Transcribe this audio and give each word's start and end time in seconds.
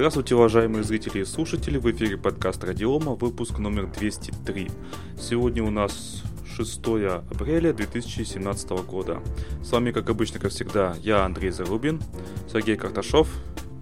Здравствуйте, 0.00 0.34
уважаемые 0.34 0.82
зрители 0.82 1.18
и 1.18 1.24
слушатели, 1.26 1.76
в 1.76 1.84
эфире 1.90 2.16
подкаст 2.16 2.64
Радиома, 2.64 3.16
выпуск 3.16 3.58
номер 3.58 3.86
203. 3.86 4.70
Сегодня 5.20 5.62
у 5.62 5.68
нас 5.68 6.22
6 6.56 6.80
апреля 7.30 7.74
2017 7.74 8.70
года. 8.86 9.20
С 9.62 9.70
вами, 9.70 9.90
как 9.90 10.08
обычно, 10.08 10.40
как 10.40 10.52
всегда, 10.52 10.96
я 11.02 11.26
Андрей 11.26 11.50
Зарубин, 11.50 12.00
Сергей 12.50 12.78
Карташов. 12.78 13.28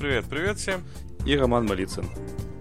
Привет, 0.01 0.25
привет 0.29 0.59
всем. 0.59 0.83
И 1.25 1.37
Роман 1.37 1.67
Малицын. 1.67 2.07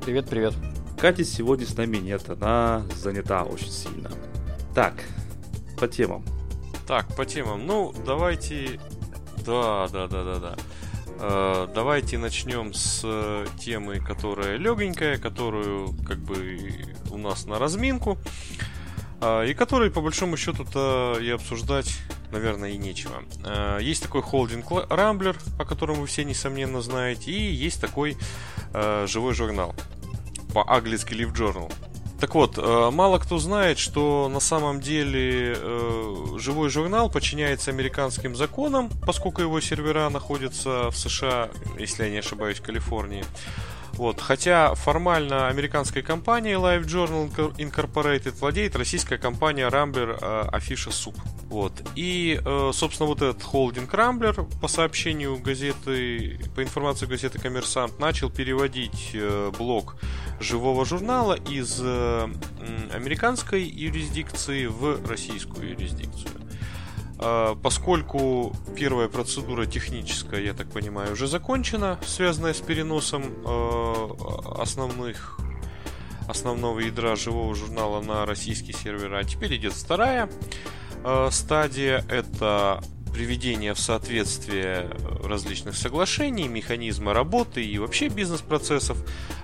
Привет, 0.06 0.30
привет. 0.30 0.54
Кати 0.96 1.24
сегодня 1.24 1.66
с 1.66 1.76
нами 1.76 1.98
нет, 1.98 2.30
она 2.30 2.84
занята 2.96 3.42
очень 3.42 3.72
сильно. 3.72 4.12
Так, 4.76 4.94
по 5.80 5.88
темам. 5.88 6.24
Так, 6.86 7.08
по 7.16 7.26
темам. 7.26 7.66
Ну, 7.66 7.92
давайте... 8.06 8.80
Да, 9.44 9.88
да, 9.88 10.08
да, 10.08 10.24
да, 10.24 10.36
да. 10.40 10.56
Э, 11.20 11.68
давайте 11.74 12.18
начнем 12.18 12.74
с 12.74 13.02
э, 13.04 13.46
темы, 13.60 14.00
которая 14.00 14.58
легенькая, 14.58 15.18
которую 15.18 15.94
как 16.06 16.20
бы 16.20 16.60
у 17.10 17.18
нас 17.18 17.46
на 17.46 17.58
разминку. 17.58 18.18
Э, 19.22 19.48
и 19.48 19.54
которой, 19.56 19.90
по 19.90 20.02
большому 20.02 20.38
счету-то, 20.38 21.18
и 21.20 21.30
обсуждать, 21.30 21.92
наверное, 22.32 22.72
и 22.72 22.78
нечего. 22.78 23.24
Есть 23.80 24.04
такой 24.04 24.22
холдинг 24.22 24.66
Рамблер, 24.90 25.38
о 25.58 25.66
котором 25.66 26.02
вы 26.02 26.08
все, 26.08 26.24
несомненно, 26.24 26.82
знаете, 26.82 27.32
и 27.32 27.52
есть 27.52 27.82
такой 27.82 28.18
живой 28.74 29.34
журнал 29.34 29.74
по-английски 30.54 31.14
Live 31.14 31.34
Journal. 31.34 31.74
Так 32.20 32.34
вот, 32.34 32.58
э, 32.58 32.90
мало 32.92 33.20
кто 33.20 33.38
знает, 33.38 33.78
что 33.78 34.28
на 34.28 34.40
самом 34.40 34.82
деле 34.82 35.56
э, 35.56 36.16
живой 36.38 36.70
журнал 36.70 37.12
подчиняется 37.12 37.70
американским 37.70 38.36
законам, 38.36 38.90
поскольку 39.06 39.42
его 39.42 39.62
сервера 39.62 40.10
находятся 40.10 40.90
в 40.90 40.98
США, 40.98 41.50
если 41.78 42.06
я 42.06 42.10
не 42.10 42.18
ошибаюсь, 42.18 42.58
в 42.58 42.64
Калифорнии. 42.64 43.24
Вот. 43.98 44.22
Хотя 44.22 44.76
формально 44.76 45.48
американской 45.48 46.04
компанией 46.04 46.56
Live 46.56 46.86
Journal 46.86 47.56
Incorporated 47.58 48.40
владеет 48.40 48.76
российская 48.76 49.18
компания 49.18 49.68
Rambler 49.68 50.18
э, 50.22 50.50
Afisha 50.56 50.92
Soup. 50.92 51.16
Вот. 51.50 51.74
И, 51.96 52.40
э, 52.44 52.72
собственно, 52.74 53.08
вот 53.08 53.22
этот 53.22 53.42
холдинг 53.42 53.94
Рамблер, 53.94 54.44
по 54.62 54.68
сообщению 54.68 55.38
газеты, 55.40 56.40
по 56.56 56.62
информации 56.62 57.08
газеты 57.08 57.40
Коммерсант, 57.40 58.00
начал 58.00 58.30
переводить 58.30 59.12
э, 59.14 59.52
блок 59.58 59.96
живого 60.40 60.86
журнала 60.86 61.34
из 61.34 61.80
э, 61.82 62.30
американской 62.94 63.64
юрисдикции 63.64 64.68
в 64.68 65.08
российскую 65.08 65.72
юрисдикцию. 65.72 66.47
Поскольку 67.18 68.56
первая 68.76 69.08
процедура 69.08 69.66
техническая, 69.66 70.40
я 70.42 70.54
так 70.54 70.70
понимаю, 70.72 71.14
уже 71.14 71.28
закончена, 71.28 72.00
связанная 72.06 72.54
с 72.54 72.62
переносом 72.62 73.34
основных 74.60 75.40
основного 76.28 76.80
ядра 76.80 77.16
живого 77.16 77.56
журнала 77.56 78.02
на 78.02 78.26
российский 78.26 78.74
сервер, 78.74 79.14
а 79.16 79.24
теперь 79.24 79.56
идет 79.56 79.74
вторая 79.74 80.30
э, 81.04 81.30
стадия 81.32 82.04
это 82.10 82.84
приведение 83.14 83.74
в 83.74 83.80
соответствие 83.80 84.92
различных 85.24 85.76
соглашений, 85.76 86.48
механизма 86.48 87.14
работы 87.14 87.66
и 87.66 87.80
вообще 87.80 88.10
бизнес-процессов 88.10 88.98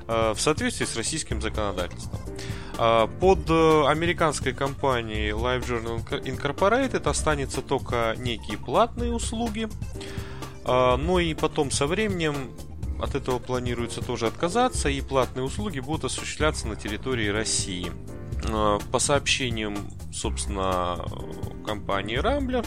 в 0.06 0.36
соответствии 0.38 0.86
с 0.86 0.96
российским 0.96 1.42
законодательством. 1.42 2.20
Э, 2.78 3.08
под 3.20 3.50
американской 3.50 4.54
компанией 4.54 5.32
Live 5.32 5.68
Journal 5.68 6.24
Incorporated 6.24 7.08
останется 7.10 7.62
только 7.62 8.16
некие 8.18 8.58
платные 8.58 9.14
услуги, 9.14 9.70
но 10.66 10.96
ну 10.98 11.20
и 11.20 11.34
потом 11.34 11.72
со 11.72 11.88
временем 11.88 12.36
от 13.02 13.16
этого 13.16 13.40
планируется 13.40 14.02
тоже 14.02 14.28
отказаться, 14.28 14.88
и 14.88 15.02
платные 15.02 15.44
услуги 15.44 15.82
будут 15.82 16.06
осуществляться 16.06 16.68
на 16.68 16.78
территории 16.78 17.28
России. 17.28 17.92
По 18.92 19.00
сообщениям, 19.00 19.76
собственно, 20.14 21.06
компании 21.66 22.18
Rambler 22.18 22.66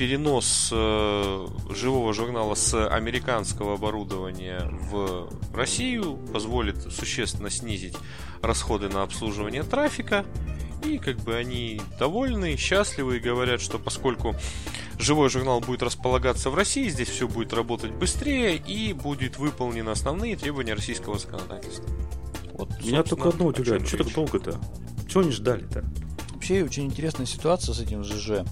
перенос 0.00 0.70
э, 0.72 1.46
живого 1.68 2.14
журнала 2.14 2.54
с 2.54 2.88
американского 2.88 3.74
оборудования 3.74 4.62
в 4.90 5.28
Россию 5.52 6.16
позволит 6.32 6.90
существенно 6.90 7.50
снизить 7.50 7.94
расходы 8.40 8.88
на 8.88 9.02
обслуживание 9.02 9.62
трафика. 9.62 10.24
И 10.86 10.96
как 10.96 11.18
бы 11.18 11.34
они 11.36 11.82
довольны, 11.98 12.56
счастливы 12.56 13.18
и 13.18 13.20
говорят, 13.20 13.60
что 13.60 13.78
поскольку 13.78 14.34
живой 14.98 15.28
журнал 15.28 15.60
будет 15.60 15.82
располагаться 15.82 16.48
в 16.48 16.54
России, 16.54 16.88
здесь 16.88 17.10
все 17.10 17.28
будет 17.28 17.52
работать 17.52 17.90
быстрее 17.90 18.56
и 18.56 18.94
будет 18.94 19.36
выполнены 19.36 19.90
основные 19.90 20.34
требования 20.34 20.72
российского 20.72 21.18
законодательства. 21.18 21.90
Вот, 22.54 22.70
Меня 22.82 23.02
только 23.02 23.28
одно 23.28 23.48
удивляет, 23.48 23.86
что 23.86 23.98
так 23.98 24.14
долго-то? 24.14 24.58
Чего 25.10 25.20
они 25.20 25.30
ждали-то? 25.30 25.84
Вообще 26.32 26.64
очень 26.64 26.86
интересная 26.86 27.26
ситуация 27.26 27.74
с 27.74 27.80
этим 27.80 28.02
ЖЖ. 28.02 28.46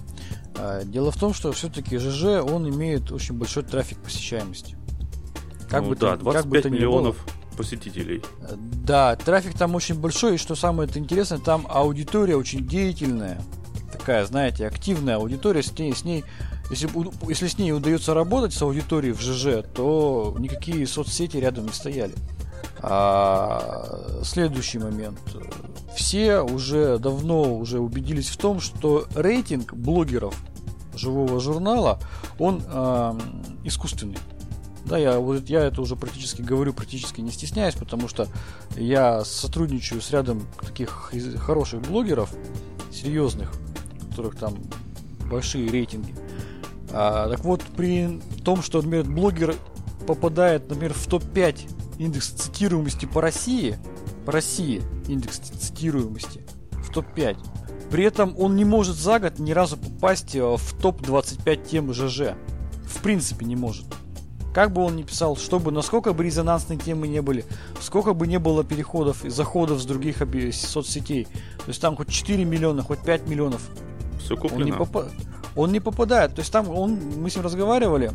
А, 0.55 0.83
дело 0.83 1.11
в 1.11 1.17
том, 1.17 1.33
что 1.33 1.51
все-таки 1.51 1.97
ЖЖ, 1.97 2.43
он 2.43 2.69
имеет 2.69 3.11
очень 3.11 3.35
большой 3.35 3.63
трафик 3.63 3.99
посещаемости. 3.99 4.75
Как 5.69 5.83
ну, 5.83 5.89
бы 5.89 5.95
да, 5.95 6.17
25 6.17 6.33
как 6.33 6.45
бы 6.47 6.61
то 6.61 6.69
миллионов 6.69 7.25
было, 7.25 7.57
посетителей. 7.57 8.23
Э, 8.41 8.55
да, 8.57 9.15
трафик 9.15 9.57
там 9.57 9.75
очень 9.75 9.95
большой, 9.95 10.35
и 10.35 10.37
что 10.37 10.55
самое 10.55 10.89
интересное, 10.95 11.39
там 11.39 11.67
аудитория 11.69 12.35
очень 12.35 12.67
деятельная. 12.67 13.41
Такая, 13.91 14.25
знаете, 14.25 14.65
активная 14.65 15.17
аудитория, 15.17 15.61
с 15.61 15.77
ней, 15.77 15.93
с 15.93 16.03
ней 16.03 16.23
если, 16.69 16.89
если 17.27 17.47
с 17.47 17.57
ней 17.57 17.73
удается 17.73 18.13
работать 18.13 18.53
с 18.53 18.61
аудиторией 18.61 19.13
в 19.13 19.21
ЖЖ, 19.21 19.65
то 19.73 20.35
никакие 20.37 20.85
соцсети 20.85 21.37
рядом 21.37 21.65
не 21.65 21.73
стояли. 21.73 22.13
А, 22.81 24.21
следующий 24.23 24.77
момент 24.77 25.19
все 25.99 26.39
уже 26.39 26.97
давно 26.97 27.57
уже 27.57 27.79
убедились 27.79 28.29
в 28.29 28.37
том, 28.37 28.61
что 28.61 29.05
рейтинг 29.15 29.73
блогеров 29.73 30.33
живого 30.95 31.41
журнала, 31.41 31.99
он 32.39 32.63
э, 32.65 33.19
искусственный. 33.65 34.17
Да, 34.85 34.97
я, 34.97 35.19
вот, 35.19 35.49
я 35.49 35.65
это 35.65 35.81
уже 35.81 35.97
практически 35.97 36.41
говорю, 36.41 36.73
практически 36.73 37.19
не 37.19 37.31
стесняюсь, 37.31 37.75
потому 37.75 38.07
что 38.07 38.27
я 38.77 39.25
сотрудничаю 39.25 40.01
с 40.01 40.09
рядом 40.11 40.47
таких 40.61 41.11
хороших 41.37 41.81
блогеров, 41.81 42.33
серьезных, 42.91 43.51
у 44.01 44.09
которых 44.09 44.37
там 44.37 44.55
большие 45.29 45.69
рейтинги. 45.69 46.15
А, 46.91 47.29
так 47.29 47.41
вот, 47.43 47.61
при 47.75 48.21
том, 48.45 48.63
что, 48.63 48.81
например, 48.81 49.03
блогер 49.03 49.55
попадает, 50.07 50.69
например, 50.69 50.93
в 50.93 51.05
топ-5 51.07 51.99
индекс 51.99 52.29
цитируемости 52.29 53.05
по 53.05 53.21
России, 53.21 53.77
России 54.29 54.81
индекс 55.07 55.39
цитируемости 55.39 56.41
в 56.71 56.91
топ-5. 56.91 57.37
При 57.89 58.03
этом 58.03 58.35
он 58.37 58.55
не 58.55 58.65
может 58.65 58.95
за 58.95 59.19
год 59.19 59.39
ни 59.39 59.51
разу 59.51 59.77
попасть 59.77 60.35
э, 60.35 60.41
в 60.43 60.73
топ-25 60.81 61.67
тем 61.67 61.93
ЖЖ. 61.93 62.35
В 62.85 63.01
принципе 63.01 63.45
не 63.45 63.55
может. 63.55 63.85
Как 64.53 64.71
бы 64.71 64.83
он 64.83 64.95
ни 64.95 65.03
писал, 65.03 65.37
чтобы 65.37 65.71
насколько 65.71 66.11
бы 66.13 66.23
резонансные 66.23 66.77
темы 66.77 67.07
не 67.07 67.21
были, 67.21 67.45
сколько 67.79 68.13
бы 68.13 68.27
не 68.27 68.39
было 68.39 68.63
переходов 68.63 69.23
и 69.23 69.29
заходов 69.29 69.79
с 69.79 69.85
других 69.85 70.17
соцсетей, 70.53 71.25
то 71.25 71.67
есть 71.67 71.81
там 71.81 71.95
хоть 71.95 72.09
4 72.09 72.43
миллиона, 72.45 72.81
хоть 72.81 72.99
5 72.99 73.27
миллионов, 73.27 73.69
Все 74.19 74.35
куплено. 74.35 74.61
Он 74.61 74.65
не, 74.65 74.71
попа- 74.71 75.11
он 75.55 75.71
не 75.71 75.79
попадает. 75.79 76.33
То 76.33 76.41
есть 76.41 76.51
там 76.51 76.69
он, 76.69 76.99
мы 77.17 77.29
с 77.29 77.35
ним 77.35 77.45
разговаривали, 77.45 78.11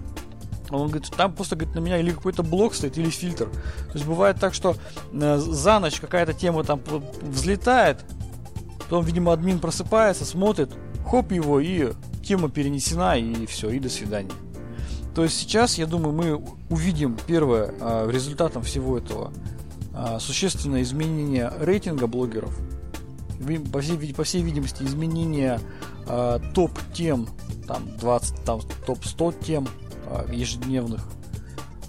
он 0.80 0.88
говорит, 0.88 1.10
там 1.16 1.34
просто 1.34 1.56
говорит, 1.56 1.74
на 1.74 1.80
меня 1.80 1.98
или 1.98 2.10
какой-то 2.10 2.42
блок 2.42 2.74
стоит, 2.74 2.98
или 2.98 3.10
фильтр. 3.10 3.46
То 3.46 3.92
есть 3.94 4.06
бывает 4.06 4.38
так, 4.40 4.54
что 4.54 4.76
э, 5.12 5.38
за 5.38 5.78
ночь 5.78 6.00
какая-то 6.00 6.32
тема 6.32 6.64
там 6.64 6.80
взлетает, 7.22 8.04
потом, 8.78 9.04
видимо, 9.04 9.32
админ 9.32 9.58
просыпается, 9.58 10.24
смотрит, 10.24 10.70
хоп 11.06 11.32
его, 11.32 11.60
и 11.60 11.92
тема 12.22 12.48
перенесена, 12.48 13.18
и 13.18 13.46
все, 13.46 13.70
и 13.70 13.78
до 13.78 13.88
свидания. 13.88 14.32
То 15.14 15.22
есть 15.22 15.38
сейчас, 15.38 15.78
я 15.78 15.86
думаю, 15.86 16.12
мы 16.12 16.44
увидим 16.70 17.16
первое 17.26 17.74
э, 17.78 18.10
результатом 18.10 18.62
всего 18.62 18.98
этого 18.98 19.32
э, 19.94 20.18
существенное 20.18 20.82
изменение 20.82 21.52
рейтинга 21.60 22.06
блогеров. 22.06 22.56
По 23.72 23.80
всей, 23.80 24.14
по 24.14 24.24
всей 24.24 24.42
видимости, 24.42 24.84
изменение 24.84 25.60
топ-тем, 26.54 27.28
там 27.66 27.82
20, 27.98 28.44
там 28.44 28.60
топ-100 28.86 29.44
тем 29.44 29.68
ежедневных. 30.30 31.06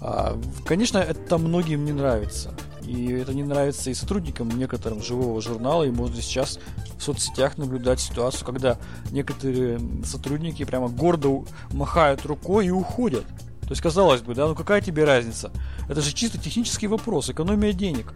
А, 0.00 0.38
конечно, 0.64 0.98
это 0.98 1.38
многим 1.38 1.84
не 1.84 1.92
нравится. 1.92 2.54
И 2.82 3.10
это 3.10 3.34
не 3.34 3.42
нравится 3.42 3.90
и 3.90 3.94
сотрудникам 3.94 4.48
некоторым 4.50 5.02
живого 5.02 5.40
журнала. 5.40 5.84
И 5.84 5.90
можно 5.90 6.20
сейчас 6.22 6.58
в 6.98 7.02
соцсетях 7.02 7.58
наблюдать 7.58 8.00
ситуацию, 8.00 8.46
когда 8.46 8.78
некоторые 9.10 9.80
сотрудники 10.04 10.64
прямо 10.64 10.88
гордо 10.88 11.44
махают 11.72 12.24
рукой 12.24 12.66
и 12.66 12.70
уходят. 12.70 13.24
То 13.62 13.70
есть, 13.70 13.82
казалось 13.82 14.22
бы, 14.22 14.36
да, 14.36 14.46
ну 14.46 14.54
какая 14.54 14.80
тебе 14.80 15.04
разница? 15.04 15.50
Это 15.88 16.00
же 16.00 16.12
чисто 16.12 16.38
технический 16.38 16.86
вопрос, 16.86 17.30
экономия 17.30 17.72
денег 17.72 18.14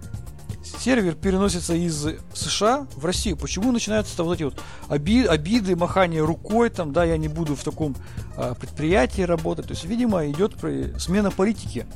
сервер 0.63 1.15
переносится 1.15 1.75
из 1.75 2.07
США 2.35 2.87
в 2.95 3.05
Россию. 3.05 3.37
Почему 3.37 3.73
начинаются 3.73 4.23
вот 4.23 4.35
эти 4.35 4.45
вот 4.45 4.61
оби, 4.89 5.25
обиды, 5.25 5.77
махание 5.77 6.25
рукой, 6.25 6.71
там, 6.71 6.93
да, 6.93 7.05
я 7.05 7.17
не 7.17 7.29
буду 7.29 7.57
в 7.57 7.65
таком 7.65 7.97
а, 8.37 8.55
предприятии 8.55 9.23
работать. 9.23 9.67
То 9.67 9.73
есть, 9.73 9.85
видимо, 9.85 10.27
идет 10.31 10.55
смена 10.99 11.31
политики. 11.31 11.87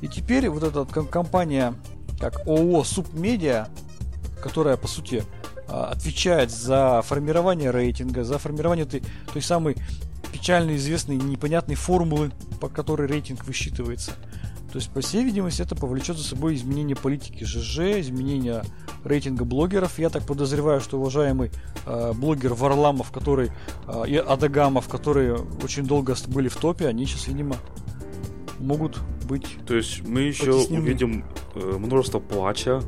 И 0.00 0.08
теперь 0.08 0.48
вот 0.48 0.62
эта 0.62 0.84
вот 0.84 1.08
компания, 1.08 1.74
как 2.20 2.46
ООО 2.46 2.84
Субмедиа, 2.84 3.68
которая, 4.42 4.76
по 4.76 4.88
сути, 4.88 5.24
а, 5.68 5.86
отвечает 5.86 6.50
за 6.50 7.02
формирование 7.02 7.70
рейтинга, 7.70 8.24
за 8.24 8.38
формирование 8.38 8.84
той, 8.84 9.02
той 9.32 9.42
самой 9.42 9.76
печально 10.32 10.76
известной 10.76 11.16
непонятной 11.16 11.76
формулы, 11.76 12.32
по 12.60 12.68
которой 12.68 13.06
рейтинг 13.06 13.44
высчитывается. 13.44 14.12
То 14.72 14.78
есть, 14.78 14.90
по 14.90 15.02
всей 15.02 15.22
видимости, 15.22 15.60
это 15.60 15.76
повлечет 15.76 16.16
за 16.16 16.24
собой 16.24 16.54
изменение 16.54 16.96
политики 16.96 17.44
ЖЖ, 17.44 18.00
изменение 18.00 18.64
рейтинга 19.04 19.44
блогеров. 19.44 19.98
Я 19.98 20.08
так 20.08 20.26
подозреваю, 20.26 20.80
что 20.80 20.98
уважаемый 20.98 21.50
э, 21.84 22.12
блогер 22.14 22.54
Варламов, 22.54 23.12
который 23.12 23.50
э, 23.86 24.04
и 24.08 24.16
Адагамов, 24.16 24.88
которые 24.88 25.34
очень 25.62 25.84
долго 25.84 26.16
были 26.28 26.48
в 26.48 26.56
топе, 26.56 26.88
они 26.88 27.04
сейчас, 27.04 27.28
видимо, 27.28 27.56
могут 28.58 28.98
быть. 29.28 29.58
То 29.66 29.74
есть 29.74 30.08
мы 30.08 30.20
еще 30.20 30.52
потеснены. 30.52 30.82
увидим 30.82 31.24
э, 31.54 31.76
множество 31.78 32.18
плача, 32.18 32.82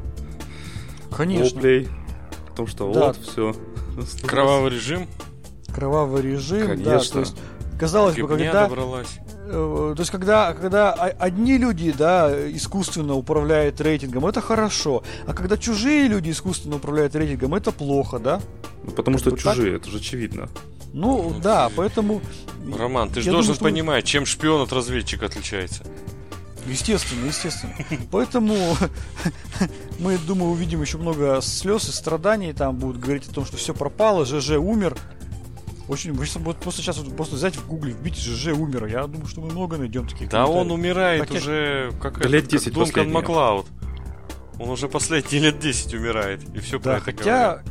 Конечно. 1.15 1.57
Воплей, 1.57 1.89
о 2.51 2.57
том, 2.57 2.67
что 2.67 2.91
да. 2.93 3.09
вот 3.09 3.17
все. 3.19 3.55
Кровавый 4.27 4.71
режим. 4.71 5.07
Кровавый 5.75 6.23
режим, 6.23 6.67
Конечно. 6.67 6.85
да. 6.85 6.99
То 7.01 7.21
есть 7.21 7.37
казалось 7.85 8.17
бы, 8.17 8.29
когда 8.29 8.67
добралась. 8.69 9.19
Э, 9.47 9.93
то 9.95 10.01
есть, 10.01 10.11
когда, 10.11 10.55
когда 10.55 10.93
одни 10.93 11.59
люди, 11.59 11.93
да, 11.93 12.33
искусственно 12.51 13.15
управляют 13.15 13.81
рейтингом, 13.81 14.27
это 14.27 14.41
хорошо. 14.41 15.03
А 15.27 15.35
когда 15.35 15.57
чужие 15.57 16.09
люди 16.09 16.31
искусственно 16.31 16.77
управляют 16.77 17.15
рейтингом, 17.15 17.55
это 17.55 17.73
плохо, 17.73 18.19
да? 18.19 18.41
Ну, 18.85 18.93
потому 18.93 19.19
что 19.19 19.31
вот 19.31 19.41
чужие, 19.41 19.73
так? 19.73 19.83
это 19.83 19.91
же 19.91 19.99
очевидно. 19.99 20.49
Ну, 20.93 21.31
ну 21.31 21.41
да, 21.41 21.69
ты... 21.69 21.75
поэтому... 21.77 22.21
Роман, 22.79 23.11
ты 23.11 23.21
же 23.21 23.31
должен 23.31 23.55
думаю, 23.55 23.57
что... 23.57 23.65
понимать, 23.65 24.05
чем 24.05 24.25
шпион 24.25 24.63
от 24.63 24.73
разведчика 24.73 25.27
отличается. 25.27 25.85
Естественно, 26.67 27.27
естественно. 27.27 27.75
Поэтому 28.11 28.57
мы, 29.99 30.17
думаю, 30.17 30.53
увидим 30.53 30.81
еще 30.81 30.97
много 30.97 31.41
слез 31.43 31.89
и 31.89 31.93
страданий. 31.93 32.55
Там 32.55 32.77
будут 32.77 32.99
говорить 32.99 33.29
о 33.29 33.35
том, 33.35 33.45
что 33.45 33.59
все 33.59 33.75
пропало, 33.75 34.25
ЖЖ 34.25 34.53
умер. 34.53 34.97
Очень, 35.87 36.13
вот 36.15 36.57
просто 36.57 36.81
сейчас 36.81 36.99
вот 36.99 37.15
просто 37.15 37.37
взять 37.37 37.57
в 37.57 37.67
гугле, 37.67 37.93
вбить 37.93 38.17
ЖЖ 38.17 38.49
умер. 38.49 38.87
Я 38.87 39.07
думаю, 39.07 39.27
что 39.27 39.43
мы 39.43 39.51
много 39.51 39.77
найдем 39.77 40.07
таких. 40.07 40.31
Да 40.31 40.47
он 40.47 40.71
умирает 40.71 41.29
Хотя... 41.29 41.35
уже 41.35 41.93
как 42.01 42.25
лет 42.25 42.47
10 42.47 42.65
как 42.65 42.75
Дункан 42.75 43.13
Маклауд. 43.13 43.67
Он 44.59 44.71
уже 44.71 44.89
последние 44.89 45.43
лет 45.43 45.59
10 45.59 45.95
умирает. 45.95 46.43
И 46.55 46.61
все 46.61 46.79
да, 46.79 46.83
про 46.83 46.93
это 46.97 47.05
хотя 47.05 47.23
говорят. 47.25 47.67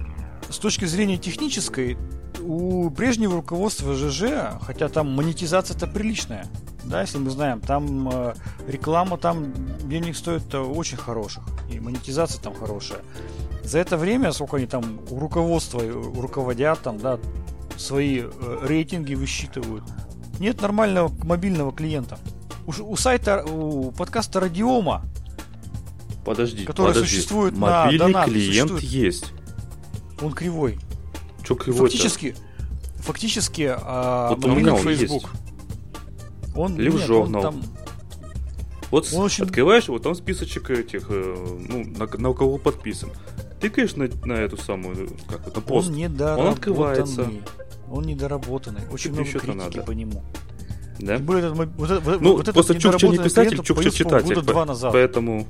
с 0.50 0.58
точки 0.58 0.86
зрения 0.86 1.18
технической, 1.18 1.98
у 2.42 2.90
прежнего 2.90 3.36
руководства 3.36 3.96
ЖЖ, 3.96 4.60
хотя 4.62 4.90
там 4.90 5.10
монетизация-то 5.12 5.88
приличная, 5.88 6.48
да, 6.84 7.02
если 7.02 7.18
мы 7.18 7.30
знаем, 7.30 7.62
там 7.62 8.10
э, 8.10 8.34
реклама 8.68 9.18
там 9.18 9.54
денег 9.88 10.16
стоит 10.16 10.54
очень 10.54 10.98
хороших, 10.98 11.44
и 11.72 11.80
монетизация 11.80 12.42
там 12.42 12.54
хорошая. 12.54 13.00
За 13.64 13.80
это 13.80 13.98
время, 13.98 14.34
сколько 14.34 14.58
они 14.58 14.66
там 14.66 15.00
у 15.10 15.20
руководства 15.20 15.82
руководят, 15.82 16.82
там, 16.82 16.98
да, 16.98 17.18
свои 17.78 18.22
э, 18.22 18.58
рейтинги 18.64 19.16
высчитывают. 19.16 19.84
Нет 20.40 20.62
нормального 20.62 21.12
мобильного 21.24 21.72
клиента. 21.72 22.18
У, 22.66 22.72
у 22.72 22.96
сайта, 22.96 23.44
у 23.44 23.92
подкаста 23.92 24.40
Радиома, 24.40 25.04
подожди, 26.26 26.66
который 26.66 26.90
подожди. 26.90 27.10
существует 27.10 27.58
Мобильный 27.58 28.08
на 28.08 28.14
донат, 28.14 28.26
клиент 28.30 28.72
существует. 28.72 28.84
есть. 28.84 29.34
Он 30.22 30.32
кривой. 30.32 30.80
Че 31.44 31.56
кривой 31.56 31.90
Фактически, 31.90 32.36
фактически, 32.98 33.74
а, 33.76 34.30
вот 34.30 34.46
мобильный 34.46 34.72
у 34.72 34.76
меня 34.76 34.96
Facebook. 34.96 35.30
Он, 36.56 36.78
Либо 36.78 36.98
нет, 36.98 37.08
журнал. 37.08 37.46
Он 37.46 37.54
там... 37.54 37.64
Вот 38.92 39.12
он 39.12 39.24
очень... 39.24 39.44
открываешь, 39.46 39.88
вот 39.88 40.04
там 40.04 40.14
списочек 40.14 40.70
этих, 40.70 41.08
э, 41.10 41.58
ну, 41.68 41.84
на, 41.98 42.06
на 42.06 42.34
кого 42.34 42.60
подписан. 42.60 43.10
Тыкаешь 43.60 43.96
на, 43.96 44.08
на 44.24 44.34
эту 44.34 44.58
самую, 44.58 45.10
как 45.28 45.48
это, 45.48 45.62
пост. 45.62 45.90
Он, 45.90 46.22
он 46.22 46.48
открывается. 46.48 47.28
Он 47.94 48.04
недоработанный. 48.06 48.82
Очень 48.92 49.14
Ты 49.14 49.22
много 49.22 49.40
критики 49.40 49.56
надо. 49.56 49.82
по 49.84 49.92
нему. 49.92 50.24
Да? 50.98 51.20
более, 51.20 51.52
вот, 51.52 51.70
вот, 51.76 52.22
ну, 52.22 52.38
вот 52.38 52.52
просто 52.52 52.80
Чукча 52.80 53.08
не 53.08 53.20
писатель, 53.20 53.62
Чукча 53.62 53.92
читатель. 53.92 54.34
Года 54.34 54.42
два 54.42 54.66
назад. 54.66 54.92
Поэтому... 54.94 55.46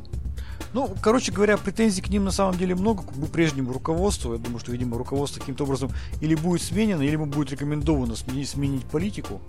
Ну, 0.73 0.93
короче 1.01 1.31
говоря, 1.31 1.55
претензий 1.55 2.01
к 2.01 2.09
ним 2.09 2.25
на 2.25 2.31
самом 2.31 2.57
деле 2.57 2.75
много, 2.75 3.03
к 3.03 3.31
прежнему 3.31 3.71
руководству. 3.71 4.33
Я 4.33 4.39
думаю, 4.39 4.59
что, 4.59 4.73
видимо, 4.73 4.97
руководство 4.97 5.39
каким-то 5.39 5.63
образом 5.63 5.91
или 6.19 6.35
будет 6.35 6.61
сменено, 6.61 7.01
или 7.01 7.11
ему 7.11 7.27
будет 7.27 7.51
рекомендовано 7.51 8.17
сменить, 8.17 8.49
сменить 8.49 8.83
политику. 8.85 9.39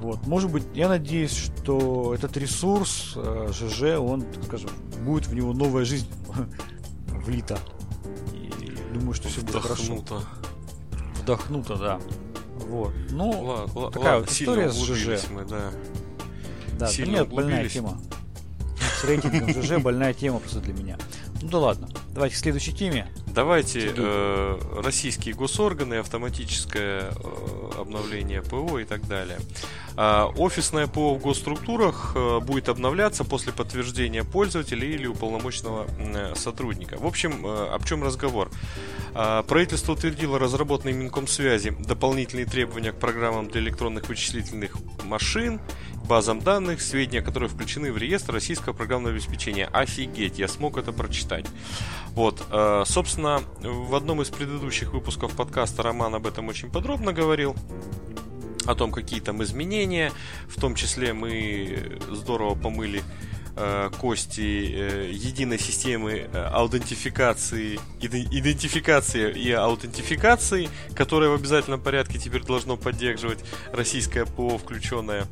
Вот. 0.00 0.26
Может 0.26 0.50
быть, 0.50 0.64
я 0.74 0.88
надеюсь, 0.88 1.36
что 1.36 2.12
этот 2.12 2.36
ресурс 2.36 3.12
э, 3.14 3.52
ЖЖ, 3.52 4.00
он, 4.00 4.22
так 4.22 4.44
скажем, 4.46 4.70
будет 5.04 5.28
в 5.28 5.34
него 5.34 5.52
новая 5.52 5.84
жизнь 5.84 6.08
влита. 7.06 7.58
И 8.34 8.50
думаю, 8.94 9.14
что 9.14 9.28
все 9.28 9.42
будет 9.42 9.62
хорошо. 9.62 10.02
Вдохнуто, 11.22 11.76
да. 11.76 12.00
Вот. 12.56 12.92
Ну, 13.10 13.30
ладно, 13.42 13.90
такая 13.90 14.14
ладно, 14.14 14.20
вот 14.20 14.30
история 14.30 14.70
с 14.70 14.76
ЖЖ. 14.76 15.28
Мы, 15.30 15.44
да. 15.44 15.70
Да, 16.78 16.86
сильно 16.88 17.18
нет, 17.18 17.28
больная 17.28 17.68
тема. 17.68 18.00
С 19.00 19.04
рейтингом 19.04 19.62
ЖЖ 19.62 19.82
больная 19.82 20.14
тема 20.14 20.38
просто 20.40 20.60
для 20.60 20.72
меня. 20.72 20.98
Ну 21.42 21.48
да 21.48 21.58
ладно. 21.58 21.88
Давайте 22.12 22.36
к 22.36 22.38
следующей 22.38 22.72
теме. 22.72 23.08
Давайте 23.34 23.92
э, 23.96 24.58
российские 24.82 25.34
госорганы, 25.36 25.94
автоматическое 25.94 27.12
э, 27.12 27.70
обновление 27.78 28.42
ПО 28.42 28.80
и 28.80 28.84
так 28.84 29.06
далее. 29.06 29.38
Э, 29.96 30.24
офисное 30.36 30.88
ПО 30.88 31.14
в 31.14 31.20
госструктурах 31.20 32.12
э, 32.16 32.40
будет 32.40 32.68
обновляться 32.68 33.22
после 33.22 33.52
подтверждения 33.52 34.24
пользователя 34.24 34.84
или 34.84 35.06
уполномоченного 35.06 35.86
э, 35.98 36.34
сотрудника. 36.34 36.96
В 36.98 37.06
общем, 37.06 37.46
э, 37.46 37.68
об 37.68 37.84
чем 37.84 38.02
разговор? 38.02 38.50
Э, 39.14 39.44
правительство 39.46 39.92
утвердило 39.92 40.40
разработанные 40.40 40.96
Минкомсвязи 40.96 41.70
дополнительные 41.78 42.46
требования 42.46 42.90
к 42.90 42.98
программам 42.98 43.48
для 43.48 43.60
электронных 43.60 44.08
вычислительных 44.08 44.76
машин 45.04 45.60
базам 46.06 46.40
данных, 46.40 46.80
сведения, 46.80 47.22
которые 47.22 47.48
включены 47.48 47.92
в 47.92 47.96
реестр 47.96 48.34
российского 48.34 48.72
программного 48.72 49.14
обеспечения. 49.14 49.66
Офигеть, 49.66 50.38
я 50.38 50.48
смог 50.48 50.78
это 50.78 50.92
прочитать. 50.92 51.46
Вот, 52.14 52.42
э, 52.50 52.82
собственно, 52.86 53.42
в 53.60 53.94
одном 53.94 54.20
из 54.22 54.28
предыдущих 54.28 54.92
выпусков 54.92 55.36
подкаста 55.36 55.82
Роман 55.82 56.14
об 56.14 56.26
этом 56.26 56.48
очень 56.48 56.70
подробно 56.70 57.12
говорил 57.12 57.54
о 58.66 58.74
том, 58.74 58.92
какие 58.92 59.20
там 59.20 59.42
изменения. 59.42 60.12
В 60.48 60.60
том 60.60 60.74
числе 60.74 61.12
мы 61.12 62.00
здорово 62.10 62.56
помыли 62.56 63.02
э, 63.56 63.90
кости 64.00 64.72
э, 64.72 65.10
единой 65.12 65.58
системы 65.58 66.28
аутентификации, 66.34 67.78
идентификации 68.00 69.32
и 69.32 69.52
аутентификации, 69.52 70.68
которая 70.94 71.30
в 71.30 71.34
обязательном 71.34 71.80
порядке 71.80 72.18
теперь 72.18 72.42
должно 72.42 72.76
поддерживать 72.76 73.44
российское 73.72 74.26
ПО, 74.26 74.58
включенное 74.58 75.26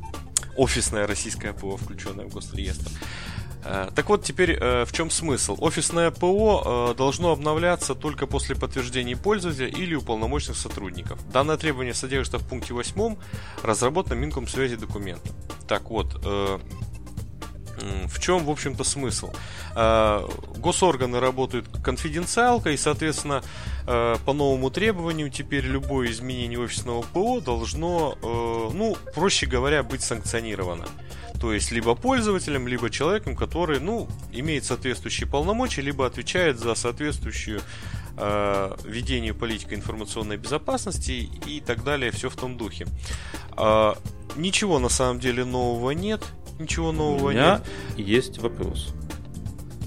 офисное 0.59 1.07
российское 1.07 1.53
ПО, 1.53 1.77
включенное 1.77 2.25
в 2.25 2.33
госреестр. 2.33 2.91
Э, 3.63 3.89
так 3.95 4.09
вот, 4.09 4.23
теперь 4.23 4.51
э, 4.51 4.85
в 4.85 4.91
чем 4.91 5.09
смысл? 5.09 5.55
Офисное 5.59 6.11
ПО 6.11 6.91
э, 6.91 6.97
должно 6.97 7.31
обновляться 7.31 7.95
только 7.95 8.27
после 8.27 8.55
подтверждения 8.55 9.15
пользователя 9.15 9.67
или 9.67 9.95
уполномоченных 9.95 10.57
сотрудников. 10.57 11.19
Данное 11.31 11.57
требование 11.57 11.93
содержится 11.93 12.39
в 12.39 12.47
пункте 12.47 12.73
8, 12.73 13.15
разработанном 13.63 14.19
Минкомсвязи 14.19 14.75
документа. 14.75 15.29
Так 15.67 15.89
вот, 15.89 16.19
в 18.07 18.19
чем, 18.19 18.45
в 18.45 18.49
общем-то, 18.49 18.83
смысл? 18.83 19.31
Госорганы 20.57 21.19
работают 21.19 21.67
конфиденциалкой, 21.83 22.73
и, 22.73 22.77
соответственно, 22.77 23.43
по 23.85 24.33
новому 24.33 24.69
требованию 24.69 25.29
теперь 25.29 25.65
любое 25.65 26.11
изменение 26.11 26.59
офисного 26.59 27.01
ПО 27.01 27.39
должно, 27.39 28.17
ну, 28.21 28.97
проще 29.13 29.45
говоря, 29.45 29.83
быть 29.83 30.01
санкционировано. 30.01 30.85
То 31.39 31.53
есть 31.53 31.71
либо 31.71 31.95
пользователем, 31.95 32.67
либо 32.67 32.89
человеком, 32.89 33.35
который, 33.35 33.79
ну, 33.79 34.07
имеет 34.31 34.65
соответствующие 34.65 35.27
полномочия, 35.27 35.81
либо 35.81 36.05
отвечает 36.05 36.59
за 36.59 36.75
соответствующую 36.75 37.61
э, 38.17 38.75
ведение 38.83 39.33
политики 39.33 39.73
информационной 39.73 40.35
безопасности 40.35 41.29
и 41.45 41.61
так 41.61 41.83
далее, 41.85 42.11
все 42.11 42.29
в 42.29 42.35
том 42.35 42.57
духе. 42.57 42.87
Э, 43.55 43.93
ничего 44.35 44.79
на 44.79 44.89
самом 44.89 45.21
деле 45.21 45.45
нового 45.45 45.91
нет, 45.91 46.21
ничего 46.59 46.91
нового 46.91 47.27
У 47.27 47.31
меня 47.31 47.61
нет. 47.95 48.07
есть 48.07 48.37
вопрос. 48.39 48.93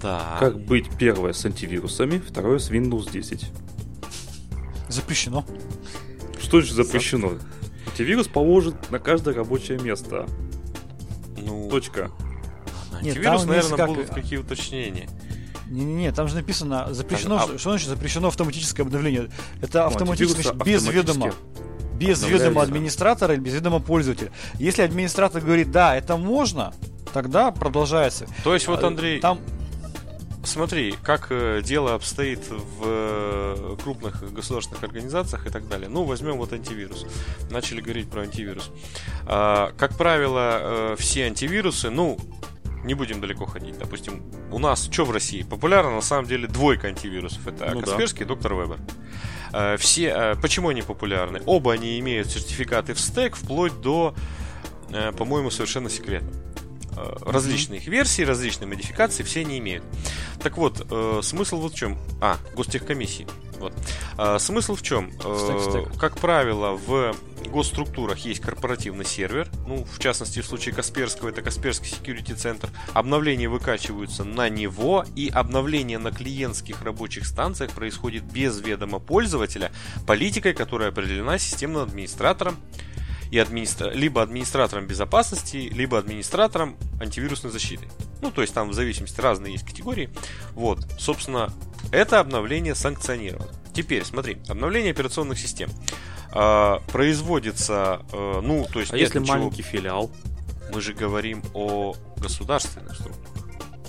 Да. 0.00 0.36
Как 0.40 0.58
быть 0.58 0.88
первое 0.98 1.32
с 1.32 1.44
антивирусами, 1.44 2.18
второе 2.18 2.58
с 2.58 2.70
Windows 2.70 3.10
10? 3.10 3.46
Запрещено. 4.88 5.44
Что 6.40 6.60
же 6.60 6.74
запрещено? 6.74 7.34
Антивирус 7.86 8.26
положит 8.26 8.90
на 8.90 8.98
каждое 8.98 9.34
рабочее 9.34 9.78
место. 9.78 10.26
Ну, 11.36 11.68
Точка. 11.70 12.10
Нет, 13.02 13.16
Антивирус, 13.16 13.44
наверное, 13.44 13.76
как... 13.76 13.88
будут 13.88 14.08
какие 14.08 14.38
уточнения. 14.38 15.08
Не-не-не, 15.68 16.12
там 16.12 16.28
же 16.28 16.34
написано 16.34 16.92
запрещено, 16.92 17.36
а, 17.36 17.58
что 17.58 17.70
значит 17.70 17.88
запрещено 17.88 18.28
автоматическое 18.28 18.84
обновление? 18.84 19.30
Это 19.62 19.80
ну, 19.80 19.86
автоматически 19.86 20.54
без 20.64 20.86
ведома. 20.86 21.32
Без 22.08 22.22
ведома 22.22 22.62
администратора 22.62 23.34
или 23.34 23.40
без 23.40 23.54
ведома 23.54 23.80
пользователя. 23.80 24.30
Если 24.58 24.82
администратор 24.82 25.40
говорит, 25.40 25.70
да, 25.70 25.96
это 25.96 26.16
можно, 26.16 26.72
тогда 27.12 27.50
продолжается. 27.50 28.26
То 28.44 28.54
есть 28.54 28.66
вот, 28.66 28.82
А, 28.82 28.88
Андрей, 28.88 29.20
Там, 29.20 29.40
смотри, 30.44 30.94
как 31.02 31.28
э, 31.30 31.60
дело 31.64 31.94
обстоит 31.94 32.40
в 32.48 32.82
э, 32.84 33.76
крупных 33.82 34.32
государственных 34.32 34.82
организациях 34.84 35.46
и 35.46 35.50
так 35.50 35.68
далее. 35.68 35.88
Ну, 35.88 36.04
возьмем 36.04 36.38
вот 36.38 36.52
антивирус. 36.52 37.06
Начали 37.50 37.80
говорить 37.80 38.10
про 38.10 38.22
антивирус. 38.22 38.70
А, 39.26 39.72
как 39.76 39.96
правило, 39.96 40.58
э, 40.60 40.96
все 40.98 41.26
антивирусы, 41.26 41.90
ну, 41.90 42.18
не 42.84 42.94
будем 42.94 43.20
далеко 43.20 43.46
ходить. 43.46 43.78
Допустим, 43.78 44.22
у 44.50 44.58
нас 44.58 44.88
что 44.90 45.04
в 45.04 45.12
России? 45.12 45.42
Популярно 45.42 45.92
на 45.92 46.00
самом 46.00 46.26
деле 46.26 46.48
двойка 46.48 46.88
антивирусов. 46.88 47.46
Это 47.46 47.70
Ну 47.72 47.80
да. 47.80 47.86
Касперский 47.86 48.24
и 48.24 48.28
доктор 48.28 48.54
Вебер. 48.54 48.78
Э, 49.52 49.76
Все, 49.78 50.08
э, 50.08 50.34
почему 50.40 50.68
они 50.68 50.82
популярны? 50.82 51.40
Оба 51.46 51.72
они 51.74 51.98
имеют 52.00 52.30
сертификаты 52.30 52.94
в 52.94 53.00
стек, 53.00 53.36
вплоть 53.36 53.80
до, 53.80 54.14
э, 54.90 55.12
по-моему, 55.12 55.50
совершенно 55.50 55.90
секретно. 55.90 56.30
Э, 56.96 57.16
Различные 57.24 57.80
их 57.80 57.86
версии, 57.86 58.22
различные 58.22 58.68
модификации, 58.68 59.22
все 59.22 59.40
они 59.40 59.58
имеют. 59.58 59.84
Так 60.42 60.56
вот, 60.56 60.86
э, 60.90 61.20
смысл 61.22 61.60
вот 61.60 61.72
в 61.72 61.76
чем. 61.76 61.98
А, 62.20 62.38
гостехкомиссии. 62.54 63.26
Вот. 63.58 63.72
А, 64.18 64.38
смысл 64.38 64.74
в 64.74 64.82
чем? 64.82 65.12
Э. 65.24 65.84
Как 65.98 66.18
правило, 66.18 66.72
в 66.72 67.14
госструктурах 67.48 68.18
есть 68.18 68.40
корпоративный 68.40 69.04
сервер. 69.04 69.48
Ну, 69.66 69.84
в 69.84 69.98
частности, 69.98 70.40
в 70.40 70.46
случае 70.46 70.74
Касперского, 70.74 71.28
это 71.28 71.42
Касперский 71.42 71.88
Security 71.88 72.34
Center. 72.36 72.70
Обновления 72.92 73.48
выкачиваются 73.48 74.24
на 74.24 74.48
него, 74.48 75.04
и 75.14 75.28
обновление 75.28 75.98
на 75.98 76.10
клиентских 76.10 76.82
рабочих 76.82 77.24
станциях 77.24 77.70
происходит 77.70 78.24
без 78.24 78.60
ведома 78.60 78.98
пользователя, 78.98 79.70
политикой, 80.06 80.54
которая 80.54 80.88
определена 80.88 81.38
системным 81.38 81.82
администратором 81.82 82.56
и 83.32 83.38
администра... 83.38 83.90
либо 83.90 84.22
администратором 84.22 84.86
безопасности, 84.86 85.56
либо 85.56 85.98
администратором 85.98 86.76
антивирусной 87.00 87.50
защиты. 87.50 87.88
Ну, 88.20 88.30
то 88.30 88.42
есть 88.42 88.52
там 88.52 88.68
в 88.68 88.74
зависимости 88.74 89.20
разные 89.20 89.54
есть 89.54 89.66
категории. 89.66 90.10
Вот, 90.52 90.86
собственно, 90.98 91.50
это 91.90 92.20
обновление 92.20 92.74
санкционировано. 92.74 93.48
Теперь, 93.72 94.04
смотри, 94.04 94.36
обновление 94.48 94.90
операционных 94.92 95.38
систем 95.38 95.70
а, 96.30 96.80
производится, 96.88 98.02
э, 98.12 98.40
ну, 98.42 98.66
то 98.70 98.80
есть 98.80 98.92
А 98.92 98.98
если 98.98 99.18
ничего- 99.18 99.38
маленький 99.38 99.62
филиал? 99.62 100.10
мы 100.72 100.80
же 100.82 100.92
говорим 100.92 101.42
о 101.54 101.94
государственных 102.18 102.94
структурах. 102.94 103.31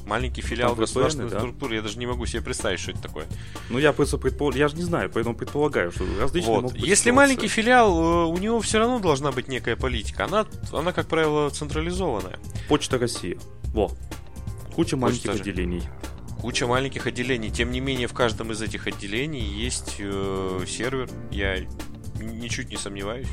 Маленький 0.05 0.41
филиал 0.41 0.71
Там 0.71 0.79
государственной 0.79 1.29
да? 1.29 1.39
структуры, 1.39 1.75
я 1.75 1.81
даже 1.81 1.97
не 1.97 2.05
могу 2.05 2.25
себе 2.25 2.41
представить, 2.41 2.79
что 2.79 2.91
это 2.91 3.01
такое. 3.01 3.25
Ну, 3.69 3.79
я 3.79 3.93
просто 3.93 4.17
предполагаю, 4.17 4.59
я 4.59 4.67
же 4.67 4.75
не 4.75 4.83
знаю, 4.83 5.09
поэтому 5.09 5.35
предполагаю, 5.35 5.91
что 5.91 6.03
различные 6.19 6.59
Вот. 6.59 6.75
Если 6.75 7.11
маленький 7.11 7.47
филиал, 7.47 7.97
э, 7.97 8.25
у 8.25 8.37
него 8.37 8.59
все 8.59 8.79
равно 8.79 8.99
должна 8.99 9.31
быть 9.31 9.47
некая 9.47 9.75
политика. 9.75 10.25
Она, 10.25 10.45
она 10.71 10.91
как 10.91 11.07
правило, 11.07 11.49
централизованная. 11.49 12.37
Почта 12.67 12.97
России. 12.97 13.39
Во. 13.73 13.91
Куча 14.75 14.97
маленьких 14.97 15.33
же. 15.33 15.39
отделений. 15.39 15.83
Куча 16.41 16.67
маленьких 16.67 17.07
отделений. 17.07 17.49
Тем 17.49 17.71
не 17.71 17.79
менее, 17.79 18.07
в 18.07 18.13
каждом 18.13 18.51
из 18.51 18.61
этих 18.61 18.87
отделений 18.87 19.43
есть 19.45 19.95
э, 19.99 20.65
сервер. 20.67 21.09
Я 21.31 21.65
ничуть 22.19 22.69
не 22.69 22.77
сомневаюсь. 22.77 23.29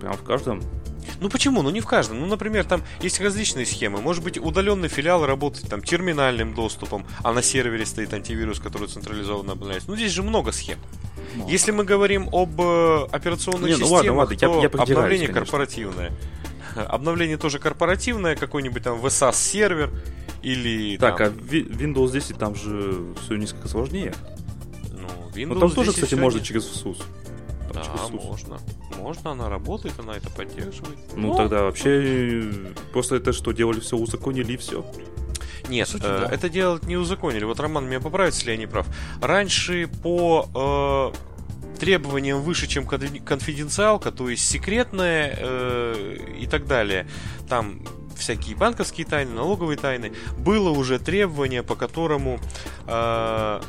Прям 0.00 0.12
в 0.14 0.22
каждом. 0.22 0.60
Ну 1.20 1.28
почему? 1.28 1.62
Ну 1.62 1.70
не 1.70 1.80
в 1.80 1.86
каждом. 1.86 2.20
Ну, 2.20 2.26
например, 2.26 2.64
там 2.64 2.82
есть 3.00 3.20
различные 3.20 3.66
схемы. 3.66 4.00
Может 4.00 4.22
быть, 4.22 4.38
удаленный 4.38 4.88
филиал 4.88 5.26
работает 5.26 5.68
там 5.68 5.82
терминальным 5.82 6.54
доступом, 6.54 7.04
а 7.22 7.32
на 7.32 7.42
сервере 7.42 7.84
стоит 7.86 8.12
антивирус, 8.14 8.60
который 8.60 8.88
централизованно 8.88 9.52
обновляется. 9.52 9.90
Ну 9.90 9.96
здесь 9.96 10.12
же 10.12 10.22
много 10.22 10.52
схем. 10.52 10.78
Ну. 11.36 11.48
Если 11.48 11.72
мы 11.72 11.84
говорим 11.84 12.28
об 12.32 12.60
э, 12.60 13.06
операционных 13.12 13.62
Не, 13.68 13.76
ну 13.76 13.86
системах, 13.86 13.92
ладно, 13.92 14.14
ладно, 14.14 14.32
я- 14.32 14.38
то 14.48 14.62
я 14.62 14.68
придираюсь, 14.70 14.90
обновление 14.90 15.26
конечно. 15.28 15.44
корпоративное. 15.44 16.12
Обновление 16.76 17.36
тоже 17.36 17.58
корпоративное, 17.58 18.36
какой-нибудь 18.36 18.82
там 18.82 18.98
VSAS 19.00 19.34
сервер 19.34 19.90
или 20.42 20.96
Так, 20.96 21.20
а 21.20 21.26
там, 21.26 21.38
Ви- 21.38 21.64
Windows 21.64 22.12
10 22.12 22.38
там 22.38 22.54
же 22.54 23.14
все 23.24 23.34
несколько 23.36 23.68
сложнее. 23.68 24.14
ну, 24.92 25.08
Windows 25.34 25.54
Ну 25.54 25.60
там 25.60 25.70
тоже, 25.72 25.90
10 25.90 26.04
кстати, 26.04 26.18
можно 26.20 26.38
нет. 26.38 26.46
через 26.46 26.64
SUS. 26.64 27.02
Да, 27.84 28.04
SUS. 28.04 28.26
можно. 28.26 28.58
Можно, 28.98 29.30
она 29.32 29.48
работает, 29.48 29.94
она 29.98 30.16
это 30.16 30.30
поддерживает. 30.30 30.98
Ну, 31.14 31.36
тогда 31.36 31.62
вообще 31.62 32.50
просто 32.92 33.16
это 33.16 33.32
что, 33.32 33.52
делали 33.52 33.80
все, 33.80 33.96
узаконили 33.96 34.52
и 34.52 34.56
все. 34.56 34.84
Нет, 35.68 35.88
сути, 35.88 36.04
э, 36.04 36.26
да. 36.26 36.34
это 36.34 36.48
делать 36.48 36.84
не 36.84 36.96
узаконили. 36.96 37.44
Вот 37.44 37.60
Роман 37.60 37.86
меня 37.86 38.00
поправит, 38.00 38.34
если 38.34 38.52
я 38.52 38.56
не 38.56 38.66
прав. 38.66 38.86
Раньше 39.20 39.88
по 40.02 41.12
э, 41.14 41.78
требованиям 41.78 42.40
выше, 42.40 42.66
чем 42.66 42.84
конфи- 42.84 43.22
конфиденциалка, 43.22 44.10
то 44.10 44.28
есть 44.28 44.48
секретная 44.48 45.36
э, 45.38 46.16
и 46.38 46.46
так 46.46 46.66
далее, 46.66 47.06
там 47.48 47.80
всякие 48.16 48.56
банковские 48.56 49.06
тайны, 49.06 49.32
налоговые 49.32 49.78
тайны, 49.78 50.12
было 50.38 50.70
уже 50.70 50.98
требование, 50.98 51.62
по 51.62 51.76
которому 51.76 52.40
э, 52.86 53.60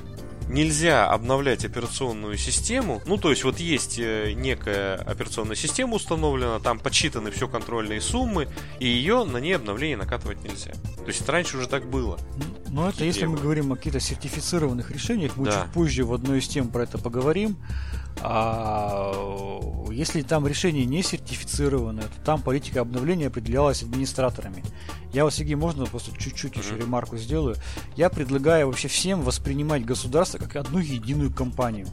нельзя 0.50 1.08
обновлять 1.10 1.64
операционную 1.64 2.38
систему. 2.38 3.02
Ну, 3.06 3.18
то 3.18 3.30
есть 3.30 3.44
вот 3.44 3.60
есть 3.60 4.00
э, 4.00 4.34
некая 4.34 4.96
операционная 4.96 5.56
система 5.56 5.96
установлена, 5.96 6.60
там 6.60 6.80
подсчитаны 6.80 7.32
все 7.32 7.48
контрольные 7.48 8.02
суммы, 8.02 8.48
и 8.80 8.88
ее 8.88 9.24
на 9.24 9.38
ней 9.38 9.56
обновление 9.56 9.98
накатывать 9.98 10.44
нельзя. 10.44 10.72
То 10.98 11.08
есть 11.08 11.22
это 11.22 11.32
раньше 11.32 11.58
уже 11.58 11.68
так 11.68 11.90
было. 11.90 12.20
Но 12.68 12.90
это 12.90 13.06
если 13.06 13.26
мы 13.26 13.38
говорим 13.38 13.72
о 13.72 13.76
каких-то 13.76 14.00
сертифицированных 14.00 14.92
решениях, 14.92 15.38
мы 15.38 15.46
Да. 15.46 15.64
чуть 15.64 15.72
позже 15.72 16.04
в 16.04 16.14
одной 16.14 16.40
из 16.40 16.48
тем 16.48 16.68
про 16.70 16.84
это 16.84 16.98
поговорим. 16.98 17.56
А 18.22 19.12
если 19.92 20.22
там 20.22 20.48
решение 20.48 20.86
не 20.86 21.04
сертифицированное, 21.04 22.04
то 22.04 22.22
там 22.26 22.42
политика 22.42 22.82
обновления 22.82 23.28
определялась 23.28 23.82
администраторами. 23.84 24.64
Я 25.14 25.24
вот, 25.24 25.34
Сергей, 25.34 25.56
можно 25.56 25.86
просто 25.86 26.12
чуть-чуть 26.18 26.56
еще 26.56 26.78
ремарку 26.78 27.18
сделаю? 27.18 27.56
Я 27.96 28.10
предлагаю 28.10 28.68
вообще 28.68 28.88
всем 28.88 29.22
воспринимать 29.22 29.84
государство 29.86 30.38
как 30.38 30.56
одну 30.56 30.80
единую 30.80 31.34
компанию. 31.34 31.88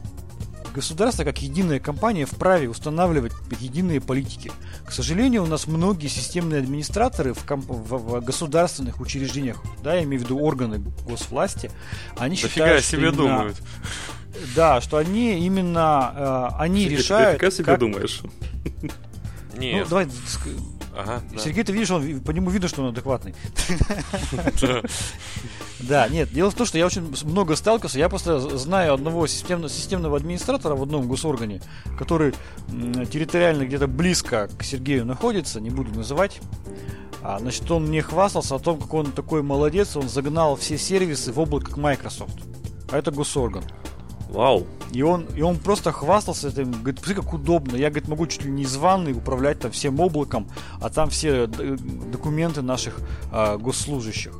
Государство 0.75 1.23
как 1.23 1.41
единая 1.41 1.79
компания 1.79 2.25
вправе 2.27 2.69
устанавливать 2.69 3.31
единые 3.59 3.99
политики. 3.99 4.51
К 4.85 4.91
сожалению, 4.91 5.43
у 5.43 5.47
нас 5.47 5.65
многие 5.65 6.07
системные 6.07 6.61
администраторы 6.61 7.33
в, 7.33 7.43
комп- 7.45 7.65
в- 7.67 7.97
в 7.97 8.21
государственных 8.23 9.01
учреждениях, 9.01 9.57
да, 9.83 9.95
я 9.95 10.03
имею 10.03 10.21
в 10.21 10.25
виду 10.25 10.37
органы 10.39 10.77
госвласти, 11.07 11.71
они 12.17 12.35
Дофига 12.35 12.49
считают, 12.49 12.83
что 12.83 12.91
себе 12.91 13.01
именно- 13.07 13.17
думают. 13.17 13.57
Да, 14.55 14.81
что 14.81 14.97
они 14.97 15.39
именно 15.45 16.51
э, 16.55 16.61
они 16.61 16.81
Сергей, 16.81 16.97
ты 16.97 17.03
решают. 17.03 17.31
дофига 17.39 17.51
себе 17.51 17.63
как- 17.65 17.79
думаешь. 17.79 18.21
Ну, 19.53 19.61
Нет. 19.61 19.87
давай, 19.89 20.05
ск- 20.05 20.59
Ага, 20.95 21.21
да. 21.31 21.37
Сергей, 21.39 21.63
ты 21.63 21.71
видишь, 21.71 21.91
он, 21.91 22.19
по 22.21 22.31
нему 22.31 22.49
видно, 22.49 22.67
что 22.67 22.81
он 22.83 22.89
адекватный. 22.89 23.33
Да. 24.61 24.81
Да, 25.79 26.07
нет, 26.09 26.33
дело 26.33 26.49
в 26.49 26.55
том, 26.55 26.65
что 26.65 26.79
я 26.79 26.87
очень 26.87 27.13
много 27.23 27.55
сталкивался, 27.55 27.99
я 27.99 28.09
просто 28.09 28.39
знаю 28.57 28.95
одного 28.95 29.27
системно- 29.27 29.69
системного 29.69 30.17
администратора 30.17 30.75
в 30.75 30.81
одном 30.81 31.07
госоргане, 31.07 31.61
который 31.99 32.33
территориально 33.11 33.63
где-то 33.63 33.85
близко 33.87 34.49
к 34.57 34.63
Сергею 34.63 35.05
находится, 35.05 35.61
не 35.61 35.69
буду 35.69 35.91
называть. 35.93 36.41
А, 37.21 37.37
значит, 37.37 37.69
он 37.69 37.85
мне 37.85 38.01
хвастался 38.01 38.55
о 38.55 38.59
том, 38.59 38.79
как 38.81 38.91
он 38.95 39.11
такой 39.11 39.43
молодец, 39.43 39.95
он 39.95 40.09
загнал 40.09 40.55
все 40.55 40.79
сервисы 40.79 41.31
в 41.31 41.39
облако 41.39 41.71
к 41.73 41.77
Microsoft. 41.77 42.39
А 42.91 42.97
это 42.97 43.11
госорган. 43.11 43.63
Вау. 44.29 44.65
И 44.91 45.01
он, 45.01 45.25
и 45.35 45.41
он 45.41 45.57
просто 45.57 45.91
хвастался 45.91 46.49
этим, 46.49 46.71
говорит, 46.71 46.99
посмотри, 46.99 47.15
как 47.23 47.33
удобно. 47.33 47.75
Я, 47.75 47.89
говорит, 47.89 48.07
могу 48.07 48.27
чуть 48.27 48.43
ли 48.43 48.51
не 48.51 48.63
из 48.63 48.75
ванной 48.75 49.13
управлять 49.13 49.59
там 49.59 49.71
всем 49.71 49.99
облаком, 49.99 50.47
а 50.81 50.89
там 50.89 51.09
все 51.09 51.47
д- 51.47 51.77
документы 52.11 52.61
наших 52.61 52.99
а, 53.31 53.57
госслужащих. 53.57 54.33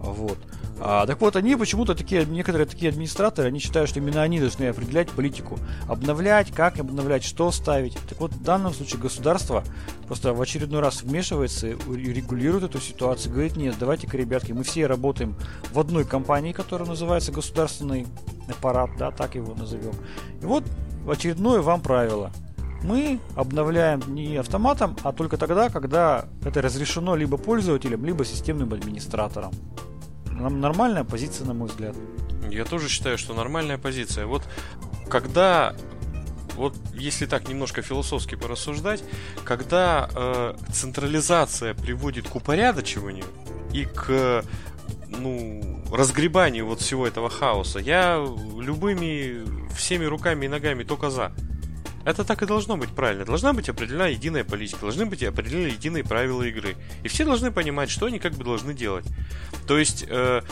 Вот. 0.00 0.38
А, 0.80 1.06
так 1.06 1.20
вот, 1.20 1.34
они 1.34 1.56
почему-то 1.56 1.94
такие, 1.94 2.24
некоторые 2.24 2.66
такие 2.66 2.90
администраторы, 2.90 3.48
они 3.48 3.58
считают, 3.58 3.90
что 3.90 3.98
именно 3.98 4.22
они 4.22 4.38
должны 4.38 4.66
определять 4.66 5.10
политику. 5.10 5.58
Обновлять, 5.88 6.52
как 6.52 6.78
обновлять, 6.78 7.24
что 7.24 7.50
ставить. 7.50 7.98
Так 8.08 8.20
вот, 8.20 8.32
в 8.32 8.42
данном 8.42 8.72
случае 8.72 9.00
государство 9.00 9.64
просто 10.06 10.32
в 10.32 10.40
очередной 10.40 10.80
раз 10.80 11.02
вмешивается 11.02 11.68
и 11.68 11.76
регулирует 11.76 12.64
эту 12.64 12.80
ситуацию. 12.80 13.32
Говорит, 13.32 13.56
нет, 13.56 13.74
давайте-ка, 13.78 14.16
ребятки, 14.16 14.52
мы 14.52 14.62
все 14.62 14.86
работаем 14.86 15.34
в 15.72 15.80
одной 15.80 16.04
компании, 16.04 16.52
которая 16.52 16.88
называется 16.88 17.32
государственный 17.32 18.06
аппарат, 18.50 18.90
да, 18.98 19.10
так 19.10 19.34
его 19.34 19.54
назовем. 19.54 19.92
И 20.42 20.44
вот 20.44 20.64
очередное 21.08 21.60
вам 21.60 21.80
правило. 21.80 22.30
Мы 22.82 23.18
обновляем 23.34 24.02
не 24.14 24.36
автоматом, 24.36 24.96
а 25.02 25.12
только 25.12 25.36
тогда, 25.36 25.68
когда 25.68 26.26
это 26.44 26.62
разрешено 26.62 27.16
либо 27.16 27.36
пользователям, 27.36 28.04
либо 28.04 28.24
системным 28.24 28.72
администратором. 28.72 29.52
Нам 30.30 30.60
нормальная 30.60 31.04
позиция, 31.04 31.46
на 31.46 31.54
мой 31.54 31.68
взгляд. 31.68 31.96
Я 32.50 32.64
тоже 32.64 32.88
считаю, 32.88 33.18
что 33.18 33.34
нормальная 33.34 33.78
позиция. 33.78 34.26
Вот 34.26 34.44
когда, 35.08 35.74
вот 36.54 36.76
если 36.94 37.26
так 37.26 37.48
немножко 37.48 37.82
философски 37.82 38.36
порассуждать, 38.36 39.02
когда 39.44 40.08
э, 40.14 40.54
централизация 40.72 41.74
приводит 41.74 42.28
к 42.28 42.36
упорядочиванию 42.36 43.24
и 43.72 43.84
к 43.84 44.44
ну, 45.08 45.82
разгребанию 45.92 46.66
вот 46.66 46.80
всего 46.80 47.06
этого 47.06 47.30
хаоса, 47.30 47.78
я 47.78 48.24
любыми, 48.58 49.72
всеми 49.74 50.04
руками 50.04 50.46
и 50.46 50.48
ногами 50.48 50.84
только 50.84 51.10
за. 51.10 51.32
Это 52.04 52.24
так 52.24 52.42
и 52.42 52.46
должно 52.46 52.76
быть 52.76 52.90
правильно. 52.90 53.24
Должна 53.24 53.52
быть 53.52 53.68
определена 53.68 54.06
единая 54.06 54.44
политика, 54.44 54.80
должны 54.80 55.04
быть 55.04 55.22
определены 55.22 55.66
единые 55.68 56.04
правила 56.04 56.42
игры. 56.42 56.76
И 57.02 57.08
все 57.08 57.24
должны 57.24 57.50
понимать, 57.50 57.90
что 57.90 58.06
они 58.06 58.18
как 58.18 58.34
бы 58.34 58.44
должны 58.44 58.72
делать. 58.72 59.04
То 59.66 59.78
есть 59.78 60.06
э, 60.08 60.42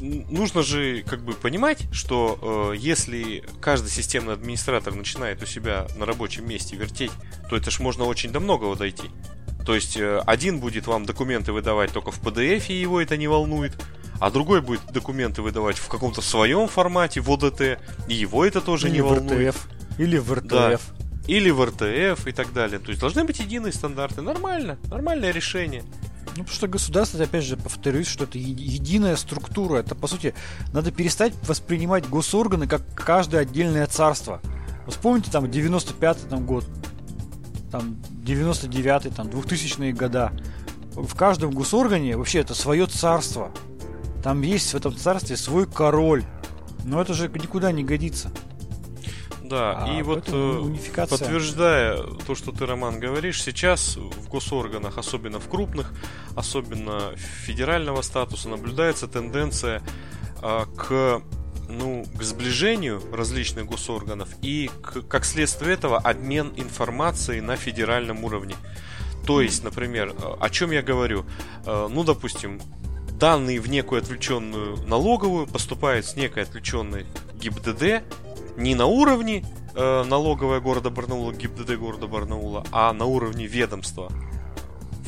нужно 0.00 0.62
же 0.62 1.02
как 1.02 1.22
бы 1.22 1.34
понимать, 1.34 1.86
что 1.92 2.72
э, 2.72 2.78
если 2.78 3.44
каждый 3.60 3.90
системный 3.90 4.34
администратор 4.34 4.94
начинает 4.94 5.42
у 5.42 5.46
себя 5.46 5.86
на 5.96 6.06
рабочем 6.06 6.48
месте 6.48 6.76
вертеть, 6.76 7.12
то 7.48 7.56
это 7.56 7.70
ж 7.70 7.78
можно 7.78 8.04
очень 8.04 8.32
до 8.32 8.40
многого 8.40 8.74
дойти. 8.74 9.04
То 9.68 9.74
есть 9.74 9.98
э, 9.98 10.22
один 10.24 10.60
будет 10.60 10.86
вам 10.86 11.04
документы 11.04 11.52
выдавать 11.52 11.92
только 11.92 12.10
в 12.10 12.22
PDF, 12.22 12.68
и 12.68 12.80
его 12.80 13.02
это 13.02 13.18
не 13.18 13.28
волнует, 13.28 13.74
а 14.18 14.30
другой 14.30 14.62
будет 14.62 14.80
документы 14.94 15.42
выдавать 15.42 15.76
в 15.76 15.88
каком-то 15.88 16.22
своем 16.22 16.68
формате, 16.68 17.20
в 17.20 17.30
ОДТ, 17.30 17.78
и 18.08 18.14
его 18.14 18.46
это 18.46 18.62
тоже 18.62 18.88
Или 18.88 18.94
не 18.94 19.00
в 19.02 19.08
волнует. 19.08 19.50
РТФ. 19.50 19.68
Или 19.98 20.16
в 20.16 20.32
РТФ. 20.32 20.48
Да. 20.48 20.78
Или 21.26 21.50
в 21.50 21.62
РТФ 21.62 22.26
и 22.26 22.32
так 22.32 22.54
далее. 22.54 22.78
То 22.78 22.88
есть 22.88 23.02
должны 23.02 23.24
быть 23.24 23.40
единые 23.40 23.74
стандарты. 23.74 24.22
Нормально, 24.22 24.78
нормальное 24.84 25.32
решение. 25.32 25.82
Ну, 26.28 26.44
потому 26.44 26.48
что 26.48 26.66
государство, 26.66 27.22
опять 27.22 27.44
же, 27.44 27.58
повторюсь, 27.58 28.06
что 28.06 28.24
это 28.24 28.38
единая 28.38 29.16
структура. 29.16 29.80
Это, 29.80 29.94
по 29.94 30.06
сути, 30.06 30.32
надо 30.72 30.92
перестать 30.92 31.34
воспринимать 31.46 32.08
госорганы 32.08 32.66
как 32.66 32.80
каждое 32.94 33.42
отдельное 33.42 33.86
царство. 33.86 34.40
Вспомните 34.86 35.30
там 35.30 35.44
95-й 35.44 36.30
там, 36.30 36.46
год, 36.46 36.64
там 37.70 37.96
99-й, 38.24 39.10
там 39.10 39.26
2000-е 39.28 39.92
года. 39.92 40.32
В 40.92 41.14
каждом 41.14 41.52
госоргане 41.52 42.16
вообще 42.16 42.40
это 42.40 42.54
свое 42.54 42.86
царство. 42.86 43.50
Там 44.22 44.42
есть 44.42 44.72
в 44.72 44.76
этом 44.76 44.96
царстве 44.96 45.36
свой 45.36 45.66
король. 45.66 46.24
Но 46.84 47.00
это 47.00 47.14
же 47.14 47.28
никуда 47.28 47.70
не 47.72 47.84
годится. 47.84 48.30
Да, 49.48 49.82
А 49.82 49.98
и 49.98 50.02
вот 50.02 50.28
э, 50.28 50.36
унификация. 50.36 51.18
подтверждая 51.18 52.02
то, 52.26 52.34
что 52.34 52.52
ты, 52.52 52.66
Роман, 52.66 53.00
говоришь, 53.00 53.42
сейчас 53.42 53.96
в 53.96 54.28
госорганах, 54.28 54.98
особенно 54.98 55.40
в 55.40 55.48
крупных, 55.48 55.92
особенно 56.36 57.14
федерального 57.16 58.02
статуса, 58.02 58.50
наблюдается 58.50 59.08
тенденция 59.08 59.82
а, 60.42 60.66
к 60.66 61.22
ну, 61.68 62.04
к 62.18 62.22
сближению 62.22 63.02
различных 63.12 63.66
госорганов 63.66 64.28
и, 64.42 64.70
к- 64.82 65.02
как 65.02 65.24
следствие 65.24 65.74
этого, 65.74 65.98
обмен 65.98 66.52
информацией 66.56 67.40
на 67.40 67.56
федеральном 67.56 68.24
уровне. 68.24 68.54
То 69.26 69.40
есть, 69.42 69.62
например, 69.64 70.14
э, 70.16 70.34
о 70.40 70.48
чем 70.50 70.70
я 70.70 70.82
говорю? 70.82 71.24
Э, 71.66 71.88
Ну, 71.90 72.04
допустим, 72.04 72.60
данные 73.20 73.60
в 73.60 73.68
некую 73.68 74.00
отвлеченную 74.00 74.76
налоговую 74.86 75.46
поступают 75.46 76.06
с 76.06 76.16
некой 76.16 76.44
отвлеченной 76.44 77.04
ГИБДД 77.40 78.02
не 78.56 78.74
на 78.74 78.86
уровне 78.86 79.44
э, 79.74 80.04
налоговая 80.04 80.60
города 80.60 80.90
Барнаула, 80.90 81.32
ГИБДД 81.32 81.76
города 81.76 82.06
Барнаула, 82.06 82.64
а 82.72 82.92
на 82.92 83.04
уровне 83.04 83.46
ведомства. 83.46 84.10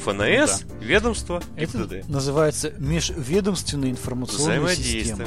ФНС, 0.05 0.65
ведомство, 0.81 1.43
Это 1.57 1.79
ГИБДД. 1.79 2.09
называется 2.09 2.73
межведомственная 2.79 3.91
информационная 3.91 4.75
система. 4.75 5.27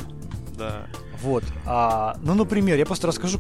Да. 0.57 0.87
Вот. 1.21 1.43
А, 1.65 2.17
ну, 2.21 2.33
например, 2.33 2.77
я 2.77 2.85
просто 2.85 3.07
расскажу, 3.07 3.39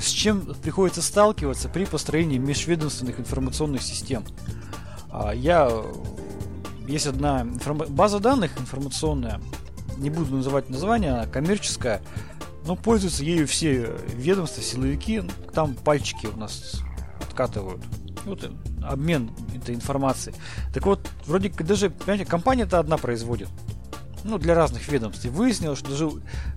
с 0.00 0.08
чем 0.08 0.54
приходится 0.62 1.02
сталкиваться 1.02 1.68
при 1.68 1.84
построении 1.84 2.38
межведомственных 2.38 3.20
информационных 3.20 3.82
систем. 3.82 4.24
А, 5.10 5.32
я... 5.32 5.70
Есть 6.86 7.06
одна 7.06 7.42
информа- 7.42 7.86
база 7.86 8.18
данных 8.18 8.60
информационная, 8.60 9.40
не 9.96 10.10
буду 10.10 10.36
называть 10.36 10.68
название, 10.68 11.12
она 11.12 11.26
коммерческая, 11.26 12.02
но 12.66 12.76
пользуются 12.76 13.24
ею 13.24 13.46
все 13.46 13.96
ведомства, 14.14 14.62
силовики, 14.62 15.22
там 15.54 15.74
пальчики 15.74 16.26
у 16.26 16.36
нас 16.36 16.82
откатывают. 17.26 17.82
Вот 18.26 18.50
обмен 18.82 19.30
этой 19.54 19.74
информацией. 19.74 20.34
Так 20.72 20.86
вот, 20.86 21.08
вроде 21.26 21.48
даже, 21.50 21.90
понимаете, 21.90 22.24
компания-то 22.26 22.78
одна 22.78 22.96
производит. 22.96 23.48
Ну, 24.24 24.38
для 24.38 24.54
разных 24.54 24.88
ведомств. 24.88 25.24
И 25.24 25.28
выяснилось, 25.28 25.78
что 25.78 25.90
даже 25.90 26.10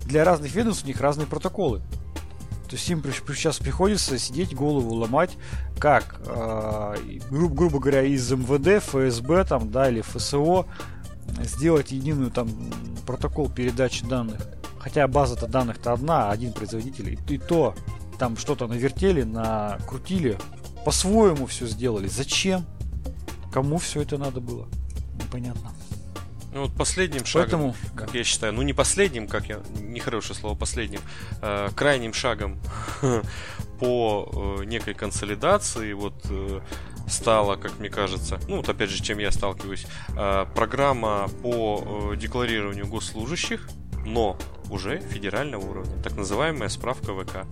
для 0.05 0.23
разных 0.23 0.55
ведомств 0.55 0.85
у 0.85 0.87
них 0.87 1.01
разные 1.01 1.27
протоколы. 1.27 1.81
То 2.69 2.75
есть 2.75 2.89
им 2.89 3.01
сейчас 3.03 3.59
приходится 3.59 4.17
сидеть, 4.17 4.53
голову 4.53 4.93
ломать, 4.93 5.37
как, 5.79 6.19
э, 6.25 6.95
гру- 7.29 7.49
грубо 7.49 7.79
говоря, 7.79 8.01
из 8.03 8.29
МВД, 8.29 8.83
ФСБ 8.83 9.45
там, 9.45 9.71
да, 9.71 9.89
или 9.89 10.01
ФСО 10.01 10.65
сделать 11.43 11.91
единую 11.91 12.31
там 12.31 12.49
протокол 13.05 13.49
передачи 13.49 14.05
данных. 14.05 14.41
Хотя 14.79 15.07
база-то 15.07 15.47
данных-то 15.47 15.93
одна, 15.93 16.29
один 16.29 16.53
производитель. 16.53 17.13
И, 17.13 17.33
и 17.33 17.37
то 17.37 17.73
там 18.19 18.37
что-то 18.37 18.67
навертели, 18.67 19.23
накрутили, 19.23 20.37
по-своему 20.85 21.45
все 21.45 21.67
сделали. 21.67 22.07
Зачем? 22.07 22.65
Кому 23.51 23.77
все 23.77 24.01
это 24.01 24.17
надо 24.17 24.39
было? 24.41 24.67
Непонятно. 25.15 25.71
Ну 26.57 26.63
вот 26.63 26.73
последним 26.75 27.23
шагом, 27.23 27.43
Поэтому, 27.43 27.75
как 27.95 28.15
я 28.15 28.23
считаю, 28.23 28.51
ну 28.51 28.63
не 28.63 28.73
последним, 28.73 29.27
как 29.27 29.47
я, 29.47 29.61
нехорошее 29.79 30.33
слово 30.33 30.55
последним, 30.55 31.01
э, 31.39 31.69
крайним 31.75 32.15
шагом 32.15 32.59
по 33.79 34.57
э, 34.59 34.63
некой 34.65 34.95
консолидации 34.95 35.93
вот 35.93 36.15
э, 36.31 36.61
стала, 37.07 37.57
как 37.57 37.77
мне 37.77 37.91
кажется, 37.91 38.39
ну 38.47 38.57
вот 38.57 38.69
опять 38.69 38.89
же, 38.89 39.03
чем 39.03 39.19
я 39.19 39.31
сталкиваюсь, 39.31 39.85
э, 40.17 40.45
программа 40.55 41.27
по 41.43 42.11
э, 42.13 42.17
декларированию 42.17 42.87
госслужащих, 42.87 43.69
но 44.03 44.35
уже 44.71 44.99
федерального 44.99 45.63
уровня, 45.63 46.01
так 46.01 46.15
называемая 46.15 46.69
справка 46.69 47.13
ВК. 47.13 47.45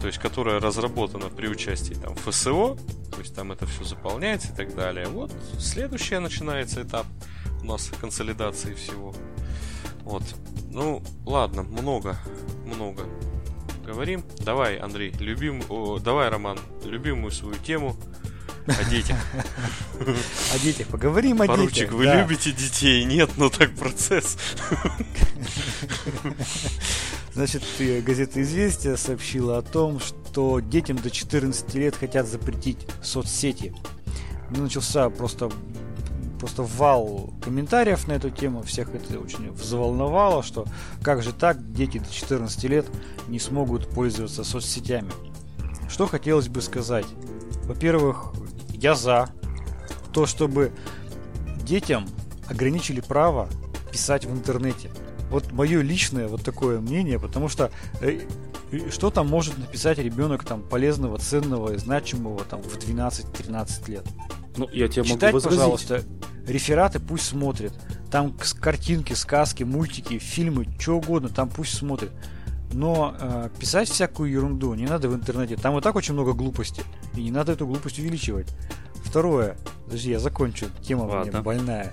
То 0.00 0.08
есть, 0.08 0.18
которая 0.18 0.58
разработана 0.58 1.28
при 1.28 1.46
участии 1.46 1.94
там 1.94 2.16
ФСО, 2.16 2.76
то 3.12 3.18
есть 3.20 3.36
там 3.36 3.52
это 3.52 3.66
все 3.66 3.84
заполняется 3.84 4.52
и 4.52 4.56
так 4.56 4.74
далее. 4.74 5.06
Вот 5.06 5.32
следующий 5.60 6.18
начинается 6.18 6.82
этап 6.82 7.06
нас 7.68 7.90
консолидации 8.00 8.74
всего. 8.74 9.14
Вот. 10.02 10.22
Ну, 10.70 11.02
ладно, 11.24 11.62
много, 11.62 12.16
много 12.64 13.04
говорим. 13.84 14.24
Давай, 14.40 14.76
Андрей, 14.76 15.14
любим, 15.18 15.62
о, 15.68 15.98
давай, 15.98 16.28
Роман, 16.28 16.58
любимую 16.84 17.30
свою 17.30 17.56
тему 17.56 17.96
о 18.66 18.90
детях. 18.90 19.16
О 20.54 20.58
детях 20.58 20.88
поговорим 20.88 21.40
о 21.40 21.46
Поручик, 21.46 21.74
детях. 21.74 21.92
вы 21.92 22.04
да. 22.04 22.20
любите 22.20 22.52
детей? 22.52 23.02
Нет, 23.04 23.30
ну 23.38 23.48
так 23.48 23.74
процесс. 23.74 24.36
Значит, 27.32 27.62
газета 28.04 28.42
«Известия» 28.42 28.96
сообщила 28.96 29.58
о 29.58 29.62
том, 29.62 30.00
что 30.00 30.60
детям 30.60 30.98
до 30.98 31.10
14 31.10 31.74
лет 31.74 31.96
хотят 31.96 32.26
запретить 32.26 32.86
соцсети. 33.02 33.74
Ну, 34.50 34.64
Начался 34.64 35.08
просто, 35.08 35.50
просто 36.38 36.62
вал 36.62 37.32
комментариев 37.42 38.06
на 38.08 38.12
эту 38.12 38.30
тему. 38.30 38.62
Всех 38.62 38.94
это 38.94 39.18
очень 39.18 39.50
взволновало, 39.52 40.42
что 40.42 40.66
как 41.02 41.22
же 41.22 41.32
так, 41.32 41.72
дети 41.72 41.98
до 41.98 42.10
14 42.12 42.64
лет 42.64 42.86
не 43.28 43.38
смогут 43.38 43.88
пользоваться 43.88 44.44
соцсетями. 44.44 45.10
Что 45.88 46.06
хотелось 46.06 46.48
бы 46.48 46.62
сказать? 46.62 47.06
Во-первых, 47.64 48.32
я 48.70 48.94
за 48.94 49.28
то, 50.12 50.26
чтобы 50.26 50.72
детям 51.62 52.06
ограничили 52.48 53.00
право 53.00 53.48
писать 53.92 54.24
в 54.24 54.32
интернете. 54.32 54.90
Вот 55.30 55.52
мое 55.52 55.82
личное 55.82 56.28
вот 56.28 56.42
такое 56.42 56.80
мнение, 56.80 57.18
потому 57.18 57.48
что 57.48 57.70
э, 58.00 58.20
что 58.90 59.10
там 59.10 59.28
может 59.28 59.58
написать 59.58 59.98
ребенок 59.98 60.44
там 60.44 60.62
полезного, 60.62 61.18
ценного, 61.18 61.76
значимого 61.78 62.44
там 62.44 62.62
в 62.62 62.76
12-13 62.76 63.90
лет? 63.90 64.06
Ну, 64.56 64.68
я 64.72 64.88
тебе 64.88 65.04
Читать, 65.04 65.32
могу 65.32 65.34
возразить. 65.34 65.58
пожалуйста, 65.58 66.02
рефераты 66.48 66.98
пусть 67.00 67.26
смотрят. 67.26 67.72
Там 68.10 68.34
картинки, 68.60 69.12
сказки, 69.12 69.62
мультики, 69.64 70.18
фильмы, 70.18 70.66
что 70.78 70.96
угодно, 70.98 71.28
там 71.28 71.48
пусть 71.48 71.76
смотрят. 71.76 72.10
Но 72.72 73.14
э, 73.18 73.48
писать 73.58 73.88
всякую 73.88 74.30
ерунду 74.30 74.74
не 74.74 74.84
надо 74.86 75.08
в 75.08 75.14
интернете. 75.14 75.56
Там 75.56 75.78
и 75.78 75.80
так 75.80 75.94
очень 75.96 76.14
много 76.14 76.32
глупости. 76.34 76.82
И 77.14 77.22
не 77.22 77.30
надо 77.30 77.52
эту 77.52 77.66
глупость 77.66 77.98
увеличивать. 77.98 78.48
Второе. 79.04 79.56
Подожди, 79.86 80.10
я 80.10 80.18
закончу. 80.18 80.66
Тема 80.82 81.04
у 81.04 81.24
меня 81.24 81.40
больная. 81.40 81.92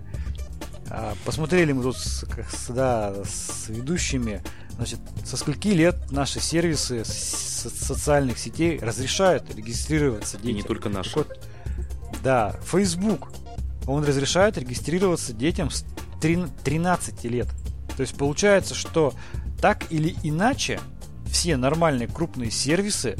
А, 0.89 1.13
посмотрели 1.25 1.71
мы 1.71 1.81
тут 1.81 1.97
с, 1.97 2.25
с- 2.51 2.67
да, 2.69 3.13
с 3.23 3.69
ведущими. 3.69 4.41
Значит, 4.71 4.99
со 5.23 5.37
скольки 5.37 5.69
лет 5.69 6.11
наши 6.11 6.41
сервисы 6.41 7.05
с- 7.05 7.69
социальных 7.69 8.37
сетей 8.37 8.77
разрешают 8.79 9.55
регистрироваться 9.55 10.37
И 10.37 10.41
детям? 10.41 10.55
не 10.57 10.63
только 10.63 10.89
наши. 10.89 11.11
Так 11.11 11.17
вот, 11.27 11.39
да, 12.21 12.55
Facebook. 12.65 13.29
Он 13.87 14.03
разрешает 14.03 14.57
регистрироваться 14.57 15.33
детям 15.33 15.69
с 15.69 15.85
трин- 16.21 16.49
13 16.63 17.23
лет. 17.25 17.47
То 17.95 18.01
есть 18.01 18.15
получается, 18.15 18.75
что 18.75 19.13
так 19.61 19.91
или 19.91 20.15
иначе 20.23 20.79
все 21.27 21.57
нормальные 21.57 22.07
крупные 22.07 22.51
сервисы, 22.51 23.17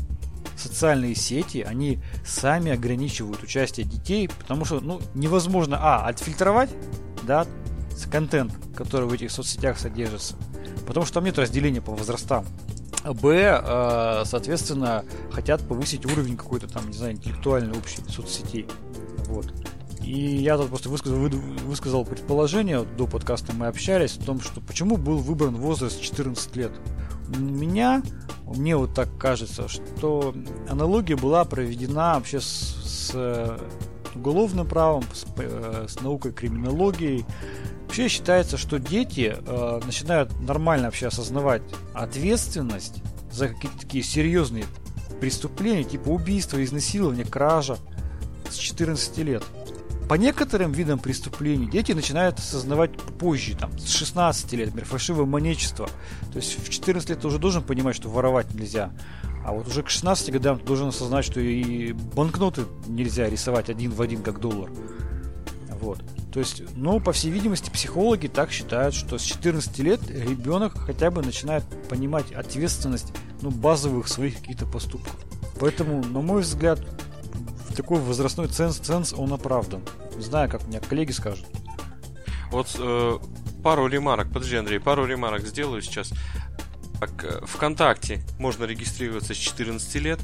социальные 0.58 1.16
сети, 1.16 1.66
они 1.68 2.00
сами 2.26 2.72
ограничивают 2.72 3.44
участие 3.44 3.86
детей, 3.86 4.30
потому 4.30 4.66
что 4.66 4.80
ну, 4.80 5.02
невозможно, 5.14 5.78
а, 5.80 6.08
отфильтровать, 6.08 6.70
да, 7.24 7.46
контент, 8.12 8.54
который 8.76 9.08
в 9.08 9.14
этих 9.14 9.32
соцсетях 9.32 9.80
содержится, 9.80 10.36
потому 10.88 11.06
что 11.06 11.16
там 11.16 11.26
нет 11.26 11.38
разделения 11.40 11.82
по 11.82 11.94
возрастам. 11.94 12.46
Б, 13.04 13.62
э, 13.64 14.24
соответственно, 14.26 15.06
хотят 15.32 15.62
повысить 15.68 16.06
уровень 16.06 16.38
какой-то 16.38 16.68
там, 16.68 16.88
не 16.88 16.94
знаю, 16.94 17.14
интеллектуальный 17.14 17.78
общий 17.78 18.02
соцсетей. 18.10 18.68
Вот. 19.28 19.54
И 20.06 20.38
я 20.38 20.56
тут 20.56 20.70
просто 20.70 20.90
высказал, 20.90 21.18
высказал 21.18 22.06
предположение, 22.06 22.84
до 22.84 23.08
подкаста 23.08 23.54
мы 23.54 23.66
общались, 23.66 24.18
о 24.18 24.24
том, 24.24 24.40
что 24.40 24.62
почему 24.62 24.98
был 24.98 25.18
выбран 25.18 25.56
возраст 25.56 26.00
14 26.00 26.56
лет. 26.56 26.72
У 27.36 27.40
меня, 27.40 28.04
мне 28.46 28.76
вот 28.76 28.94
так 28.94 29.18
кажется, 29.18 29.68
что 29.68 30.36
аналогия 30.70 31.16
была 31.16 31.44
проведена 31.44 32.14
вообще 32.14 32.40
с, 32.40 33.10
с 33.10 33.60
уголовным 34.14 34.68
правом, 34.68 35.04
с, 35.12 35.26
э, 35.38 35.88
с 35.90 36.00
наукой 36.02 36.34
криминологией. 36.34 37.26
Вообще 37.86 38.08
считается, 38.08 38.58
что 38.58 38.78
дети 38.78 39.36
э, 39.36 39.80
начинают 39.88 40.40
нормально 40.40 40.86
вообще 40.86 41.08
осознавать 41.08 41.64
ответственность 41.96 43.02
за 43.32 43.50
какие-то 43.50 43.80
такие 43.80 44.04
серьезные 44.04 44.66
преступления, 45.20 45.84
типа 45.84 46.10
убийства, 46.10 46.64
изнасилования, 46.64 47.26
кража 47.26 47.78
с 48.52 48.56
14 48.56 49.18
лет. 49.20 49.44
По 50.08 50.14
некоторым 50.16 50.72
видам 50.72 51.00
преступлений 51.00 51.68
дети 51.68 51.92
начинают 51.92 52.38
осознавать 52.38 52.92
позже, 52.98 53.56
там, 53.58 53.78
с 53.80 53.90
16 53.90 54.54
лет, 54.54 54.68
например, 54.68 54.88
фальшивое 54.88 55.26
монечество. 55.26 55.90
То 56.32 56.38
есть 56.38 56.64
в 56.64 56.70
14 56.70 57.10
лет 57.10 57.22
ты 57.22 57.28
уже 57.28 57.40
должен 57.40 57.64
понимать, 57.64 57.96
что 57.96 58.10
воровать 58.10 58.54
нельзя. 58.54 58.92
А 59.44 59.52
вот 59.52 59.68
уже 59.68 59.82
к 59.82 59.90
16 59.90 60.32
годам 60.32 60.60
ты 60.60 60.66
должен 60.66 60.90
осознать, 60.90 61.26
что 61.26 61.40
и 61.40 61.94
банкноты 61.94 62.66
нельзя 62.88 63.30
рисовать 63.30 63.70
один 63.70 63.92
в 63.92 64.02
один, 64.02 64.22
как 64.22 64.40
доллар. 64.40 64.70
Вот. 65.82 66.00
То 66.32 66.40
есть, 66.40 66.64
ну, 66.76 67.00
по 67.00 67.12
всей 67.12 67.32
видимости, 67.32 67.70
психологи 67.70 68.28
так 68.28 68.52
считают, 68.52 68.94
что 68.94 69.18
с 69.18 69.22
14 69.22 69.80
лет 69.80 70.02
ребенок 70.10 70.78
хотя 70.78 71.10
бы 71.10 71.22
начинает 71.22 71.64
понимать 71.90 72.32
ответственность, 72.32 73.14
ну, 73.42 73.50
базовых 73.50 74.08
своих 74.08 74.40
каких-то 74.40 74.66
поступков. 74.66 75.16
Поэтому, 75.60 76.04
на 76.04 76.22
мой 76.22 76.42
взгляд, 76.42 76.80
такой 77.76 78.00
возрастной 78.00 78.48
ценз, 78.48 78.78
ценз 78.78 79.14
он 79.14 79.34
оправдан. 79.34 79.84
Не 80.16 80.24
знаю, 80.24 80.50
как 80.50 80.66
мне 80.68 80.80
коллеги 80.80 81.12
скажут. 81.12 81.46
Вот 82.52 82.76
э, 82.80 83.20
пару 83.64 83.88
ремарок, 83.88 84.28
подожди, 84.32 84.56
Андрей, 84.56 84.80
пару 84.80 85.06
ремарок 85.06 85.42
сделаю 85.42 85.82
сейчас. 85.82 86.12
Так, 87.00 87.24
э, 87.24 87.46
ВКонтакте 87.46 88.24
можно 88.40 88.66
регистрироваться 88.66 89.34
с 89.34 89.38
14 89.38 89.96
лет. 89.96 90.20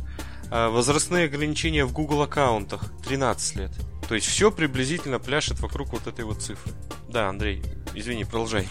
А 0.50 0.70
возрастные 0.70 1.26
ограничения 1.26 1.86
в 1.86 1.94
Google 1.94 2.24
аккаунтах 2.24 2.92
13 3.06 3.56
лет. 3.56 3.72
То 4.08 4.16
есть 4.16 4.28
все 4.28 4.52
приблизительно 4.52 5.20
пляшет 5.20 5.62
вокруг 5.62 5.94
вот 5.94 6.08
этой 6.08 6.26
вот 6.26 6.42
цифры. 6.42 6.74
Да, 7.08 7.30
Андрей, 7.30 7.64
извини, 7.94 8.26
продолжай. 8.26 8.68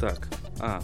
Так, 0.00 0.28
а, 0.58 0.82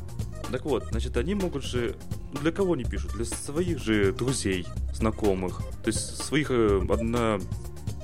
так 0.53 0.65
вот, 0.67 0.85
значит, 0.91 1.17
они 1.17 1.35
могут 1.35 1.65
же... 1.65 1.97
Для 2.33 2.53
кого 2.53 2.75
они 2.75 2.85
пишут? 2.85 3.12
Для 3.12 3.25
своих 3.25 3.79
же 3.79 4.12
друзей, 4.12 4.66
знакомых. 4.95 5.61
То 5.83 5.88
есть 5.88 6.23
своих 6.23 6.51
э, 6.51 6.81
одна... 6.88 7.40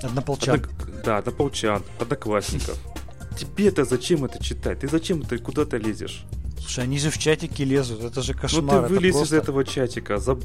Однополчан. 0.02 0.56
Одно... 0.56 1.02
Да, 1.04 1.18
однополчан, 1.18 1.82
одноклассников. 2.00 2.78
Тебе-то 3.38 3.84
зачем 3.84 4.24
это 4.24 4.42
читать? 4.42 4.80
Ты 4.80 4.88
зачем 4.88 5.22
ты 5.22 5.38
куда-то 5.38 5.76
лезешь? 5.76 6.24
Слушай, 6.58 6.84
они 6.84 6.98
же 6.98 7.10
в 7.10 7.18
чатике 7.18 7.64
лезут, 7.64 8.02
это 8.02 8.22
же 8.22 8.34
кошмар. 8.34 8.82
Ну 8.82 8.88
ты 8.88 8.94
вылез 8.94 9.14
просто... 9.14 9.36
из 9.36 9.42
этого 9.42 9.64
чатика, 9.64 10.18
за... 10.18 10.36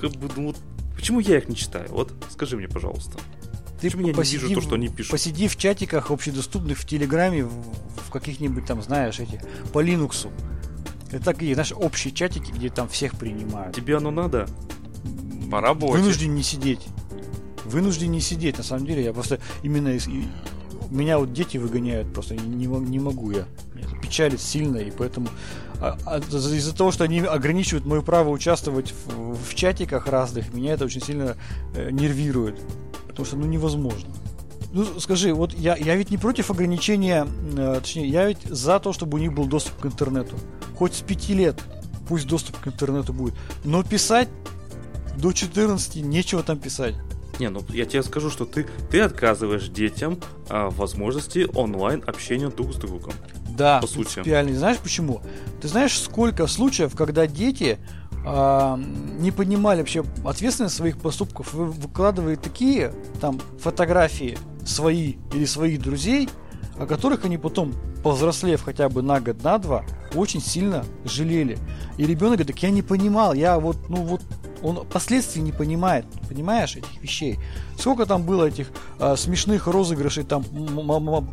как 0.00 0.12
бы, 0.12 0.30
ну, 0.36 0.54
почему 0.94 1.20
я 1.20 1.38
их 1.38 1.48
не 1.48 1.56
читаю? 1.56 1.88
Вот 1.90 2.12
скажи 2.30 2.56
мне, 2.56 2.68
пожалуйста. 2.68 3.18
Ты 3.80 3.88
Почему 3.90 4.06
я 4.06 4.14
не 4.14 4.22
вижу 4.22 4.54
то, 4.54 4.60
что 4.62 4.74
они 4.76 4.88
пишут? 4.88 5.12
Посиди 5.12 5.48
в 5.48 5.56
чатиках 5.56 6.10
общедоступных 6.10 6.78
в 6.78 6.86
Телеграме, 6.86 7.44
в, 7.44 7.50
в 8.06 8.10
каких-нибудь 8.10 8.64
там, 8.64 8.82
знаешь, 8.82 9.20
эти, 9.20 9.42
по 9.72 9.80
Линуксу. 9.80 10.32
Это 11.10 11.24
такие, 11.24 11.54
знаешь, 11.54 11.72
общие 11.72 12.12
чатики, 12.12 12.50
где 12.50 12.68
там 12.68 12.88
всех 12.88 13.16
принимают. 13.16 13.74
Тебе 13.74 13.96
оно 13.96 14.10
надо? 14.10 14.46
По 15.50 15.60
работе. 15.60 15.94
Вынужден 15.94 16.34
не 16.34 16.42
сидеть. 16.42 16.86
Вынужден 17.64 18.10
не 18.10 18.20
сидеть, 18.20 18.58
на 18.58 18.64
самом 18.64 18.86
деле. 18.86 19.04
Я 19.04 19.12
просто 19.12 19.40
именно 19.62 19.88
из... 19.88 20.06
Меня 20.90 21.18
вот 21.18 21.32
дети 21.32 21.56
выгоняют, 21.56 22.12
просто 22.12 22.36
не, 22.36 22.66
не 22.66 22.98
могу 22.98 23.30
я. 23.32 23.46
Меня 23.74 23.88
печалит 24.00 24.40
сильно, 24.40 24.76
и 24.76 24.92
поэтому 24.92 25.28
а, 25.80 25.98
а, 26.06 26.18
из-за 26.18 26.74
того, 26.74 26.90
что 26.90 27.04
они 27.04 27.20
ограничивают 27.20 27.86
мое 27.86 28.02
право 28.02 28.30
участвовать 28.30 28.94
в, 29.06 29.34
в 29.34 29.54
чатиках 29.54 30.06
разных, 30.06 30.54
меня 30.54 30.74
это 30.74 30.84
очень 30.84 31.02
сильно 31.02 31.36
э, 31.74 31.90
нервирует. 31.90 32.58
Потому 33.08 33.26
что 33.26 33.36
ну 33.36 33.46
невозможно. 33.46 34.08
Ну, 34.72 35.00
скажи, 35.00 35.32
вот 35.32 35.54
я, 35.54 35.76
я 35.76 35.96
ведь 35.96 36.10
не 36.10 36.18
против 36.18 36.50
ограничения, 36.50 37.26
э, 37.56 37.78
точнее, 37.80 38.08
я 38.08 38.26
ведь 38.26 38.42
за 38.44 38.78
то, 38.78 38.92
чтобы 38.92 39.16
у 39.16 39.20
них 39.20 39.32
был 39.32 39.46
доступ 39.46 39.78
к 39.80 39.86
интернету. 39.86 40.36
Хоть 40.76 40.94
с 40.94 41.00
5 41.00 41.28
лет 41.30 41.62
пусть 42.08 42.26
доступ 42.26 42.58
к 42.58 42.66
интернету 42.68 43.12
будет. 43.12 43.34
Но 43.64 43.82
писать 43.82 44.28
до 45.16 45.32
14 45.32 45.96
нечего 45.96 46.42
там 46.42 46.58
писать. 46.58 46.94
Не, 47.38 47.50
ну 47.50 47.62
я 47.68 47.84
тебе 47.84 48.02
скажу, 48.02 48.30
что 48.30 48.46
ты, 48.46 48.66
ты 48.90 49.00
отказываешь 49.00 49.68
детям 49.68 50.18
а, 50.48 50.70
возможности 50.70 51.46
онлайн 51.54 52.02
общения 52.06 52.48
друг 52.48 52.72
с 52.72 52.76
другом. 52.76 53.12
Да, 53.50 53.80
по 53.80 53.86
сути. 53.86 54.14
принципиально. 54.14 54.56
Знаешь 54.56 54.78
почему? 54.78 55.20
Ты 55.60 55.68
знаешь, 55.68 55.98
сколько 55.98 56.46
случаев, 56.46 56.94
когда 56.94 57.26
дети 57.26 57.78
а, 58.24 58.78
не 59.18 59.30
понимали 59.30 59.80
вообще 59.80 60.04
ответственность 60.24 60.76
своих 60.76 60.98
поступков, 60.98 61.52
вы 61.52 61.66
выкладывают 61.66 62.40
такие 62.40 62.92
там 63.20 63.40
фотографии 63.60 64.38
свои 64.66 65.14
или 65.32 65.44
своих 65.44 65.80
друзей, 65.80 66.28
о 66.78 66.86
которых 66.86 67.24
они 67.24 67.38
потом, 67.38 67.72
повзрослев 68.02 68.62
хотя 68.62 68.88
бы 68.88 69.02
на 69.02 69.20
год, 69.20 69.42
на 69.42 69.58
два, 69.58 69.84
очень 70.14 70.40
сильно 70.40 70.84
жалели. 71.04 71.58
И 71.96 72.04
ребенок 72.04 72.38
говорит, 72.38 72.48
так 72.48 72.62
я 72.62 72.70
не 72.70 72.82
понимал, 72.82 73.32
я 73.32 73.58
вот, 73.58 73.88
ну 73.88 73.96
вот 73.96 74.20
он 74.66 74.84
последствий 74.84 75.42
не 75.42 75.52
понимает, 75.52 76.06
понимаешь, 76.28 76.74
этих 76.74 77.00
вещей. 77.00 77.38
Сколько 77.78 78.04
там 78.04 78.24
было 78.24 78.46
этих 78.46 78.72
э, 78.98 79.14
смешных 79.16 79.68
розыгрышей 79.68 80.24
там 80.24 80.42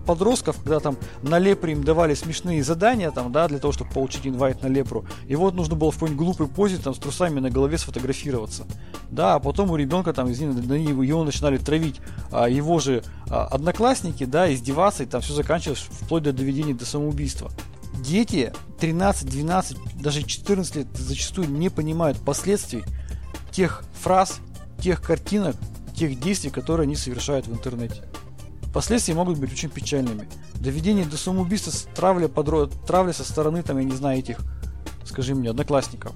подростков, 0.05 0.57
когда 0.57 0.79
там 0.79 0.97
на 1.23 1.39
лепре 1.39 1.73
им 1.73 1.83
давали 1.83 2.13
смешные 2.13 2.63
задания 2.63 3.09
там, 3.09 3.31
да, 3.31 3.47
для 3.47 3.57
того, 3.57 3.73
чтобы 3.73 3.89
получить 3.89 4.27
инвайт 4.27 4.61
на 4.61 4.67
лепру. 4.67 5.05
И 5.27 5.35
вот 5.35 5.55
нужно 5.55 5.75
было 5.75 5.89
в 5.89 5.95
какой-нибудь 5.95 6.23
глупой 6.23 6.47
позе 6.47 6.77
там 6.77 6.93
с 6.93 6.99
трусами 6.99 7.39
на 7.39 7.49
голове 7.49 7.79
сфотографироваться. 7.79 8.65
Да, 9.09 9.33
а 9.33 9.39
потом 9.39 9.71
у 9.71 9.77
ребенка 9.77 10.13
там, 10.13 10.31
извини, 10.31 10.53
на 10.53 10.73
его 10.73 11.23
начинали 11.23 11.57
травить 11.57 12.01
а, 12.31 12.47
его 12.47 12.77
же 12.77 13.03
а, 13.29 13.45
одноклассники, 13.45 14.25
да, 14.25 14.53
издеваться, 14.53 15.01
и 15.01 15.05
там 15.07 15.21
все 15.21 15.33
заканчивалось 15.33 15.81
вплоть 15.81 16.21
до 16.21 16.33
доведения 16.33 16.75
до 16.75 16.85
самоубийства 16.85 17.51
дети 18.03 18.53
13, 18.79 19.29
12, 19.29 19.77
даже 19.95 20.23
14 20.23 20.75
лет 20.75 20.87
зачастую 20.93 21.49
не 21.49 21.69
понимают 21.69 22.17
последствий 22.19 22.83
тех 23.53 23.83
фраз, 23.93 24.39
тех 24.81 25.01
картинок, 25.01 25.55
тех 25.95 26.19
действий, 26.19 26.49
которые 26.49 26.85
они 26.85 26.95
совершают 26.95 27.47
в 27.47 27.53
интернете. 27.53 28.03
Последствия 28.73 29.13
могут 29.13 29.37
быть 29.37 29.53
очень 29.53 29.69
печальными. 29.69 30.27
Доведение 30.55 31.05
до 31.05 31.15
самоубийства, 31.15 31.71
травля, 31.93 32.27
подро... 32.27 32.65
травля 32.65 33.13
со 33.13 33.23
стороны, 33.23 33.61
там, 33.61 33.77
я 33.77 33.83
не 33.83 33.95
знаю, 33.95 34.19
этих, 34.19 34.39
скажи 35.05 35.35
мне, 35.35 35.51
одноклассников. 35.51 36.13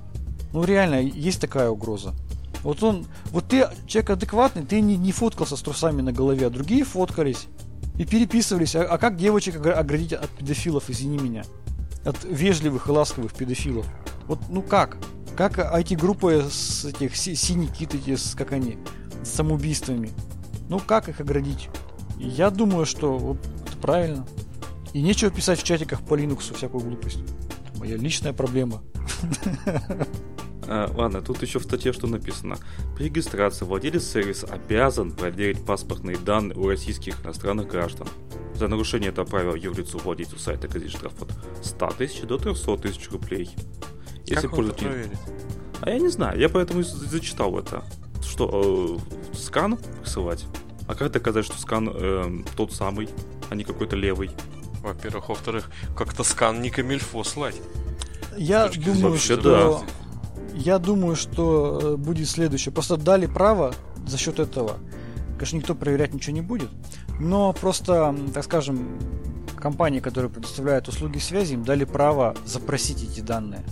Ну, 0.51 0.63
реально, 0.63 1.01
есть 1.01 1.39
такая 1.39 1.69
угроза. 1.69 2.13
Вот 2.63 2.81
он, 2.81 3.05
вот 3.25 3.47
ты 3.47 3.67
человек 3.85 4.09
адекватный, 4.09 4.65
ты 4.65 4.81
не, 4.81 4.97
не 4.97 5.11
фоткался 5.11 5.55
с 5.55 5.61
трусами 5.61 6.01
на 6.01 6.11
голове, 6.11 6.47
а 6.47 6.49
другие 6.49 6.83
фоткались 6.83 7.47
и 7.97 8.05
переписывались. 8.05 8.75
А, 8.75 8.83
а 8.83 8.97
как 8.97 9.17
девочек 9.17 9.63
оградить 9.65 10.13
от 10.13 10.29
педофилов, 10.31 10.89
извини 10.89 11.19
меня? 11.19 11.43
От 12.03 12.23
вежливых 12.23 12.87
и 12.87 12.91
ласковых 12.91 13.33
педофилов. 13.33 13.85
Вот, 14.25 14.39
ну 14.49 14.63
как? 14.63 14.97
Как 15.37 15.59
IT-группы 15.59 16.47
с 16.49 16.83
этих 16.85 17.15
синих 17.15 17.71
кит 17.71 17.93
эти, 17.93 18.15
с, 18.15 18.33
как 18.33 18.53
они, 18.53 18.79
с 19.23 19.29
самоубийствами. 19.29 20.09
Ну, 20.67 20.79
как 20.79 21.09
их 21.09 21.19
оградить? 21.19 21.69
Я 22.17 22.49
думаю, 22.49 22.87
что 22.87 23.15
вот, 23.19 23.37
это 23.67 23.77
правильно. 23.77 24.27
И 24.93 25.01
нечего 25.03 25.29
писать 25.29 25.59
в 25.59 25.63
чатиках 25.63 26.01
по 26.01 26.15
Linux 26.15 26.55
всякую 26.55 26.83
глупость. 26.83 27.19
Это 27.69 27.77
моя 27.77 27.97
личная 27.97 28.33
проблема. 28.33 28.81
А, 30.67 30.91
ладно, 30.97 31.21
тут 31.21 31.43
еще 31.43 31.59
в 31.59 31.63
статье 31.65 31.93
что 31.93 32.07
написано. 32.07 32.57
При 32.95 33.03
регистрации 33.03 33.63
владелец 33.63 34.07
сервиса 34.07 34.47
обязан 34.47 35.11
проверить 35.11 35.63
паспортные 35.63 36.17
данные 36.17 36.57
у 36.57 36.67
российских 36.67 37.23
иностранных 37.23 37.67
граждан. 37.67 38.07
За 38.55 38.67
нарушение 38.67 39.11
этого 39.11 39.25
правила 39.27 39.55
юрлицу 39.55 39.99
владельцу 39.99 40.39
сайта 40.39 40.67
грозит 40.67 40.93
штраф 40.93 41.21
от 41.21 41.31
100 41.63 41.89
тысяч 41.99 42.21
до 42.21 42.39
300 42.39 42.77
тысяч 42.77 43.11
рублей. 43.11 43.51
Если 44.27 44.47
как? 44.47 44.57
А 45.81 45.89
я 45.89 45.99
не 45.99 46.09
знаю, 46.09 46.39
я 46.39 46.49
поэтому 46.49 46.81
и 46.81 46.83
зачитал 46.83 47.57
это. 47.57 47.83
Что, 48.21 48.99
э, 49.33 49.35
скан 49.37 49.77
присылать? 50.01 50.45
А 50.87 50.95
как 50.95 51.11
доказать, 51.11 51.45
что 51.45 51.59
скан 51.59 51.89
э, 51.93 52.43
тот 52.55 52.73
самый, 52.73 53.09
а 53.49 53.55
не 53.55 53.63
какой-то 53.63 53.95
левый? 53.95 54.31
Во-первых, 54.81 55.29
во-вторых, 55.29 55.69
как-то 55.95 56.23
скан 56.23 56.61
не 56.61 56.69
камильфо 56.69 57.23
слать. 57.23 57.55
Я 58.37 58.69
думаю, 58.69 59.11
Вообще, 59.11 59.39
что... 59.39 59.83
Да. 59.83 59.85
Я 60.53 60.79
думаю, 60.79 61.15
что 61.15 61.79
э, 61.81 61.95
будет 61.97 62.27
следующее. 62.27 62.73
Просто 62.73 62.97
дали 62.97 63.27
право 63.27 63.73
за 64.07 64.17
счет 64.17 64.39
этого. 64.39 64.77
Конечно, 65.37 65.57
никто 65.57 65.75
проверять 65.75 66.13
ничего 66.13 66.33
не 66.33 66.41
будет. 66.41 66.69
Но 67.19 67.53
просто, 67.53 68.15
так 68.33 68.43
скажем, 68.43 68.97
компании, 69.59 69.99
которые 69.99 70.31
предоставляют 70.31 70.87
услуги 70.87 71.19
связи, 71.19 71.53
им 71.53 71.63
дали 71.63 71.83
право 71.83 72.35
запросить 72.45 73.03
эти 73.03 73.19
данные. 73.19 73.63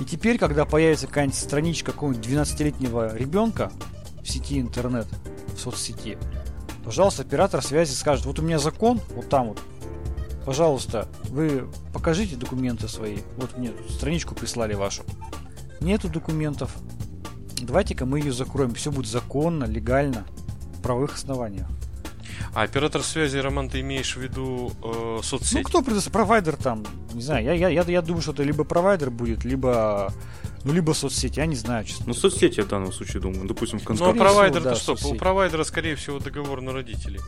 И 0.00 0.04
теперь, 0.04 0.38
когда 0.38 0.64
появится 0.64 1.06
какая-нибудь 1.06 1.38
страничка 1.38 1.92
какого-нибудь 1.92 2.26
12-летнего 2.26 3.16
ребенка 3.16 3.72
в 4.22 4.28
сети 4.28 4.60
интернет, 4.60 5.06
в 5.54 5.58
соцсети, 5.58 6.18
пожалуйста, 6.84 7.22
оператор 7.22 7.62
связи 7.62 7.92
скажет, 7.92 8.26
вот 8.26 8.38
у 8.38 8.42
меня 8.42 8.58
закон, 8.58 9.00
вот 9.14 9.28
там 9.28 9.48
вот, 9.48 9.60
пожалуйста, 10.44 11.08
вы 11.30 11.68
покажите 11.92 12.36
документы 12.36 12.88
свои. 12.88 13.18
Вот 13.36 13.56
мне 13.56 13.72
страничку 13.88 14.34
прислали 14.34 14.74
вашу. 14.74 15.02
Нету 15.80 16.08
документов. 16.08 16.74
Давайте-ка 17.60 18.04
мы 18.04 18.20
ее 18.20 18.32
закроем. 18.32 18.74
Все 18.74 18.92
будет 18.92 19.06
законно, 19.06 19.64
легально, 19.64 20.26
в 20.78 20.82
правовых 20.82 21.14
основаниях. 21.14 21.66
А 22.56 22.62
оператор 22.62 23.02
связи, 23.02 23.36
Роман, 23.36 23.68
ты 23.68 23.80
имеешь 23.80 24.16
в 24.16 24.20
виду 24.22 24.72
э, 24.82 25.20
соцсеть? 25.22 25.58
Ну, 25.58 25.62
кто 25.62 25.82
предоставляет? 25.82 26.12
Провайдер 26.14 26.56
там, 26.56 26.86
не 27.12 27.20
знаю, 27.20 27.44
я, 27.44 27.52
я, 27.52 27.68
я, 27.68 27.82
я 27.82 28.00
думаю, 28.00 28.22
что 28.22 28.32
это 28.32 28.44
либо 28.44 28.64
провайдер 28.64 29.10
будет, 29.10 29.44
либо 29.44 30.10
ну, 30.64 30.72
либо 30.72 30.92
соцсети, 30.92 31.38
я 31.38 31.44
не 31.44 31.54
знаю, 31.54 31.84
честно. 31.84 32.06
Ну, 32.06 32.14
соцсети 32.14 32.60
я 32.60 32.64
в 32.64 32.68
данном 32.68 32.94
случае 32.94 33.20
думаю. 33.20 33.46
Допустим, 33.46 33.78
в 33.78 33.86
Ну, 33.86 33.92
а 33.92 33.96
Скорее 33.98 34.18
провайдер 34.18 34.60
всего, 34.60 34.70
это 34.70 34.78
да, 34.78 34.82
что? 34.82 34.92
У 34.94 34.96
соцсети. 34.96 35.18
провайдера, 35.18 35.64
скорее 35.64 35.96
всего, 35.96 36.18
договор 36.18 36.62
на 36.62 36.72
родителей. 36.72 37.20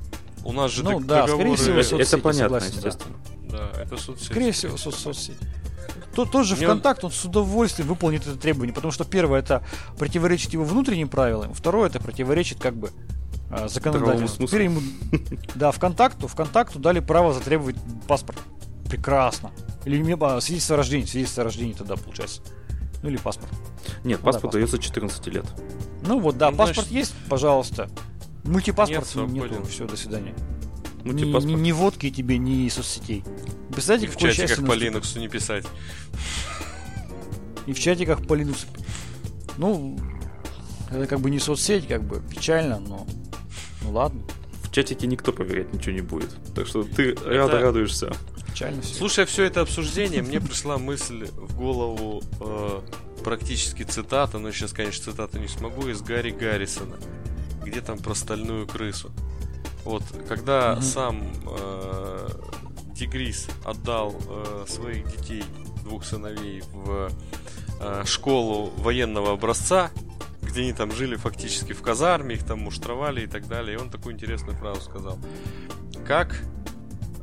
У 0.46 0.52
нас 0.54 0.72
же 0.72 0.82
Ну, 0.82 0.92
дог- 0.92 1.04
да, 1.04 1.26
договоры... 1.26 1.36
скорее 1.36 1.56
всего, 1.56 1.78
Это, 1.78 1.88
соцсети, 1.90 2.08
это 2.14 2.22
понятно, 2.22 2.60
согласен, 2.60 2.70
да. 2.70 2.88
естественно. 2.88 3.16
Да, 3.50 3.82
это 3.82 3.96
соцсети. 3.98 4.30
Скорее 4.30 4.52
всего, 4.52 4.76
со- 4.78 4.90
соцсети. 4.90 5.36
Тот, 6.14 6.30
тот 6.30 6.46
же 6.46 6.56
Мне 6.56 6.64
ВКонтакт, 6.64 7.04
он 7.04 7.12
с 7.12 7.22
удовольствием 7.26 7.86
выполнит 7.86 8.26
это 8.26 8.36
требование, 8.36 8.74
потому 8.74 8.92
что 8.92 9.04
первое 9.04 9.40
это 9.40 9.62
противоречит 9.98 10.54
его 10.54 10.64
внутренним 10.64 11.10
правилам, 11.10 11.52
второе 11.52 11.90
это 11.90 12.00
противоречит 12.00 12.58
как 12.60 12.74
бы 12.74 12.92
а, 13.50 13.68
законодательству. 13.68 14.46
Теперь 14.46 14.62
ему, 14.62 14.80
да, 15.54 15.72
ВКонтакту, 15.72 16.28
ВКонтакту 16.28 16.78
дали 16.78 17.00
право 17.00 17.32
затребовать 17.32 17.76
паспорт. 18.06 18.38
Прекрасно. 18.88 19.52
Или 19.84 20.16
а, 20.20 20.40
свидетельство 20.40 20.74
о 20.74 20.78
рождении, 20.78 21.04
свидетельство 21.06 21.42
о 21.42 21.44
рождении 21.44 21.72
тогда 21.72 21.96
получается. 21.96 22.42
Ну 23.02 23.08
или 23.10 23.16
паспорт. 23.16 23.52
Нет, 24.04 24.18
Ну 24.20 24.24
да, 24.24 24.32
паспорт 24.32 24.32
паспорт. 24.32 24.52
дается 24.54 24.78
14 24.78 25.26
лет. 25.28 25.44
Ну 26.02 26.20
вот, 26.20 26.36
да, 26.36 26.50
Ну, 26.50 26.56
паспорт 26.56 26.88
значит, 26.88 26.92
есть, 26.92 27.14
пожалуйста. 27.28 27.88
Мультипаспорт 28.44 29.14
нет, 29.14 29.16
нету, 29.32 29.48
свободен. 29.48 29.66
все, 29.66 29.86
до 29.86 29.96
свидания. 29.96 30.34
Ну, 31.04 31.12
Ни, 31.12 31.22
ни, 31.22 31.52
ни 31.54 31.72
водки 31.72 32.10
тебе, 32.10 32.38
ни 32.38 32.68
соцсетей. 32.68 33.24
И 33.70 33.72
Представляете, 33.72 34.08
в 34.08 34.14
какое 34.14 34.32
чатиках 34.32 34.48
счастье 34.48 34.66
по? 34.66 34.72
Linux 34.72 35.18
не 35.18 35.28
писать. 35.28 35.64
И 37.66 37.72
в 37.72 37.78
чатиках 37.78 38.26
по 38.26 38.34
Linux. 38.34 38.66
Ну, 39.58 39.98
это 40.90 41.06
как 41.06 41.20
бы 41.20 41.30
не 41.30 41.38
соцсеть, 41.38 41.86
как 41.86 42.02
бы 42.02 42.20
печально, 42.20 42.78
но 42.80 43.06
ну 43.88 43.94
ладно, 43.94 44.20
В 44.62 44.70
чатике 44.70 45.06
никто 45.06 45.32
проверять 45.32 45.72
ничего 45.72 45.92
не 45.94 46.00
будет. 46.02 46.30
Так 46.54 46.66
что 46.66 46.82
ты 46.84 47.14
рада 47.24 47.60
радуешься. 47.60 48.12
печально 48.46 48.82
все. 48.82 48.94
Слушая 48.94 49.26
все 49.26 49.44
это 49.44 49.60
обсуждение, 49.62 50.22
мне 50.22 50.40
пришла 50.40 50.78
мысль 50.78 51.26
в 51.34 51.56
голову 51.56 52.22
э, 52.40 52.80
практически 53.24 53.82
цитата, 53.84 54.38
но 54.38 54.52
сейчас, 54.52 54.72
конечно, 54.72 55.04
цитату 55.10 55.38
не 55.38 55.48
смогу, 55.48 55.88
из 55.88 56.02
Гарри 56.02 56.30
Гаррисона, 56.30 56.96
где 57.64 57.80
там 57.80 57.98
про 57.98 58.14
стальную 58.14 58.66
крысу. 58.66 59.10
Вот, 59.84 60.02
когда 60.28 60.74
Мгм. 60.74 60.82
сам 60.82 61.22
э, 61.46 62.28
Тигрис 62.96 63.46
отдал 63.64 64.14
э, 64.28 64.64
своих 64.68 65.06
детей, 65.16 65.44
двух 65.84 66.04
сыновей, 66.04 66.62
в 66.72 67.10
э, 67.80 68.02
школу 68.04 68.70
военного 68.76 69.32
образца, 69.32 69.90
где 70.48 70.62
они 70.62 70.72
там 70.72 70.90
жили 70.92 71.16
фактически 71.16 71.72
в 71.72 71.82
казарме, 71.82 72.34
их 72.34 72.44
там 72.44 72.60
муштровали 72.60 73.22
и 73.22 73.26
так 73.26 73.46
далее, 73.46 73.76
и 73.76 73.80
он 73.80 73.90
такую 73.90 74.14
интересную 74.14 74.56
фразу 74.56 74.80
сказал. 74.80 75.18
Как 76.06 76.42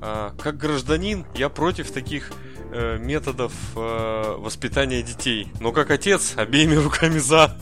а, 0.02 0.34
как 0.38 0.58
гражданин, 0.58 1.26
я 1.36 1.50
против 1.50 1.92
таких 1.92 2.32
э, 2.72 2.98
методов 3.00 3.54
э, 3.76 4.36
воспитания 4.38 5.02
детей. 5.02 5.52
Но 5.60 5.72
как 5.72 5.90
отец, 5.90 6.34
обеими 6.36 6.76
руками 6.84 7.18
за. 7.18 7.58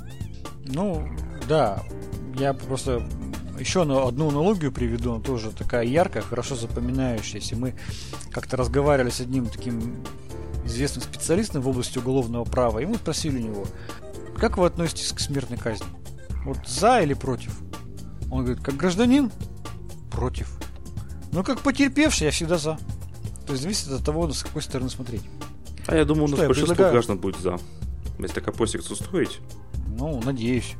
Ну, 0.66 1.08
да, 1.48 1.84
я 2.36 2.54
просто 2.54 3.08
еще 3.60 3.84
одну 3.84 4.30
аналогию 4.30 4.72
приведу, 4.72 5.14
она 5.14 5.24
тоже 5.24 5.52
такая 5.52 5.86
яркая, 5.86 6.24
хорошо 6.24 6.56
запоминающаяся. 6.56 7.56
Мы 7.56 7.76
как-то 8.32 8.58
разговаривали 8.58 9.12
с 9.12 9.22
одним 9.22 9.46
таким 9.46 10.04
известным 10.66 11.04
специалистом 11.04 11.62
в 11.62 11.68
области 11.70 11.98
уголовного 11.98 12.46
права, 12.46 12.80
и 12.80 12.86
мы 12.86 12.96
спросили 12.96 13.38
у 13.38 13.48
него, 13.48 13.66
как 14.40 14.58
вы 14.58 14.68
относитесь 14.68 15.12
к 15.14 15.20
смертной 15.20 15.58
казни? 15.58 15.88
Вот 16.46 16.58
за 16.68 17.02
или 17.02 17.14
против? 17.14 17.52
Он 18.32 18.44
говорит, 18.46 18.64
как 18.64 18.76
гражданин? 18.76 19.32
Против. 20.12 20.50
Но 21.32 21.44
как 21.44 21.62
потерпевший, 21.62 22.26
я 22.26 22.32
всегда 22.32 22.58
за. 22.58 22.78
То 23.46 23.54
есть 23.54 23.64
зависит 23.64 23.90
от 23.90 24.06
того, 24.06 24.32
с 24.32 24.44
какой 24.44 24.62
стороны 24.62 24.90
смотреть. 24.90 25.24
А 25.88 25.96
я 25.96 26.06
думаю, 26.06 26.26
у 26.26 26.28
Что, 26.28 26.38
нас 26.38 26.42
я 26.44 26.48
большинство 26.48 26.76
предлагаю? 26.76 26.94
граждан 26.94 27.18
будет 27.18 27.40
за. 27.40 27.60
Если 28.20 28.36
так 28.36 28.48
опросик 28.48 28.82
устроить. 28.90 29.40
Ну, 29.88 30.22
надеюсь. 30.24 30.76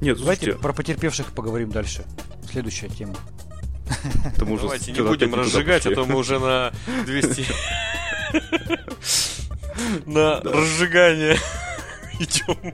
Нет, 0.00 0.18
Давайте 0.18 0.44
слушайте, 0.44 0.62
про 0.62 0.72
потерпевших 0.72 1.32
поговорим 1.32 1.70
дальше. 1.70 2.04
Следующая 2.50 2.88
тема. 2.88 3.14
это 4.24 4.44
мы 4.44 4.54
уже 4.54 4.64
Давайте 4.64 4.92
не 4.92 5.00
будем 5.00 5.34
разжигать, 5.34 5.86
а 5.86 5.94
то 5.94 6.04
мы 6.04 6.16
уже 6.16 6.38
на 6.38 6.72
200... 7.06 7.46
На 10.06 10.40
разжигание 10.40 11.36
идем. 12.24 12.72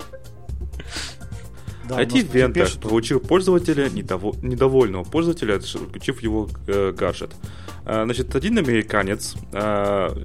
Да, 1.88 2.00
IT-вентор 2.00 2.64
потерпевший- 2.66 2.80
получил 2.80 3.20
пользователя, 3.20 3.88
недово- 3.88 4.36
недовольного 4.44 5.04
пользователя, 5.04 5.56
отключив 5.56 6.22
его 6.22 6.48
э, 6.68 6.92
гаджет. 6.92 7.32
А, 7.84 8.04
Значит, 8.04 8.34
один 8.36 8.58
американец 8.58 9.34
а, 9.52 10.16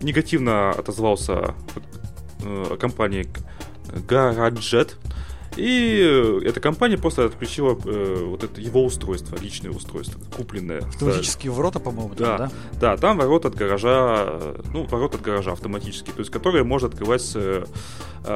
негативно 0.00 0.70
отозвался 0.70 1.54
э, 2.44 2.64
о 2.70 2.76
компании 2.76 3.26
Garaget, 4.08 4.92
и 5.56 6.00
э, 6.02 6.40
эта 6.44 6.60
компания 6.60 6.96
просто 6.98 7.26
отключила 7.26 7.78
э, 7.84 8.24
вот 8.26 8.44
это 8.44 8.60
его 8.60 8.84
устройство, 8.84 9.36
личное 9.36 9.70
устройство, 9.70 10.20
купленное. 10.36 10.78
Автоматические 10.80 11.52
ворота, 11.52 11.80
по-моему, 11.80 12.14
там, 12.14 12.26
Да. 12.26 12.38
да? 12.38 12.50
Да, 12.80 12.96
там 12.96 13.18
ворот 13.18 13.44
от 13.46 13.54
гаража, 13.54 14.54
ну, 14.72 14.84
ворот 14.86 15.14
от 15.14 15.20
гаража 15.20 15.52
автоматически, 15.52 16.10
то 16.10 16.20
есть 16.20 16.30
которые 16.30 16.64
можно 16.64 16.88
открывать 16.88 17.22
с 17.22 17.34
э, 17.36 17.64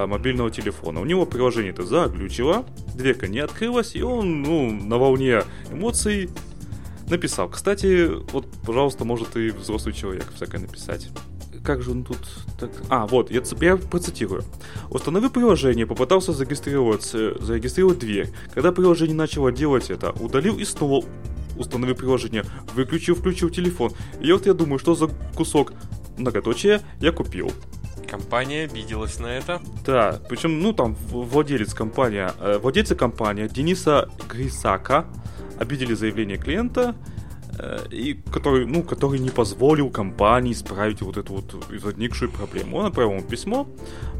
мобильного 0.06 0.50
телефона. 0.50 1.00
У 1.00 1.04
него 1.04 1.26
приложение 1.26 1.72
это 1.72 1.84
заглючило, 1.84 2.64
дверка 2.94 3.28
не 3.28 3.38
открылась, 3.40 3.94
и 3.94 4.02
он, 4.02 4.42
ну, 4.42 4.70
на 4.70 4.98
волне 4.98 5.42
эмоций 5.70 6.30
написал. 7.08 7.48
Кстати, 7.48 8.10
вот, 8.32 8.46
пожалуйста, 8.66 9.04
может 9.04 9.36
и 9.36 9.50
взрослый 9.50 9.94
человек 9.94 10.26
всякое 10.34 10.60
написать. 10.60 11.08
Как 11.66 11.82
же 11.82 11.90
он 11.90 12.04
тут... 12.04 12.18
Так... 12.60 12.70
А, 12.88 13.08
вот, 13.08 13.32
я, 13.32 13.42
я 13.60 13.76
процитирую. 13.76 14.44
Установив 14.88 15.32
приложение, 15.32 15.84
попытался 15.84 16.32
зарегистрировать, 16.32 17.10
э, 17.12 17.34
зарегистрировать 17.40 17.98
дверь. 17.98 18.30
Когда 18.54 18.70
приложение 18.70 19.16
начало 19.16 19.50
делать 19.50 19.90
это, 19.90 20.12
удалил 20.12 20.58
и 20.58 20.64
снова 20.64 21.04
установил 21.56 21.96
приложение, 21.96 22.44
выключил, 22.72 23.16
включил 23.16 23.50
телефон. 23.50 23.90
И 24.20 24.30
вот 24.30 24.46
я 24.46 24.54
думаю, 24.54 24.78
что 24.78 24.94
за 24.94 25.08
кусок 25.34 25.72
многоточия 26.16 26.82
я 27.00 27.10
купил. 27.10 27.50
Компания 28.08 28.62
обиделась 28.62 29.18
на 29.18 29.26
это. 29.26 29.60
Да, 29.84 30.20
причем, 30.28 30.62
ну 30.62 30.72
там 30.72 30.94
владелец 31.10 31.74
компании, 31.74 32.28
э, 32.38 32.58
владельцы 32.58 32.94
компании 32.94 33.48
Дениса 33.48 34.08
Грисака 34.28 35.06
обидели 35.58 35.94
заявление 35.94 36.38
клиента, 36.38 36.94
и 37.90 38.14
который, 38.32 38.66
ну, 38.66 38.82
который 38.82 39.18
не 39.18 39.30
позволил 39.30 39.90
компании 39.90 40.52
исправить 40.52 41.02
вот 41.02 41.16
эту 41.16 41.34
вот 41.34 41.54
возникшую 41.70 42.30
проблему. 42.30 42.78
Он 42.78 42.86
отправил 42.86 43.12
ему 43.12 43.22
письмо, 43.22 43.66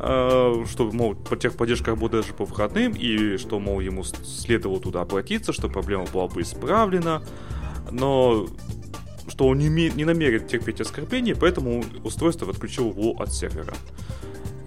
э, 0.01 0.64
что, 0.70 0.90
мол, 0.92 1.14
техподдержка 1.14 1.90
работает 1.90 2.25
даже 2.25 2.35
по 2.35 2.44
выходным, 2.44 2.92
и 2.92 3.37
что, 3.37 3.59
мол, 3.59 3.81
ему 3.81 4.05
следовало 4.05 4.81
туда 4.81 5.03
обратиться, 5.03 5.53
что 5.53 5.68
проблема 5.68 6.05
была 6.12 6.29
бы 6.29 6.42
исправлена, 6.42 7.22
но 7.90 8.46
что 9.29 9.49
он 9.49 9.59
не, 9.59 9.68
не 9.68 10.05
намерен 10.05 10.46
терпеть 10.46 10.81
оскорбление, 10.81 11.35
поэтому 11.35 11.85
устройство 12.05 12.49
отключил 12.51 12.90
его 12.90 13.20
от 13.20 13.33
сервера. 13.33 13.75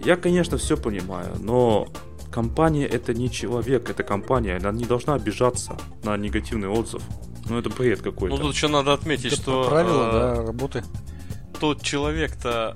Я, 0.04 0.16
конечно, 0.16 0.58
все 0.58 0.78
понимаю, 0.78 1.36
но 1.40 1.88
компания 2.32 2.86
это 2.86 3.14
не 3.14 3.30
человек, 3.30 3.90
это 3.90 4.04
компания, 4.04 4.58
она 4.58 4.72
не 4.72 4.86
должна 4.86 5.16
обижаться 5.16 5.78
на 6.04 6.16
негативный 6.18 6.68
отзыв. 6.68 7.02
Ну 7.50 7.58
это 7.58 7.70
бред 7.70 8.02
какой-то. 8.02 8.36
Ну 8.36 8.42
тут 8.42 8.54
еще 8.56 8.68
надо 8.68 8.94
отметить, 8.94 9.34
Это 9.34 9.42
что 9.42 9.68
правила, 9.68 10.10
э, 10.10 10.12
да, 10.12 10.36
работы. 10.46 10.84
тот 11.60 11.82
человек-то, 11.82 12.76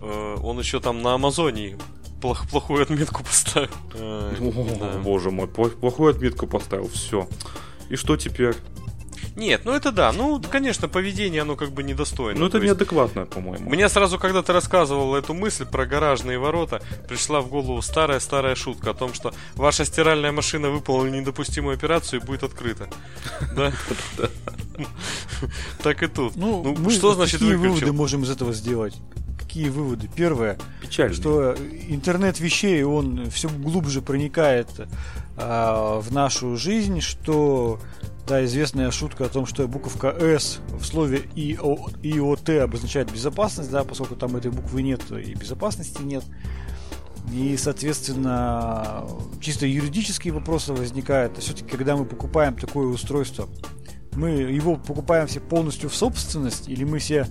э, 0.00 0.36
он 0.42 0.58
еще 0.58 0.80
там 0.80 1.02
на 1.02 1.14
Амазоне 1.14 1.76
плох- 2.20 2.48
плохую 2.48 2.82
отметку 2.82 3.22
поставил. 3.24 3.68
Э, 3.94 4.32
О, 4.40 4.76
да. 4.78 4.98
боже 5.00 5.30
мой, 5.30 5.46
плох- 5.48 5.76
плохую 5.78 6.10
отметку 6.14 6.46
поставил, 6.46 6.88
все. 6.88 7.28
И 7.88 7.96
что 7.96 8.16
теперь? 8.16 8.54
Нет, 9.36 9.62
ну 9.64 9.72
это 9.72 9.92
да, 9.92 10.12
ну 10.12 10.40
конечно, 10.40 10.88
поведение 10.88 11.42
оно 11.42 11.56
как 11.56 11.70
бы 11.70 11.82
недостойно. 11.82 12.40
Ну 12.40 12.46
это 12.46 12.58
То 12.58 12.64
есть 12.64 12.74
неадекватно, 12.74 13.26
по-моему. 13.26 13.70
Мне 13.70 13.88
сразу, 13.88 14.18
когда 14.18 14.42
ты 14.42 14.52
рассказывал 14.52 15.14
эту 15.14 15.34
мысль 15.34 15.64
про 15.66 15.86
гаражные 15.86 16.38
ворота, 16.38 16.82
пришла 17.08 17.40
в 17.40 17.48
голову 17.48 17.80
старая-старая 17.82 18.54
шутка 18.54 18.90
о 18.90 18.94
том, 18.94 19.14
что 19.14 19.32
ваша 19.54 19.84
стиральная 19.84 20.32
машина 20.32 20.70
выполнила 20.70 21.20
недопустимую 21.20 21.74
операцию 21.74 22.20
и 22.20 22.24
будет 22.24 22.42
открыта. 22.42 22.88
Да? 23.56 23.72
Так 25.82 26.02
и 26.02 26.06
тут. 26.06 26.36
Ну, 26.36 26.76
Ну, 26.78 26.90
что 26.90 27.14
значит 27.14 27.40
какие 27.40 27.54
выключил? 27.54 27.74
выводы 27.74 27.92
можем 27.92 28.22
из 28.22 28.30
этого 28.30 28.52
сделать? 28.52 28.96
Какие 29.38 29.68
выводы? 29.68 30.08
Первое. 30.14 30.58
Печально. 30.80 31.14
что 31.14 31.54
интернет 31.88 32.38
вещей, 32.40 32.82
он 32.84 33.30
все 33.30 33.48
глубже 33.48 34.00
проникает 34.00 34.68
а, 35.36 36.00
в 36.00 36.12
нашу 36.12 36.56
жизнь, 36.56 37.00
что 37.00 37.80
да, 38.30 38.44
известная 38.44 38.92
шутка 38.92 39.24
о 39.24 39.28
том, 39.28 39.44
что 39.44 39.66
буковка 39.66 40.08
S 40.08 40.60
в 40.78 40.84
слове 40.84 41.22
IO, 41.34 41.92
IoT 42.00 42.60
обозначает 42.60 43.12
безопасность, 43.12 43.72
да, 43.72 43.82
поскольку 43.82 44.14
там 44.14 44.36
этой 44.36 44.52
буквы 44.52 44.82
нет 44.82 45.02
и 45.10 45.34
безопасности 45.34 46.00
нет. 46.02 46.22
И, 47.32 47.56
соответственно, 47.56 49.04
чисто 49.40 49.66
юридические 49.66 50.32
вопросы 50.32 50.72
возникают. 50.72 51.38
А 51.38 51.40
все-таки, 51.40 51.68
когда 51.68 51.96
мы 51.96 52.04
покупаем 52.04 52.54
такое 52.54 52.86
устройство, 52.86 53.48
мы 54.12 54.30
его 54.30 54.76
покупаем 54.76 55.26
все 55.26 55.40
полностью 55.40 55.90
в 55.90 55.96
собственность 55.96 56.68
или 56.68 56.84
мы 56.84 57.00
себе 57.00 57.26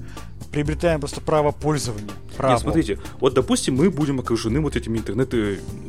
приобретаем 0.52 1.00
просто 1.00 1.22
право 1.22 1.52
пользования? 1.52 2.12
Право. 2.36 2.54
Нет, 2.54 2.62
смотрите, 2.62 3.00
вот 3.22 3.34
допустим, 3.34 3.76
мы 3.78 3.90
будем 3.90 4.20
окружены 4.20 4.60
вот 4.60 4.76
этими 4.76 4.98
интернет 4.98 5.34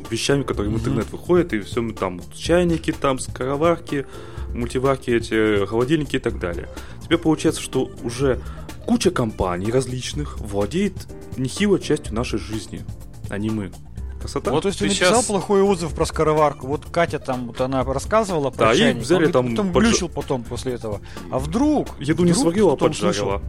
вещами, 0.09 0.43
которые 0.43 0.71
в 0.73 0.75
интернет 0.77 1.11
выходят, 1.11 1.51
и 1.51 1.59
все 1.59 1.91
там 1.91 2.21
чайники, 2.33 2.91
там 2.91 3.19
скороварки, 3.19 4.05
мультиварки, 4.53 5.09
эти 5.11 5.65
холодильники 5.65 6.15
и 6.15 6.19
так 6.19 6.39
далее. 6.39 6.67
Теперь 7.01 7.17
получается, 7.17 7.61
что 7.61 7.89
уже 8.03 8.41
куча 8.85 9.11
компаний 9.11 9.71
различных 9.71 10.39
владеет 10.39 10.93
нехилой 11.37 11.79
частью 11.79 12.13
нашей 12.15 12.39
жизни, 12.39 12.83
а 13.29 13.37
не 13.37 13.49
мы. 13.49 13.71
Красота. 14.19 14.51
Вот, 14.51 14.61
то 14.61 14.67
есть 14.67 14.77
ты, 14.79 14.85
ты 14.85 14.91
написал 14.93 15.15
щас- 15.15 15.25
плохой 15.25 15.61
отзыв 15.63 15.95
про 15.95 16.05
скороварку. 16.05 16.67
Вот 16.67 16.85
Катя 16.85 17.17
там, 17.17 17.47
вот 17.47 17.59
она 17.59 17.83
рассказывала 17.83 18.51
про 18.51 18.65
Да, 18.67 18.73
и 18.73 18.77
чайник, 18.77 19.01
взяли 19.01 19.25
он 19.25 19.31
там 19.31 19.49
потом 19.49 19.71
подж- 19.71 19.79
глючил 19.81 20.09
потом 20.09 20.43
после 20.43 20.73
этого. 20.73 21.01
А 21.31 21.39
вдруг? 21.39 21.99
Еду 21.99 22.23
не 22.23 22.33
сварила, 22.33 22.73
а 22.73 22.75
поджарила. 22.75 23.41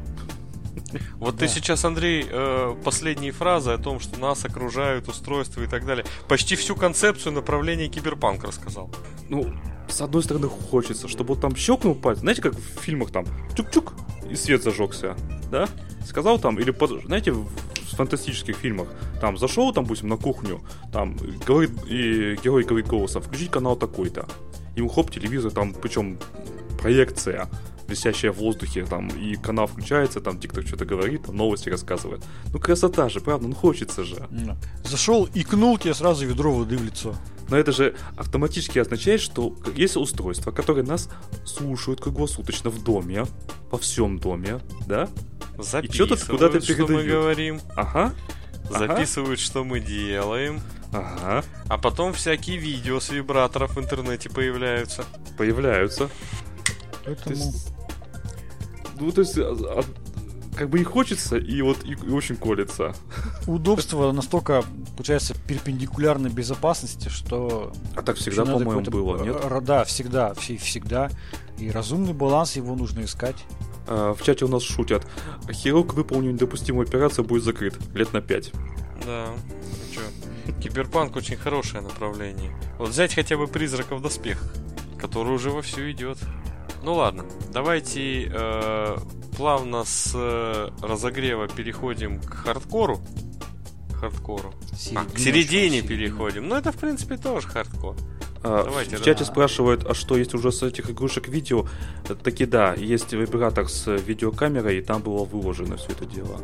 Вот 1.17 1.37
Да. 1.37 1.41
ты 1.41 1.49
сейчас, 1.49 1.85
Андрей, 1.85 2.27
э, 2.29 2.75
последние 2.85 3.33
фразы 3.33 3.71
о 3.71 3.79
том, 3.79 3.99
что 4.01 4.19
нас 4.21 4.45
окружают 4.45 5.09
устройства 5.09 5.63
и 5.63 5.67
так 5.67 5.87
далее, 5.87 6.05
почти 6.29 6.55
всю 6.57 6.75
концепцию 6.75 7.33
направления 7.33 7.89
киберпанк 7.89 8.45
рассказал. 8.45 8.91
Ну, 9.29 9.53
с 9.93 10.01
одной 10.01 10.23
стороны 10.23 10.49
хочется, 10.49 11.09
чтобы 11.09 11.35
вот 11.35 11.41
там 11.41 11.55
щелкнул 11.55 11.95
палец. 11.95 12.21
Знаете, 12.21 12.43
как 12.43 12.55
в 12.55 12.81
фильмах 12.81 13.11
там 13.11 13.25
чук-чук, 13.57 13.93
и 14.31 14.35
свет 14.35 14.63
зажегся, 14.63 15.17
да? 15.51 15.69
Сказал 16.07 16.39
там, 16.39 16.59
или, 16.59 16.75
знаете, 17.07 17.33
в 17.33 17.49
фантастических 17.93 18.57
фильмах, 18.57 18.89
там 19.21 19.37
зашел, 19.37 19.73
там, 19.73 19.85
допустим, 19.85 20.09
на 20.09 20.17
кухню, 20.17 20.63
там, 20.93 21.17
говорит, 21.47 21.71
и 21.87 22.39
герой 22.43 22.65
говорит 22.65 22.89
голосом, 22.89 23.23
включить 23.23 23.51
канал 23.51 23.77
такой-то. 23.77 24.27
Ему 24.75 24.89
хоп, 24.89 25.11
телевизор, 25.11 25.53
там, 25.53 25.75
причем 25.75 26.19
проекция, 26.81 27.49
висящая 27.87 28.33
в 28.33 28.39
воздухе, 28.39 28.87
там, 28.87 29.09
и 29.09 29.37
канал 29.37 29.67
включается, 29.67 30.21
там, 30.21 30.39
диктор 30.41 30.67
что-то 30.67 30.87
говорит, 30.87 31.25
там, 31.25 31.37
новости 31.37 31.69
рассказывает. 31.69 32.25
Ну, 32.53 32.59
красота 32.59 33.11
же, 33.11 33.21
правда, 33.21 33.47
ну, 33.47 33.55
хочется 33.55 34.05
же. 34.05 34.27
Зашел, 34.85 35.29
икнул 35.35 35.77
тебе 35.77 35.93
сразу 35.93 36.27
ведро 36.27 36.53
воды 36.53 36.79
в 36.79 36.85
лицо. 36.85 37.15
Но 37.49 37.57
это 37.57 37.73
же 37.73 37.95
автоматически 38.17 38.79
означает, 38.79 39.21
что 39.21 39.55
есть 39.77 39.97
устройства, 39.97 40.51
которые 40.53 40.85
нас 40.85 41.09
слушают 41.45 42.01
круглосуточно 42.01 42.71
в 42.71 42.83
доме, 42.83 43.27
во 43.71 43.79
всем 43.79 44.19
доме, 44.19 44.61
да? 44.87 45.09
Записывают, 45.59 45.93
чё-то 45.93 46.27
куда-то 46.27 46.61
что 46.63 46.73
мы 46.73 46.87
передают. 46.89 47.07
говорим, 47.11 47.61
Ага, 47.77 48.13
Ага. 48.71 48.79
записывают, 48.79 49.39
что 49.41 49.65
мы 49.65 49.81
делаем, 49.81 50.61
ага, 50.93 51.45
а 51.69 51.79
потом 51.79 52.13
всякие 52.15 52.57
видео 52.57 53.01
с 53.01 53.11
вибраторов 53.11 53.77
в 53.77 53.81
интернете 53.81 54.31
появляются. 54.31 55.05
появляются. 55.37 56.07
То 56.09 56.11
Поэтому... 57.05 57.35
есть, 57.37 57.73
ну, 58.99 59.11
то 59.13 59.21
есть, 59.23 59.37
а- 59.39 59.51
а, 59.53 59.83
как 60.57 60.69
бы 60.69 60.81
и 60.81 60.85
хочется, 60.85 61.37
и 61.37 61.63
вот 61.63 61.85
и, 61.85 61.93
и 61.93 62.11
очень 62.11 62.37
колется. 62.37 62.95
Удобство 63.47 64.13
настолько, 64.13 64.65
получается, 64.97 65.35
перпендикулярно 65.47 66.29
безопасности, 66.29 67.09
что... 67.09 67.73
А 67.97 68.03
так 68.03 68.17
всегда, 68.17 68.45
по-моему, 68.45 68.83
было, 68.83 69.23
нет? 69.23 69.65
Да, 69.65 69.85
всегда, 69.85 70.35
все- 70.35 70.59
всегда. 70.59 71.11
И 71.59 71.71
разумный 71.71 72.13
баланс 72.13 72.57
его 72.57 72.75
нужно 72.75 73.05
искать. 73.05 73.37
А, 73.87 74.15
в 74.15 74.23
чате 74.23 74.45
у 74.45 74.49
нас 74.49 74.63
шутят. 74.63 75.07
Хирург, 75.51 75.95
выполнив 75.95 76.35
недопустимую 76.35 76.87
операцию, 76.87 77.25
будет 77.25 77.45
закрыт 77.45 77.75
лет 77.95 78.13
на 78.13 78.21
пять. 78.21 78.53
Да, 79.05 79.29
ну 79.31 79.95
чё, 79.95 80.53
киберпанк 80.61 81.17
очень 81.17 81.37
хорошее 81.37 81.83
направление. 81.83 82.55
Вот 82.79 82.91
взять 82.91 83.15
хотя 83.15 83.37
бы 83.37 83.47
призраков 83.47 84.01
в 84.01 84.03
доспехах, 84.03 84.53
который 85.01 85.33
уже 85.35 85.51
вовсю 85.51 85.91
идет. 85.91 86.19
Ну 86.83 86.95
ладно, 86.95 87.25
давайте 87.53 88.31
э, 88.33 88.97
плавно 89.43 89.83
с 89.85 90.13
э, 90.15 90.69
разогрева 90.83 91.49
переходим 91.49 92.21
к 92.21 92.33
хардкору. 92.33 93.01
Хардкору. 93.93 94.55
А, 94.95 95.05
к 95.05 95.19
середине 95.19 95.83
переходим. 95.83 96.47
Ну, 96.47 96.55
это, 96.55 96.71
в 96.71 96.77
принципе, 96.77 97.17
тоже 97.17 97.49
хардкор. 97.49 97.97
А, 98.45 98.63
Давайте, 98.63 98.99
в 98.99 99.01
да. 99.01 99.05
чате 99.05 99.25
спрашивают, 99.25 99.85
а 99.85 99.95
что 99.95 100.17
есть 100.17 100.33
уже 100.35 100.53
с 100.53 100.63
этих 100.63 100.91
игрушек 100.91 101.27
видео? 101.27 101.67
Э, 102.09 102.15
Таки 102.15 102.47
да, 102.47 102.75
есть 102.75 103.13
вибратор 103.13 103.69
с 103.69 103.91
видеокамерой, 103.91 104.79
и 104.79 104.81
там 104.81 105.03
было 105.03 105.25
выложено 105.25 105.77
все 105.77 105.89
это 105.91 106.07
дело. 106.07 106.41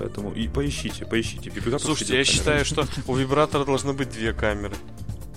Поэтому 0.00 0.32
и 0.32 0.48
поищите, 0.48 1.06
поищите. 1.06 1.50
Вибратор 1.50 1.80
Слушайте, 1.80 2.16
я 2.18 2.24
считаю, 2.24 2.64
что 2.64 2.84
у 3.06 3.14
вибратора 3.14 3.64
должно 3.64 3.92
быть 3.92 4.10
две 4.10 4.32
камеры. 4.32 4.74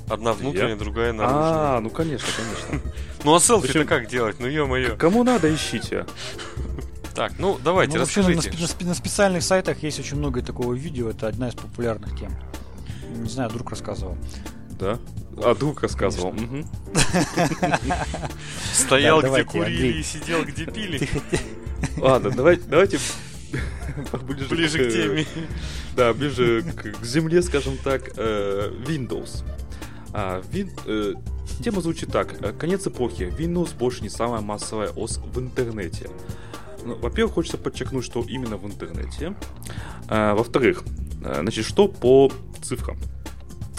Одна 0.10 0.34
внутренняя, 0.34 0.76
другая 0.76 1.13
наружная. 1.13 1.78
А, 1.78 1.80
ну 1.80 1.91
конечно, 1.91 2.28
конечно. 2.36 2.91
Ну 3.23 3.36
а 3.36 3.39
селфи-то 3.39 3.86
как 3.86 4.08
делать? 4.08 4.39
Ну 4.39 4.47
ё-моё. 4.47 4.97
Кому 4.97 5.23
надо, 5.23 5.54
ищите. 5.54 6.08
Так, 7.15 7.34
ну 7.38 7.60
давайте, 7.63 7.93
Ну, 7.93 7.99
на, 7.99 8.06
расскажите. 8.06 8.49
на 8.49 8.65
спе- 8.65 8.86
на 8.88 8.93
специальных 8.95 9.43
сайтах 9.43 9.84
есть 9.84 9.99
очень 9.99 10.17
много 10.17 10.41
такого 10.41 10.73
видео, 10.73 11.10
это 11.10 11.28
одна 11.28 11.49
из 11.49 11.54
популярных 11.56 12.17
тем. 12.19 12.32
Не 13.15 13.30
знаю, 13.30 13.49
друг 13.52 13.69
рассказывал. 13.69 14.17
Да? 14.80 14.97
А 15.38 15.54
друг 15.56 15.82
рассказывал. 15.84 16.34
Стоял, 18.73 19.17
Да, 19.21 19.28
где 19.28 19.28
давайте, 19.28 19.49
курили 19.49 19.76
Андрей. 19.76 19.99
и 19.99 20.04
сидел, 20.04 20.43
где 20.45 20.65
пили. 20.65 21.08
Ладно, 21.97 22.32
давай, 22.32 22.58
давайте 22.58 22.99
ближе, 24.28 24.47
Ближе 24.49 24.78
к 24.89 24.91
теме. 24.93 25.26
Да, 25.95 26.13
ближе 26.13 26.63
к, 26.63 26.99
к 27.02 27.06
земле, 27.06 27.41
скажем 27.41 27.78
так, 27.78 28.12
э, 28.17 28.71
Windows. 28.88 29.43
А, 30.12 30.41
вин- 30.52 30.71
э, 30.88 31.13
тема 31.63 31.82
звучит 31.82 32.12
так. 32.12 32.41
Э, 32.41 32.54
Конец 32.54 32.88
эпохи. 32.88 33.34
Windows 33.38 33.76
больше 33.78 34.02
не 34.02 34.10
самая 34.10 34.41
массовая 34.41 34.89
ос 34.89 35.17
в 35.23 35.39
интернете. 35.39 36.10
Ну, 36.86 36.96
во-первых, 36.96 37.36
хочется 37.36 37.58
подчеркнуть, 37.58 38.04
что 38.04 38.26
именно 38.28 38.58
в 38.58 38.65
интернете. 38.65 39.36
А, 40.08 40.36
во-вторых, 40.36 40.84
э, 41.24 41.39
значит, 41.41 41.65
что 41.65 41.88
по 41.88 42.30
цифрам. 42.62 42.98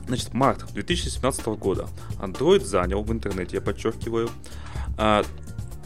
Значит, 0.06 0.32
март 0.34 0.64
2017 0.72 1.46
года 1.56 1.88
Android 2.18 2.64
занял 2.64 3.02
в 3.02 3.12
интернете, 3.12 3.56
я 3.56 3.62
подчеркиваю, 3.62 4.30
а, 4.98 5.24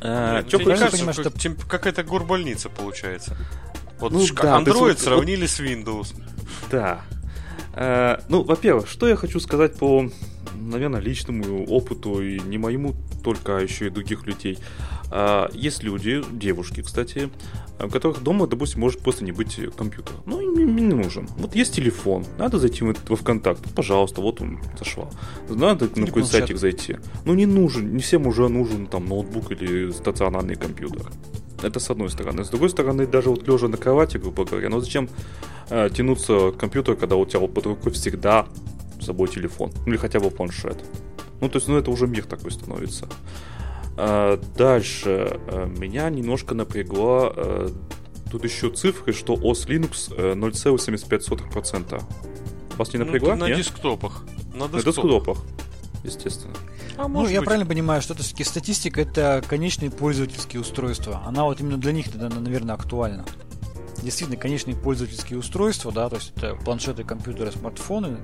Блин, 0.00 0.44
чё 0.48 0.58
тебе 0.58 0.76
кажется, 0.76 0.96
понимаю, 0.98 1.16
как 1.24 1.38
чем- 1.40 1.56
какая-то 1.56 2.02
горбольница 2.04 2.68
получается? 2.68 3.36
Вот 3.98 4.12
Ну 4.12 4.26
ш- 4.26 4.34
да, 4.34 4.42
то 4.42 4.58
есть 4.58 4.68
Android 4.68 4.88
вот- 4.88 4.98
сравнили 4.98 5.46
с 5.46 5.58
Windows. 5.60 6.14
Да. 6.70 7.00
Э, 7.74 8.18
ну, 8.28 8.42
во-первых, 8.42 8.88
что 8.88 9.08
я 9.08 9.16
хочу 9.16 9.40
сказать 9.40 9.76
по, 9.76 10.08
наверное, 10.54 11.00
личному 11.00 11.64
опыту 11.66 12.22
и 12.22 12.38
не 12.40 12.58
моему 12.58 12.94
только, 13.24 13.58
а 13.58 13.60
еще 13.60 13.86
и 13.86 13.90
других 13.90 14.26
людей. 14.26 14.58
А, 14.90 14.95
есть 15.54 15.82
люди, 15.82 16.22
девушки, 16.32 16.82
кстати, 16.82 17.30
у 17.82 17.88
которых 17.88 18.22
дома, 18.22 18.46
допустим, 18.46 18.80
может 18.80 19.00
просто 19.00 19.24
не 19.24 19.32
быть 19.32 19.58
компьютера. 19.76 20.16
Ну, 20.26 20.40
им 20.40 20.74
не, 20.76 20.82
нужен. 20.82 21.28
Вот 21.36 21.54
есть 21.54 21.74
телефон, 21.74 22.24
надо 22.38 22.58
зайти 22.58 22.84
в- 22.84 22.94
во 23.08 23.16
ВКонтакт. 23.16 23.60
Пожалуйста, 23.74 24.20
вот 24.20 24.40
он 24.40 24.60
зашла. 24.78 25.08
Надо 25.48 25.84
на 25.84 25.90
Или 25.90 26.06
какой 26.06 26.22
планшет. 26.22 26.30
сайтик 26.40 26.56
зайти. 26.58 26.96
Ну, 27.24 27.34
не 27.34 27.46
нужен, 27.46 27.94
не 27.94 28.00
всем 28.02 28.26
уже 28.26 28.48
нужен 28.48 28.86
там 28.86 29.06
ноутбук 29.06 29.52
или 29.52 29.92
стационарный 29.92 30.56
компьютер. 30.56 31.06
Это 31.62 31.80
с 31.80 31.90
одной 31.90 32.10
стороны. 32.10 32.44
С 32.44 32.48
другой 32.48 32.68
стороны, 32.70 33.06
даже 33.06 33.30
вот 33.30 33.46
лежа 33.48 33.68
на 33.68 33.76
кровати, 33.76 34.18
грубо 34.18 34.44
говоря, 34.44 34.68
ну 34.68 34.80
зачем 34.80 35.08
э, 35.70 35.88
тянуться 35.94 36.50
к 36.52 36.56
компьютеру, 36.58 36.96
когда 36.96 37.16
у 37.16 37.24
тебя 37.26 37.40
вот 37.40 37.54
под 37.54 37.66
рукой 37.66 37.92
всегда 37.92 38.46
с 39.00 39.06
собой 39.06 39.28
телефон? 39.28 39.72
Ну 39.86 39.92
или 39.92 39.96
хотя 39.98 40.20
бы 40.20 40.30
планшет. 40.30 40.84
Ну, 41.40 41.48
то 41.48 41.56
есть, 41.56 41.68
ну 41.68 41.76
это 41.76 41.90
уже 41.90 42.06
мир 42.06 42.24
такой 42.24 42.50
становится. 42.50 43.06
А, 43.98 44.38
дальше 44.56 45.38
э, 45.46 45.66
меня 45.78 46.08
немножко 46.10 46.54
напрягло 46.54 47.32
э, 47.34 47.68
тут 48.30 48.44
еще 48.44 48.70
цифры, 48.70 49.12
что 49.12 49.34
OS 49.34 49.66
Linux 49.68 50.12
э, 50.16 50.34
0,75%. 50.34 52.02
Вас 52.76 52.92
не 52.92 52.98
Ну, 52.98 53.04
напрягла? 53.06 53.36
на 53.36 53.48
Нет? 53.48 53.58
десктопах. 53.58 54.24
На 54.54 54.66
На 54.66 54.68
десктопах. 54.68 54.84
десктопах. 54.84 55.38
Естественно. 56.04 56.54
А 56.98 57.08
Ну, 57.08 57.26
я 57.26 57.40
быть. 57.40 57.46
правильно 57.46 57.66
понимаю, 57.66 58.00
что 58.02 58.14
это 58.14 58.22
все-таки 58.22 58.44
статистика 58.44 59.00
это 59.00 59.42
конечные 59.48 59.90
пользовательские 59.90 60.60
устройства. 60.60 61.22
Она 61.26 61.44
вот 61.44 61.60
именно 61.60 61.78
для 61.78 61.92
них, 61.92 62.10
тогда, 62.10 62.28
наверное, 62.28 62.74
актуальна. 62.74 63.24
действительно 64.02 64.38
конечные 64.38 64.76
пользовательские 64.76 65.38
устройства, 65.38 65.90
да, 65.90 66.08
то 66.10 66.16
есть 66.16 66.32
это 66.36 66.54
планшеты, 66.54 67.02
компьютеры, 67.02 67.50
смартфоны, 67.50 68.18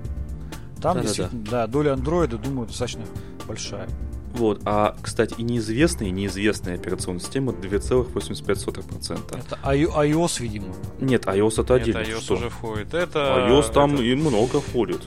там 0.80 0.96
Да-да-да. 0.96 1.00
действительно, 1.02 1.44
да, 1.50 1.66
доля 1.66 1.94
андроида, 1.94 2.36
думаю, 2.38 2.68
достаточно 2.68 3.02
большая. 3.48 3.88
Вот, 4.34 4.62
а, 4.64 4.96
кстати, 5.02 5.34
и 5.36 5.42
неизвестные, 5.42 6.08
и 6.08 6.12
неизвестные 6.12 6.76
операционные 6.76 7.20
системы 7.20 7.52
2,85%. 7.52 9.38
Это 9.38 9.58
iOS, 9.62 10.40
видимо. 10.40 10.74
Нет, 11.00 11.26
iOS 11.26 11.62
это 11.62 11.74
Нет, 11.74 11.82
отдельно. 11.82 11.98
iOS 11.98 12.20
что? 12.22 12.34
уже 12.34 12.48
входит. 12.48 12.94
Это... 12.94 13.46
iOS 13.48 13.72
там 13.72 13.94
это- 13.94 14.02
и 14.02 14.14
много 14.14 14.60
входит. 14.60 15.02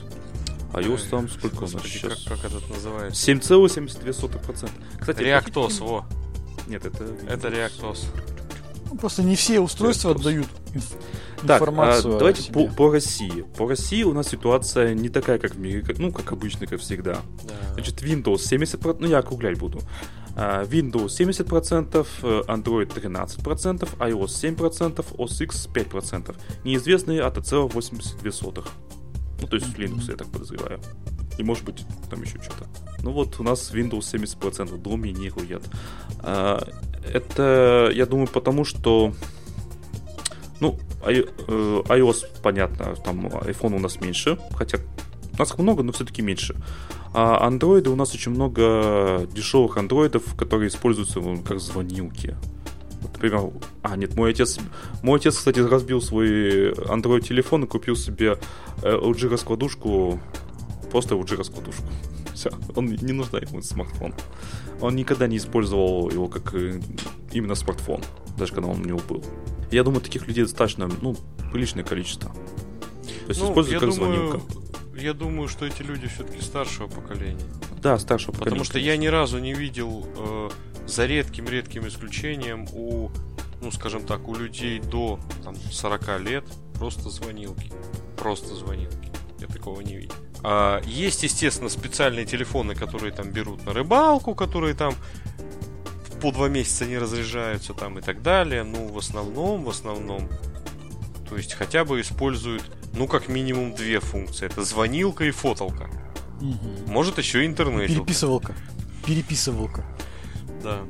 iOS 0.72 1.02
Ой, 1.04 1.10
там 1.10 1.28
сколько 1.28 1.56
у 1.58 1.60
нас 1.62 1.72
господи, 1.72 1.92
сейчас? 1.92 2.22
Как, 2.24 2.40
как 2.40 2.52
этот 2.52 2.70
называется? 2.70 3.32
7,72%. 3.32 4.70
Кстати, 5.00 5.22
Реактос, 5.22 5.80
во. 5.80 6.04
Нет, 6.68 6.84
это... 6.84 7.04
Это 7.28 7.48
Реактос. 7.48 8.06
Ну, 8.90 8.96
просто 8.96 9.22
не 9.22 9.36
все 9.36 9.60
устройства 9.60 10.10
Reactos. 10.10 10.20
отдают 10.20 10.46
Так, 11.46 11.60
информацию. 11.60 12.16
а, 12.16 12.18
давайте 12.18 12.52
по, 12.52 12.66
по 12.68 12.90
России. 12.92 13.42
По 13.56 13.68
России 13.68 14.02
у 14.04 14.12
нас 14.12 14.28
ситуация 14.28 14.94
не 14.94 15.08
такая, 15.08 15.38
как 15.38 15.54
в 15.54 15.58
мире, 15.58 15.82
как- 15.82 15.98
ну, 15.98 16.12
как 16.12 16.32
обычно, 16.32 16.66
как 16.66 16.80
всегда. 16.80 17.18
Да. 17.44 17.54
Значит, 17.74 18.02
Windows 18.02 18.36
70%, 18.38 18.96
ну, 19.00 19.06
я 19.08 19.18
округлять 19.18 19.58
буду. 19.58 19.80
А, 20.36 20.64
Windows 20.64 21.08
70%, 21.08 22.06
э, 22.22 22.42
Android 22.46 22.92
13%, 22.92 23.88
iOS 23.98 24.26
7%, 24.28 25.04
OS 25.16 25.40
X 25.44 25.68
5%. 25.72 26.36
Неизвестные 26.64 27.22
от 27.22 27.38
1,82. 27.38 28.64
Ну, 29.40 29.46
то 29.46 29.56
есть 29.56 29.68
Linux, 29.76 30.10
я 30.10 30.16
так 30.16 30.28
подозреваю. 30.28 30.80
И 31.38 31.42
может 31.42 31.64
быть 31.64 31.84
там 32.08 32.22
еще 32.22 32.38
что-то. 32.42 32.66
Ну 33.02 33.12
вот 33.12 33.38
у 33.40 33.42
нас 33.42 33.70
Windows 33.72 34.00
70% 34.00 34.76
доминирует. 34.78 35.62
Это, 37.12 37.90
я 37.94 38.06
думаю, 38.06 38.28
потому 38.28 38.64
что 38.64 39.12
ну, 40.60 40.78
э, 41.06 41.22
iOS, 41.48 42.26
понятно, 42.42 42.94
там 43.04 43.26
iPhone 43.26 43.76
у 43.76 43.78
нас 43.78 44.00
меньше, 44.00 44.38
хотя 44.54 44.78
нас 45.38 45.50
их 45.52 45.58
много, 45.58 45.82
но 45.82 45.92
все-таки 45.92 46.22
меньше. 46.22 46.56
А 47.12 47.46
андроиды 47.46 47.90
у 47.90 47.96
нас 47.96 48.14
очень 48.14 48.32
много 48.32 49.26
дешевых 49.32 49.76
андроидов, 49.76 50.34
которые 50.34 50.68
используются 50.68 51.20
ну, 51.20 51.42
как 51.42 51.60
звонилки. 51.60 52.36
Вот, 53.00 53.12
например, 53.12 53.50
а, 53.82 53.96
нет, 53.96 54.16
мой 54.16 54.30
отец, 54.30 54.58
мой 55.02 55.18
отец, 55.18 55.36
кстати, 55.36 55.60
разбил 55.60 56.00
свой 56.00 56.72
Android 56.72 57.20
телефон 57.20 57.64
и 57.64 57.66
купил 57.66 57.96
себе 57.96 58.38
э, 58.82 58.92
LG 58.92 59.28
раскладушку, 59.28 60.18
просто 60.90 61.14
LG 61.14 61.36
раскладушку. 61.36 61.84
Все, 62.36 62.50
он 62.74 62.86
не 62.86 63.12
нужна 63.12 63.38
ему 63.38 63.62
смартфон. 63.62 64.14
Он 64.82 64.94
никогда 64.94 65.26
не 65.26 65.38
использовал 65.38 66.10
его 66.10 66.28
как 66.28 66.54
э, 66.54 66.80
именно 67.32 67.54
смартфон, 67.54 68.02
даже 68.36 68.52
когда 68.52 68.68
он 68.68 68.82
у 68.82 68.84
него 68.84 69.00
был. 69.08 69.24
Я 69.70 69.82
думаю, 69.82 70.02
таких 70.02 70.26
людей 70.28 70.44
достаточно, 70.44 70.88
ну, 71.00 71.16
приличное 71.50 71.82
количество. 71.82 72.30
То 72.30 73.28
есть 73.28 73.40
Ну, 73.40 73.48
используют 73.48 73.80
как 73.80 73.90
думаю, 73.90 74.14
звонилка. 74.28 74.40
я 74.96 75.14
думаю, 75.14 75.48
что 75.48 75.64
эти 75.64 75.80
люди 75.80 76.08
все-таки 76.08 76.42
старшего 76.42 76.88
поколения. 76.88 77.40
Да, 77.82 77.98
старшего 77.98 78.32
Потому 78.32 78.44
поколения, 78.44 78.64
что 78.64 78.78
я 78.78 78.96
ни 78.98 79.06
разу 79.06 79.38
не 79.38 79.54
видел, 79.54 80.06
э, 80.16 80.50
за 80.86 81.06
редким-редким 81.06 81.88
исключением, 81.88 82.66
у, 82.74 83.10
ну, 83.62 83.70
скажем 83.72 84.04
так, 84.04 84.28
у 84.28 84.34
людей 84.34 84.78
до 84.78 85.18
там, 85.42 85.56
40 85.56 86.20
лет 86.20 86.44
просто 86.78 87.08
звонилки. 87.08 87.72
Просто 88.18 88.54
звонилки. 88.54 89.10
Я 89.40 89.46
такого 89.46 89.80
не 89.80 89.96
видел. 89.96 90.14
А, 90.42 90.80
есть, 90.84 91.22
естественно, 91.22 91.68
специальные 91.68 92.26
телефоны, 92.26 92.74
которые 92.74 93.12
там 93.12 93.30
берут 93.30 93.64
на 93.66 93.72
рыбалку, 93.72 94.34
которые 94.34 94.74
там 94.74 94.94
по 96.20 96.32
два 96.32 96.48
месяца 96.48 96.86
не 96.86 96.98
разряжаются 96.98 97.74
там 97.74 97.98
и 97.98 98.02
так 98.02 98.22
далее. 98.22 98.62
Ну, 98.62 98.88
в 98.88 98.98
основном, 98.98 99.64
в 99.64 99.70
основном, 99.70 100.28
то 101.28 101.36
есть 101.36 101.54
хотя 101.54 101.84
бы 101.84 102.00
используют, 102.00 102.64
ну, 102.94 103.06
как 103.06 103.28
минимум 103.28 103.74
две 103.74 104.00
функции. 104.00 104.46
Это 104.46 104.62
звонилка 104.64 105.24
и 105.24 105.30
фотолка. 105.30 105.90
Мгм. 106.40 106.86
Может 106.86 107.18
еще 107.18 107.44
и 107.44 107.46
интернет. 107.46 107.88
Переписывалка. 107.88 108.54
Переписывалка. 109.06 109.84
Да. 110.62 110.80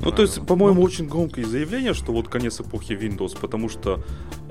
Ну, 0.00 0.10
то 0.10 0.22
есть, 0.22 0.44
по-моему, 0.46 0.82
очень 0.82 1.06
громкое 1.06 1.44
заявление, 1.44 1.94
что 1.94 2.12
вот 2.12 2.28
конец 2.28 2.60
эпохи 2.60 2.92
Windows, 2.92 3.38
потому 3.38 3.68
что 3.68 4.02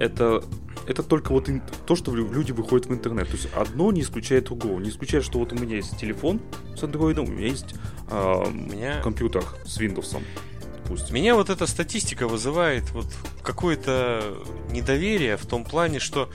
это, 0.02 0.44
это 0.88 1.04
только 1.04 1.32
вот 1.32 1.48
то, 1.86 1.96
что 1.96 2.16
лю- 2.16 2.32
люди 2.32 2.52
выходят 2.52 2.88
в 2.88 2.94
интернет. 2.94 3.28
То 3.28 3.36
есть 3.36 3.50
одно 3.54 3.92
не 3.92 4.02
исключает 4.02 4.46
другого. 4.46 4.80
Не 4.80 4.90
исключает, 4.90 5.24
что 5.24 5.40
вот 5.40 5.54
у 5.54 5.56
меня 5.56 5.76
есть 5.78 5.98
телефон 5.98 6.42
с 6.76 6.82
Android, 6.84 7.20
у 7.20 7.26
меня 7.28 7.48
есть 7.48 7.76
а, 8.10 8.50
меня- 8.50 9.02
компьютер 9.02 9.44
с 9.66 9.80
Windows. 9.80 10.18
Допустим. 10.84 11.16
Меня 11.16 11.36
вот 11.36 11.50
эта 11.50 11.68
статистика 11.68 12.28
вызывает 12.28 12.90
вот 12.92 13.06
какое-то 13.44 14.36
недоверие 14.72 15.38
в 15.38 15.46
том 15.46 15.64
плане, 15.64 16.00
что, 16.00 16.30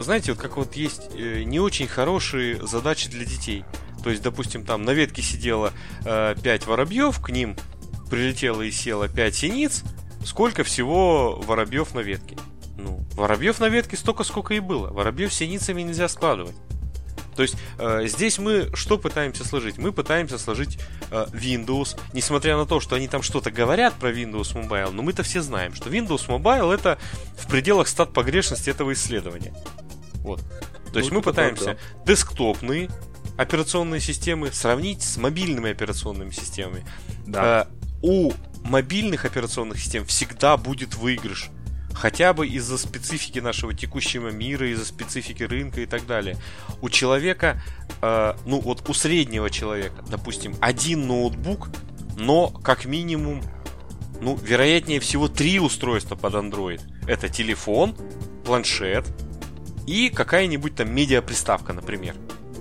знаете, 0.00 0.32
вот 0.32 0.40
как 0.42 0.56
вот 0.56 0.74
есть 0.74 1.10
э, 1.14 1.44
не 1.44 1.60
очень 1.60 1.86
хорошие 1.86 2.66
задачи 2.66 3.08
для 3.08 3.24
детей. 3.24 3.64
То 4.02 4.10
есть, 4.10 4.22
допустим, 4.22 4.64
там 4.64 4.82
на 4.84 4.90
ветке 4.90 5.22
сидело 5.22 5.72
5 6.02 6.66
воробьев, 6.66 7.20
к 7.20 7.30
ним 7.30 7.56
прилетело 8.10 8.62
и 8.62 8.70
село 8.72 9.06
5 9.06 9.34
синиц. 9.34 9.84
Сколько 10.24 10.64
всего 10.64 11.40
воробьев 11.46 11.94
на 11.94 12.00
ветке? 12.00 12.36
Ну, 12.82 13.04
воробьев 13.14 13.60
на 13.60 13.68
ветке 13.68 13.96
столько, 13.96 14.24
сколько 14.24 14.54
и 14.54 14.60
было. 14.60 14.88
Воробьев 14.88 15.32
с 15.32 15.36
синицами 15.36 15.82
нельзя 15.82 16.08
складывать. 16.08 16.56
То 17.36 17.42
есть 17.42 17.56
э, 17.78 18.06
здесь 18.06 18.38
мы 18.38 18.70
что 18.74 18.98
пытаемся 18.98 19.44
сложить? 19.44 19.78
Мы 19.78 19.92
пытаемся 19.92 20.38
сложить 20.38 20.78
э, 21.10 21.26
Windows, 21.32 21.98
несмотря 22.12 22.56
на 22.56 22.66
то, 22.66 22.80
что 22.80 22.96
они 22.96 23.08
там 23.08 23.22
что-то 23.22 23.50
говорят 23.50 23.94
про 23.94 24.10
Windows 24.10 24.54
Mobile, 24.54 24.90
но 24.90 25.02
мы-то 25.02 25.22
все 25.22 25.40
знаем, 25.40 25.74
что 25.74 25.88
Windows 25.88 26.26
Mobile 26.28 26.74
это 26.74 26.98
в 27.38 27.46
пределах 27.48 27.88
стат 27.88 28.12
погрешности 28.12 28.68
этого 28.68 28.92
исследования. 28.92 29.54
Вот. 30.16 30.40
То 30.92 30.98
есть 30.98 31.10
Ну, 31.10 31.16
мы 31.16 31.20
это 31.20 31.30
пытаемся 31.30 31.64
так, 31.64 31.78
десктопные 32.04 32.90
операционные 33.38 34.00
системы 34.00 34.52
сравнить 34.52 35.02
с 35.02 35.16
мобильными 35.16 35.70
операционными 35.70 36.30
системами. 36.30 36.84
Да. 37.26 37.66
Э, 37.66 37.72
у 38.02 38.32
мобильных 38.62 39.24
операционных 39.24 39.78
систем 39.78 40.04
всегда 40.04 40.56
будет 40.56 40.96
выигрыш. 40.96 41.50
Хотя 41.94 42.32
бы 42.32 42.46
из-за 42.46 42.78
специфики 42.78 43.38
нашего 43.38 43.74
текущего 43.74 44.28
мира, 44.30 44.70
из-за 44.70 44.84
специфики 44.84 45.42
рынка 45.42 45.80
и 45.80 45.86
так 45.86 46.06
далее. 46.06 46.36
У 46.80 46.88
человека, 46.88 47.62
э, 48.00 48.34
ну 48.46 48.60
вот 48.60 48.88
у 48.88 48.94
среднего 48.94 49.50
человека, 49.50 50.02
допустим, 50.08 50.54
один 50.60 51.06
ноутбук, 51.06 51.68
но 52.16 52.48
как 52.48 52.86
минимум, 52.86 53.42
ну, 54.20 54.36
вероятнее 54.36 55.00
всего, 55.00 55.28
три 55.28 55.58
устройства 55.60 56.16
под 56.16 56.34
Android. 56.34 56.80
Это 57.06 57.28
телефон, 57.28 57.96
планшет 58.44 59.06
и 59.86 60.10
какая-нибудь 60.10 60.76
там 60.76 60.94
медиаприставка, 60.94 61.72
например, 61.72 62.14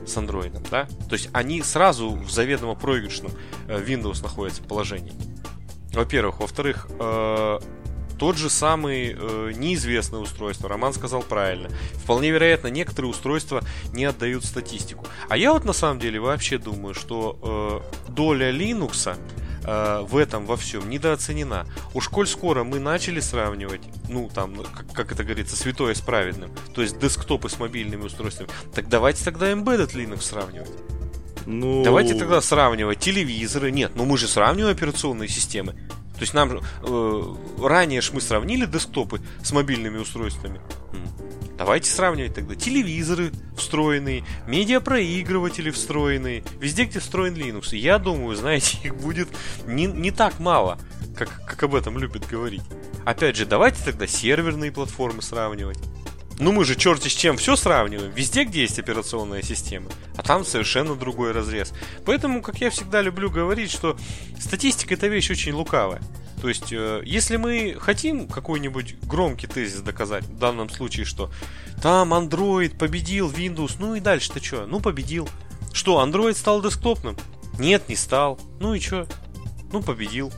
с 0.05 0.17
андроидом, 0.17 0.63
да? 0.69 0.88
То 1.07 1.13
есть 1.13 1.29
они 1.34 1.61
сразу 1.61 2.11
в 2.11 2.32
заведомо 2.32 2.75
проигрышном 2.75 3.32
э, 3.67 3.84
Windows 3.84 4.21
находятся 4.23 4.63
положении. 4.63 5.13
Во-первых. 5.93 6.39
Во-вторых, 6.39 6.88
э, 6.99 7.59
тот 8.22 8.38
же 8.38 8.51
самый 8.51 9.15
э, 9.17 9.51
неизвестное 9.55 10.19
устройство, 10.19 10.69
Роман 10.69 10.93
сказал 10.93 11.24
правильно. 11.24 11.69
Вполне 11.95 12.30
вероятно, 12.30 12.67
некоторые 12.67 13.09
устройства 13.09 13.63
не 13.93 14.05
отдают 14.05 14.45
статистику. 14.45 15.07
А 15.28 15.38
я 15.38 15.51
вот 15.53 15.65
на 15.65 15.74
самом 15.74 15.97
деле 15.97 16.19
вообще 16.19 16.59
думаю, 16.59 16.93
что 16.93 17.82
э, 18.07 18.11
доля 18.11 18.51
Linux 18.51 19.17
э, 19.63 20.01
в 20.07 20.15
этом 20.17 20.45
во 20.45 20.55
всем 20.55 20.88
недооценена. 20.88 21.65
Уж 21.95 22.09
коль 22.09 22.28
скоро 22.28 22.63
мы 22.63 22.80
начали 22.80 23.19
сравнивать, 23.19 23.82
ну 24.07 24.30
там, 24.32 24.53
как, 24.65 24.93
как 24.93 25.11
это 25.13 25.24
говорится, 25.24 25.55
святое 25.55 25.95
с 25.95 26.01
праведным, 26.01 26.51
то 26.76 26.84
есть 26.84 26.99
десктопы 26.99 27.49
с 27.49 27.57
мобильными 27.57 28.03
устройствами, 28.03 28.51
так 28.76 28.88
давайте 28.88 29.26
тогда 29.26 29.51
Embedded 29.51 29.95
Linux 29.95 30.22
сравнивать. 30.22 30.69
Ну, 31.47 31.84
Давайте 31.84 32.13
тогда 32.13 32.39
сравнивать 32.39 32.99
телевизоры. 32.99 33.72
Нет, 33.72 33.93
ну 33.95 34.05
мы 34.05 34.19
же 34.19 34.28
сравниваем 34.28 34.76
операционные 34.76 35.28
системы. 35.28 35.76
То 36.22 36.24
есть 36.24 36.36
нам 36.36 36.61
э, 36.84 37.36
ранее 37.63 37.99
ж 38.01 38.11
мы 38.13 38.22
сравнили 38.22 38.67
десктопы 38.67 39.22
с 39.41 39.51
мобильными 39.51 39.97
устройствами. 39.97 40.61
Давайте 41.57 41.89
сравнивать 41.89 42.36
тогда 42.36 42.53
телевизоры 42.53 43.32
встроенные, 43.57 44.24
медиапроигрыватели 44.45 45.72
встроенные, 45.72 46.43
везде, 46.59 46.84
где 46.86 46.99
встроен 46.99 47.34
Linux. 47.34 47.76
Я 47.76 47.97
думаю, 47.97 48.36
знаете, 48.36 48.78
их 48.84 48.97
будет 48.97 49.30
не, 49.65 49.88
не 49.88 50.11
так 50.11 50.39
мало, 50.39 50.78
как, 51.17 51.43
как 51.47 51.63
об 51.63 51.74
этом 51.74 51.97
любят 51.97 52.28
говорить. 52.30 52.61
Опять 53.03 53.36
же, 53.36 53.47
давайте 53.47 53.84
тогда 53.84 54.05
серверные 54.05 54.72
платформы 54.72 55.24
сравнивать. 55.24 55.80
Ну 56.41 56.51
мы 56.51 56.65
же 56.65 56.75
черти 56.75 57.07
с 57.07 57.11
чем 57.11 57.37
все 57.37 57.55
сравниваем. 57.55 58.11
Везде, 58.13 58.45
где 58.45 58.61
есть 58.61 58.79
операционная 58.79 59.43
система. 59.43 59.91
А 60.17 60.23
там 60.23 60.43
совершенно 60.43 60.95
другой 60.95 61.33
разрез. 61.33 61.71
Поэтому, 62.03 62.41
как 62.41 62.59
я 62.61 62.71
всегда 62.71 63.03
люблю 63.03 63.29
говорить, 63.29 63.69
что 63.69 63.95
статистика 64.39 64.95
это 64.95 65.05
вещь 65.05 65.29
очень 65.29 65.53
лукавая. 65.53 66.01
То 66.41 66.49
есть, 66.49 66.73
э, 66.73 67.03
если 67.05 67.37
мы 67.37 67.77
хотим 67.79 68.27
какой-нибудь 68.27 68.95
громкий 69.03 69.45
тезис 69.45 69.81
доказать, 69.81 70.23
в 70.23 70.39
данном 70.39 70.71
случае, 70.71 71.05
что 71.05 71.31
там 71.79 72.11
Android 72.11 72.75
победил 72.75 73.29
Windows, 73.29 73.75
ну 73.77 73.93
и 73.93 73.99
дальше-то 73.99 74.43
что? 74.43 74.65
Ну 74.65 74.79
победил. 74.79 75.29
Что, 75.73 76.03
Android 76.03 76.33
стал 76.33 76.63
десктопным? 76.63 77.17
Нет, 77.59 77.87
не 77.87 77.95
стал. 77.95 78.39
Ну 78.59 78.73
и 78.73 78.79
что? 78.79 79.07
Ну 79.71 79.83
победил. 79.83 80.33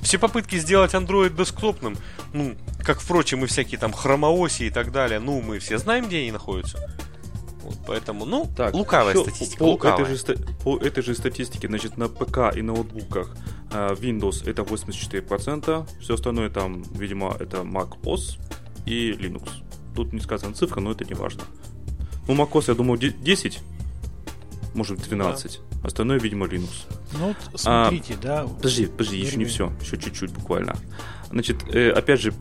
Все 0.00 0.18
попытки 0.18 0.56
сделать 0.56 0.94
Android 0.94 1.36
десктопным, 1.36 1.96
ну, 2.32 2.56
как, 2.82 3.00
впрочем, 3.00 3.44
и 3.44 3.46
всякие 3.46 3.78
там 3.78 3.92
хромооси 3.92 4.64
и 4.64 4.70
так 4.70 4.92
далее, 4.92 5.20
ну, 5.20 5.40
мы 5.40 5.58
все 5.58 5.78
знаем, 5.78 6.06
где 6.06 6.20
они 6.20 6.32
находятся. 6.32 6.78
Вот, 7.62 7.76
поэтому, 7.86 8.24
ну, 8.24 8.50
так, 8.56 8.74
лукавая 8.74 9.14
статистика. 9.14 9.58
По, 9.58 9.70
лукавая. 9.70 10.04
Этой 10.04 10.16
же, 10.16 10.36
по 10.64 10.78
этой 10.78 11.02
же 11.02 11.14
статистике, 11.14 11.68
значит, 11.68 11.98
на 11.98 12.08
ПК 12.08 12.56
и 12.56 12.62
ноутбуках 12.62 13.36
uh, 13.70 13.98
Windows 13.98 14.48
это 14.48 14.62
84%, 14.62 15.86
все 16.00 16.14
остальное 16.14 16.50
там, 16.50 16.82
видимо, 16.94 17.36
это 17.38 17.58
Mac 17.58 18.00
OS 18.02 18.38
и 18.86 19.12
Linux. 19.12 19.48
Тут 19.94 20.12
не 20.12 20.20
сказана 20.20 20.54
цифра, 20.54 20.80
но 20.80 20.92
это 20.92 21.04
не 21.04 21.14
важно. 21.14 21.42
Ну, 22.26 22.34
Mac 22.34 22.50
OS, 22.52 22.64
я 22.68 22.74
думаю, 22.74 22.98
10, 22.98 23.60
может 24.74 25.00
12. 25.00 25.60
Да. 25.60 25.69
Остальное, 25.82 26.18
видимо, 26.18 26.46
Linux. 26.46 26.86
Ну, 27.12 27.28
вот 27.28 27.60
смотрите, 27.60 28.14
а, 28.14 28.22
да. 28.22 28.46
Подожди, 28.46 28.86
подожди, 28.86 29.18
еще 29.18 29.36
не 29.36 29.44
все, 29.44 29.72
еще 29.80 29.96
чуть-чуть 29.96 30.32
буквально. 30.32 30.76
Значит, 31.30 31.74
э, 31.74 31.90
опять 31.90 32.20
же, 32.20 32.34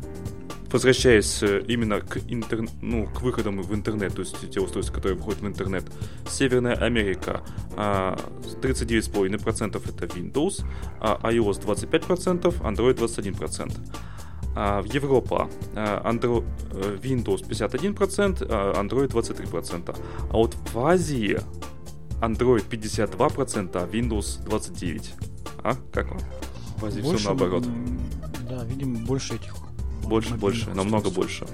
возвращаясь 0.72 1.42
э, 1.44 1.64
именно 1.68 2.02
к, 2.02 2.18
интер... 2.28 2.68
ну, 2.82 3.08
к 3.08 3.22
выходам 3.22 3.62
в 3.62 3.74
интернет, 3.74 4.14
то 4.14 4.22
есть 4.22 4.36
те 4.52 4.60
устройства, 4.60 4.94
которые 4.94 5.18
выходят 5.18 5.42
в 5.42 5.48
интернет, 5.48 5.86
Северная 6.28 6.76
Америка 6.76 7.42
39,5% 7.76 9.76
а, 9.76 9.90
это 9.90 10.06
Windows, 10.06 10.64
а 11.00 11.20
iOS 11.32 11.64
25%, 11.64 12.62
Android 12.62 12.98
21%. 12.98 13.74
А 14.56 14.82
в 14.82 14.86
Европа 14.86 15.48
Android, 15.76 16.44
э, 16.74 16.98
Windows 17.02 17.48
51%, 17.48 18.46
а 18.50 18.82
Android 18.82 19.08
23%. 19.08 19.96
А 20.30 20.34
вот 20.34 20.56
в 20.74 20.80
Азии 20.80 21.40
Android 22.22 22.68
52%, 22.68 23.70
а 23.76 23.88
Windows 23.88 24.44
29%. 24.46 25.04
А? 25.64 25.76
Как 25.92 26.10
вам? 26.10 26.20
В 26.78 26.86
Азии 26.86 27.02
больше, 27.02 27.20
все 27.20 27.30
наоборот. 27.30 27.68
Да, 28.50 28.64
видимо, 28.64 29.00
больше 29.06 29.36
этих 29.36 29.56
больше, 30.04 30.36
больше, 30.36 30.70
намного 30.72 31.10
больше. 31.10 31.46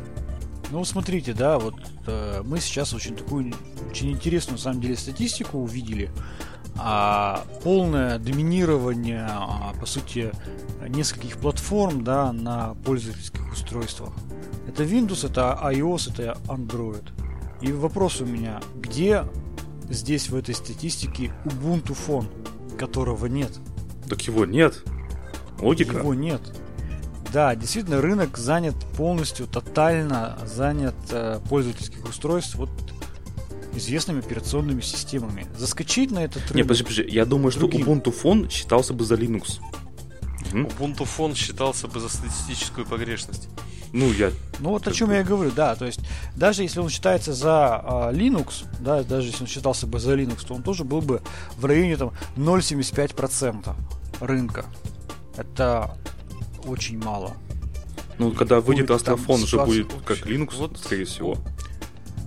Ну, 0.71 0.83
смотрите, 0.85 1.33
да, 1.33 1.59
вот 1.59 1.75
э, 2.07 2.41
мы 2.43 2.59
сейчас 2.59 2.93
очень 2.93 3.15
такую, 3.15 3.53
очень 3.89 4.11
интересную, 4.11 4.57
на 4.57 4.63
самом 4.63 4.81
деле, 4.81 4.95
статистику 4.95 5.59
увидели. 5.59 6.09
А 6.77 7.45
полное 7.63 8.19
доминирование, 8.19 9.25
а, 9.29 9.73
по 9.79 9.85
сути, 9.85 10.31
нескольких 10.87 11.37
платформ, 11.37 12.03
да, 12.03 12.33
на 12.33 12.73
пользовательских 12.85 13.51
устройствах. 13.51 14.13
Это 14.67 14.83
Windows, 14.83 15.25
это 15.25 15.57
iOS, 15.63 16.11
это 16.11 16.37
Android. 16.47 17.07
И 17.61 17.71
вопрос 17.71 18.19
у 18.21 18.25
меня, 18.25 18.59
где 18.75 19.23
здесь 19.89 20.29
в 20.29 20.35
этой 20.35 20.55
статистике 20.55 21.33
Ubuntu 21.45 21.95
Phone, 21.95 22.77
которого 22.77 23.25
нет? 23.27 23.51
Так 24.09 24.21
его 24.21 24.45
нет. 24.45 24.83
Логика. 25.59 25.97
Его 25.97 26.13
нет. 26.13 26.41
Да, 27.31 27.55
действительно, 27.55 28.01
рынок 28.01 28.37
занят 28.37 28.75
полностью, 28.97 29.47
тотально 29.47 30.37
занят 30.45 30.95
э, 31.09 31.39
пользовательских 31.49 32.07
устройств 32.07 32.55
вот 32.55 32.69
известными 33.73 34.19
операционными 34.19 34.81
системами. 34.81 35.47
Заскочить 35.57 36.11
на 36.11 36.23
этот 36.23 36.43
рынок... 36.43 36.55
Не, 36.55 36.63
подожди, 36.63 36.83
подожди. 36.83 37.03
Я 37.09 37.25
думаю, 37.25 37.51
другим. 37.51 37.81
что 37.81 37.91
Ubuntu 37.91 38.23
Phone 38.23 38.49
считался 38.49 38.93
бы 38.93 39.03
за 39.03 39.15
Linux. 39.15 39.59
Ubuntu 40.51 41.07
Phone 41.17 41.35
считался 41.35 41.87
бы 41.87 41.99
за 41.99 42.09
статистическую 42.09 42.85
погрешность. 42.85 43.49
Ну, 43.95 44.11
я... 44.11 44.29
Ну, 44.59 44.71
вот 44.71 44.85
о 44.89 44.91
чем 44.91 45.09
я 45.11 45.21
и 45.21 45.23
говорю, 45.23 45.51
да. 45.55 45.73
То 45.75 45.85
есть, 45.85 46.01
даже 46.35 46.63
если 46.63 46.81
он 46.81 46.89
считается 46.89 47.31
за 47.33 47.81
э, 47.81 48.13
Linux, 48.13 48.65
да, 48.81 49.03
даже 49.03 49.27
если 49.27 49.43
он 49.43 49.47
считался 49.47 49.87
бы 49.87 49.99
за 49.99 50.15
Linux, 50.15 50.45
то 50.45 50.53
он 50.53 50.63
тоже 50.63 50.83
был 50.83 50.99
бы 50.99 51.21
в 51.55 51.63
районе 51.63 51.95
там 51.95 52.11
0,75% 52.35 53.73
рынка. 54.19 54.65
Это 55.37 55.97
очень 56.65 57.01
мало. 57.01 57.37
Ну, 58.17 58.31
когда 58.31 58.59
выйдет 58.59 58.91
Астрофон, 58.91 59.43
уже 59.43 59.63
будет 59.63 59.93
как 60.05 60.27
Linux, 60.27 60.57
вот, 60.57 60.77
скорее 60.77 61.05
всего. 61.05 61.37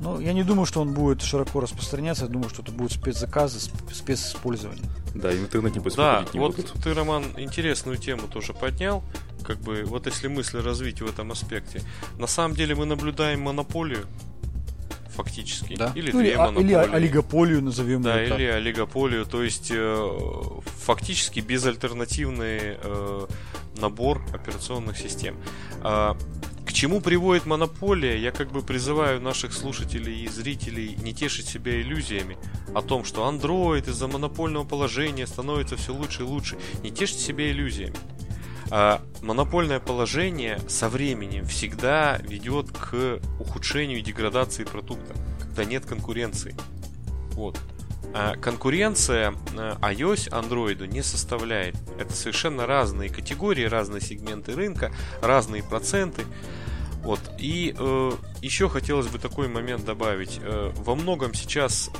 Ну, 0.00 0.20
я 0.20 0.32
не 0.32 0.44
думаю, 0.44 0.66
что 0.66 0.80
он 0.80 0.94
будет 0.94 1.22
широко 1.22 1.60
распространяться, 1.60 2.24
я 2.24 2.30
думаю, 2.30 2.48
что 2.50 2.62
это 2.62 2.70
будут 2.70 2.92
спецзаказы, 2.92 3.58
специспользование. 3.92 4.84
Да, 5.14 5.32
и 5.32 5.36
в 5.36 5.40
интернете 5.40 5.80
не 5.80 5.90
Да, 5.90 6.24
не 6.32 6.38
вот 6.38 6.56
будут. 6.56 6.72
ты, 6.82 6.94
Роман, 6.94 7.24
интересную 7.36 7.96
тему 7.96 8.28
тоже 8.28 8.54
поднял. 8.54 9.02
Как 9.42 9.58
бы, 9.58 9.82
вот 9.84 10.06
если 10.06 10.28
мысли 10.28 10.58
развить 10.58 11.00
в 11.00 11.06
этом 11.06 11.32
аспекте. 11.32 11.82
На 12.18 12.26
самом 12.26 12.54
деле 12.54 12.74
мы 12.74 12.84
наблюдаем 12.84 13.40
монополию 13.42 14.06
фактически. 15.18 15.74
Да? 15.74 15.92
Или 15.96 16.12
ну, 16.12 16.20
две 16.20 16.30
или, 16.30 16.36
монополии. 16.36 16.66
Или 16.66 16.74
олигополию 16.74 17.62
назовем. 17.62 18.02
Да, 18.02 18.22
или 18.22 18.44
олигополию. 18.44 19.26
То 19.26 19.42
есть 19.42 19.70
э, 19.74 20.10
фактически 20.84 21.40
безальтернативный 21.40 22.78
э, 22.80 23.26
набор 23.80 24.22
операционных 24.32 24.96
систем. 24.96 25.36
Э, 25.82 26.14
к 26.68 26.72
чему 26.74 27.00
приводит 27.00 27.46
монополия? 27.46 28.18
Я 28.18 28.30
как 28.30 28.52
бы 28.52 28.60
призываю 28.60 29.22
наших 29.22 29.54
слушателей 29.54 30.24
и 30.24 30.28
зрителей 30.28 30.96
не 30.96 31.14
тешить 31.14 31.46
себя 31.46 31.80
иллюзиями 31.80 32.36
о 32.74 32.82
том, 32.82 33.06
что 33.06 33.26
Android 33.26 33.88
из-за 33.88 34.06
монопольного 34.06 34.64
положения 34.64 35.26
становится 35.26 35.76
все 35.78 35.94
лучше 35.94 36.24
и 36.24 36.26
лучше. 36.26 36.58
Не 36.82 36.90
тешьте 36.90 37.20
себя 37.20 37.50
иллюзиями. 37.50 37.96
А 38.70 39.02
монопольное 39.22 39.80
положение 39.80 40.60
со 40.68 40.90
временем 40.90 41.46
всегда 41.46 42.18
ведет 42.18 42.70
к 42.70 43.18
ухудшению 43.40 44.00
и 44.00 44.02
деградации 44.02 44.64
продукта, 44.64 45.14
когда 45.40 45.64
нет 45.64 45.86
конкуренции. 45.86 46.54
Вот. 47.30 47.58
А 48.14 48.36
конкуренция 48.36 49.34
э, 49.52 49.74
iOS 49.80 50.30
Android 50.30 50.86
не 50.86 51.02
составляет. 51.02 51.76
Это 51.98 52.12
совершенно 52.12 52.66
разные 52.66 53.10
категории, 53.10 53.64
разные 53.64 54.00
сегменты 54.00 54.54
рынка, 54.54 54.92
разные 55.20 55.62
проценты. 55.62 56.24
Вот. 57.02 57.20
И 57.38 57.74
э, 57.78 58.12
еще 58.42 58.68
хотелось 58.68 59.06
бы 59.08 59.18
такой 59.18 59.48
момент 59.48 59.84
добавить. 59.84 60.40
Э, 60.42 60.72
во 60.76 60.94
многом 60.94 61.34
сейчас 61.34 61.90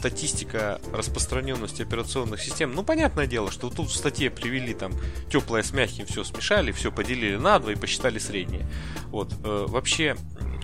статистика 0.00 0.80
распространенности 0.94 1.82
операционных 1.82 2.40
систем. 2.40 2.74
Ну, 2.74 2.82
понятное 2.82 3.26
дело, 3.26 3.50
что 3.50 3.68
тут 3.68 3.90
в 3.90 3.94
статье 3.94 4.30
привели 4.30 4.72
там 4.72 4.92
теплое 5.30 5.62
с 5.62 5.74
мягким, 5.74 6.06
все 6.06 6.24
смешали, 6.24 6.72
все 6.72 6.90
поделили 6.90 7.36
на 7.36 7.58
два 7.58 7.72
и 7.72 7.74
посчитали 7.74 8.18
среднее. 8.18 8.66
Вот. 9.10 9.30
Э, 9.44 9.66
вообще, 9.68 10.16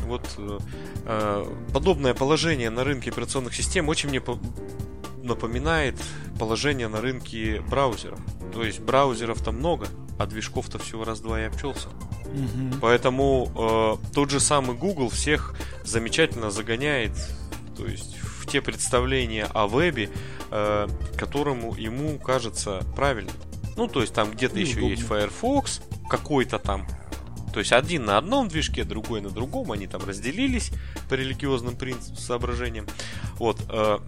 вот 0.07 0.23
э, 0.39 0.59
э 1.05 1.47
подобное 1.75 2.15
положение 2.15 2.71
на 2.71 2.83
рынке 2.83 3.11
операционных 3.11 3.55
систем 3.55 3.89
очень 3.91 4.09
мне 4.09 4.23
по 4.23 4.39
напоминает 5.23 5.97
положение 6.39 6.89
на 6.89 7.03
рынке 7.03 7.61
браузеров. 7.69 8.19
То 8.55 8.65
есть 8.65 8.81
браузеров 8.81 9.43
там 9.43 9.57
много, 9.57 9.89
а 10.19 10.27
движков-то 10.27 10.79
всего 10.79 11.05
раз-два 11.05 11.41
и 11.41 11.45
обчелся. 11.45 11.89
Угу. 11.89 12.79
Поэтому 12.81 13.51
э, 13.55 14.15
тот 14.15 14.31
же 14.31 14.41
самый 14.41 14.77
Google 14.77 15.11
всех 15.11 15.55
замечательно 15.85 16.51
загоняет, 16.51 17.13
то 17.77 17.85
есть 17.87 18.17
те 18.47 18.61
представления 18.61 19.49
о 19.53 19.67
вебе, 19.67 20.11
э, 20.51 20.89
которому 21.17 21.75
ему 21.75 22.19
кажется 22.19 22.83
правильным. 22.95 23.35
Ну, 23.77 23.89
то 23.89 24.01
есть 24.01 24.15
там 24.15 24.31
где-то 24.31 24.59
еще 24.59 24.89
есть 24.89 25.03
Firefox, 25.03 25.83
какой-то 26.09 26.59
там. 26.59 26.87
То 27.53 27.61
есть 27.61 27.73
один 27.73 28.05
на 28.05 28.19
одном 28.19 28.49
движке, 28.49 28.85
другой 28.85 29.21
на 29.21 29.31
другом, 29.31 29.73
они 29.73 29.87
там 29.87 30.05
разделились 30.05 30.73
по 31.09 31.15
религиозным 31.15 31.77
принципам, 31.77 32.17
соображениям. 32.17 32.87
Вот. 33.39 33.61
Э, 33.69 33.99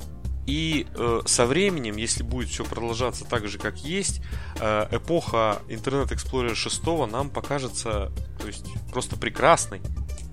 и 0.46 0.86
э, 0.94 1.20
со 1.26 1.44
временем, 1.44 1.96
если 1.96 2.22
будет 2.22 2.48
все 2.48 2.64
продолжаться 2.64 3.26
так 3.26 3.46
же, 3.48 3.58
как 3.58 3.78
есть, 3.78 4.22
э, 4.60 4.88
эпоха 4.90 5.58
Internet 5.68 6.08
Explorer 6.08 6.54
6 6.54 7.10
нам 7.10 7.28
покажется 7.28 8.10
то 8.40 8.46
есть, 8.46 8.66
просто 8.90 9.16
прекрасной. 9.16 9.82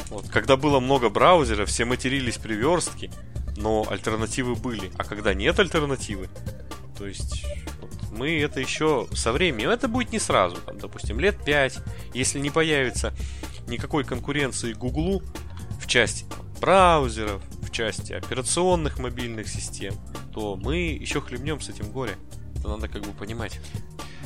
Вот. 0.10 0.30
Когда 0.30 0.56
было 0.56 0.80
много 0.80 1.10
браузеров, 1.10 1.70
все 1.70 1.84
матерились 1.84 2.38
при 2.38 2.54
верстке, 2.54 3.12
но 3.56 3.86
альтернативы 3.90 4.56
были. 4.56 4.92
А 4.98 5.04
когда 5.04 5.34
нет 5.34 5.60
альтернативы, 5.60 6.30
то 6.98 7.06
есть 7.06 7.46
вот, 7.82 7.92
мы 8.12 8.40
это 8.40 8.60
еще 8.60 9.08
со 9.14 9.32
временем, 9.32 9.70
это 9.70 9.88
будет 9.88 10.12
не 10.12 10.20
сразу, 10.20 10.58
там, 10.58 10.78
допустим, 10.78 11.20
лет 11.20 11.38
5, 11.44 11.80
если 12.14 12.40
не 12.40 12.50
появится 12.50 13.14
никакой 13.68 14.04
конкуренции 14.04 14.74
Гуглу 14.74 15.22
в 15.80 15.88
части 15.88 16.26
там, 16.26 16.46
браузеров, 16.60 17.42
в 17.62 17.72
части 17.72 18.14
операционных 18.14 19.00
мобильных 19.00 19.48
систем, 19.48 19.94
то 20.34 20.56
мы 20.56 20.78
еще 20.78 21.22
хлебнем 21.22 21.60
с 21.62 21.70
этим 21.70 21.92
горе. 21.92 22.16
Это 22.58 22.70
надо 22.70 22.88
как 22.88 23.04
бы 23.04 23.12
понимать. 23.12 23.60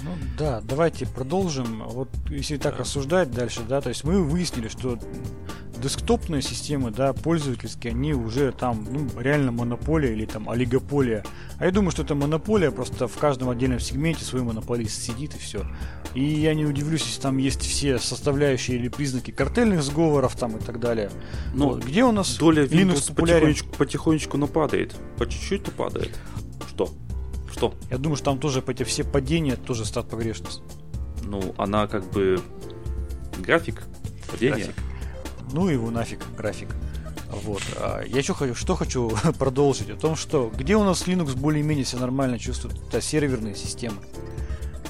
Ну 0.03 0.11
да, 0.37 0.61
давайте 0.61 1.05
продолжим. 1.05 1.83
Вот 1.87 2.09
если 2.29 2.57
так 2.57 2.73
да. 2.73 2.79
рассуждать 2.81 3.31
дальше, 3.31 3.61
да, 3.67 3.81
то 3.81 3.89
есть 3.89 4.03
мы 4.03 4.23
выяснили, 4.23 4.67
что 4.67 4.97
десктопные 5.79 6.41
системы, 6.41 6.91
да, 6.91 7.13
пользовательские, 7.13 7.91
они 7.91 8.13
уже 8.13 8.51
там, 8.51 8.85
ну, 8.89 9.07
реально 9.19 9.51
монополия 9.51 10.13
или 10.13 10.25
там 10.25 10.49
олигополия. 10.49 11.23
А 11.57 11.65
я 11.65 11.71
думаю, 11.71 11.91
что 11.91 12.03
это 12.03 12.15
монополия, 12.15 12.71
просто 12.71 13.07
в 13.07 13.17
каждом 13.17 13.49
отдельном 13.49 13.79
сегменте 13.79 14.23
свой 14.23 14.43
монополист 14.43 15.01
сидит 15.01 15.35
и 15.35 15.39
все. 15.39 15.65
И 16.13 16.23
я 16.23 16.53
не 16.53 16.65
удивлюсь, 16.65 17.05
если 17.05 17.21
там 17.21 17.37
есть 17.37 17.61
все 17.61 17.99
составляющие 17.99 18.77
или 18.77 18.89
признаки 18.89 19.31
картельных 19.31 19.83
сговоров 19.83 20.35
там 20.35 20.57
и 20.57 20.59
так 20.59 20.79
далее. 20.79 21.11
Но 21.53 21.69
вот. 21.69 21.85
где 21.85 22.03
у 22.03 22.11
нас 22.11 22.35
доля 22.37 22.65
Linux 22.65 23.13
потихонечку, 23.13 23.69
потихонечку 23.77 24.37
нападает? 24.37 24.95
По 25.17 25.25
чуть-чуть 25.25 25.65
нападает. 25.67 26.17
Что? 26.69 26.91
Что? 27.51 27.73
Я 27.89 27.97
думаю, 27.97 28.15
что 28.15 28.25
там 28.25 28.39
тоже 28.39 28.63
эти 28.67 28.83
все 28.83 29.03
падения 29.03 29.55
тоже 29.55 29.85
стат 29.85 30.09
погрешность. 30.09 30.61
Ну, 31.23 31.53
она 31.57 31.87
как 31.87 32.09
бы 32.11 32.41
график 33.39 33.83
Падение? 34.31 34.65
График. 34.65 34.83
Ну 35.51 35.69
его 35.69 35.89
нафиг, 35.89 36.19
график. 36.37 36.69
Вот. 37.31 37.61
А 37.77 38.01
я 38.03 38.17
еще 38.17 38.33
хочу, 38.33 38.55
что 38.55 38.75
хочу 38.75 39.11
продолжить, 39.39 39.89
о 39.89 39.95
том, 39.95 40.15
что 40.15 40.51
где 40.55 40.75
у 40.75 40.83
нас 40.83 41.07
Linux 41.07 41.35
более-менее 41.35 41.85
себя 41.85 42.01
нормально 42.01 42.39
чувствует, 42.39 42.77
это 42.87 43.01
серверные 43.01 43.55
системы. 43.55 43.97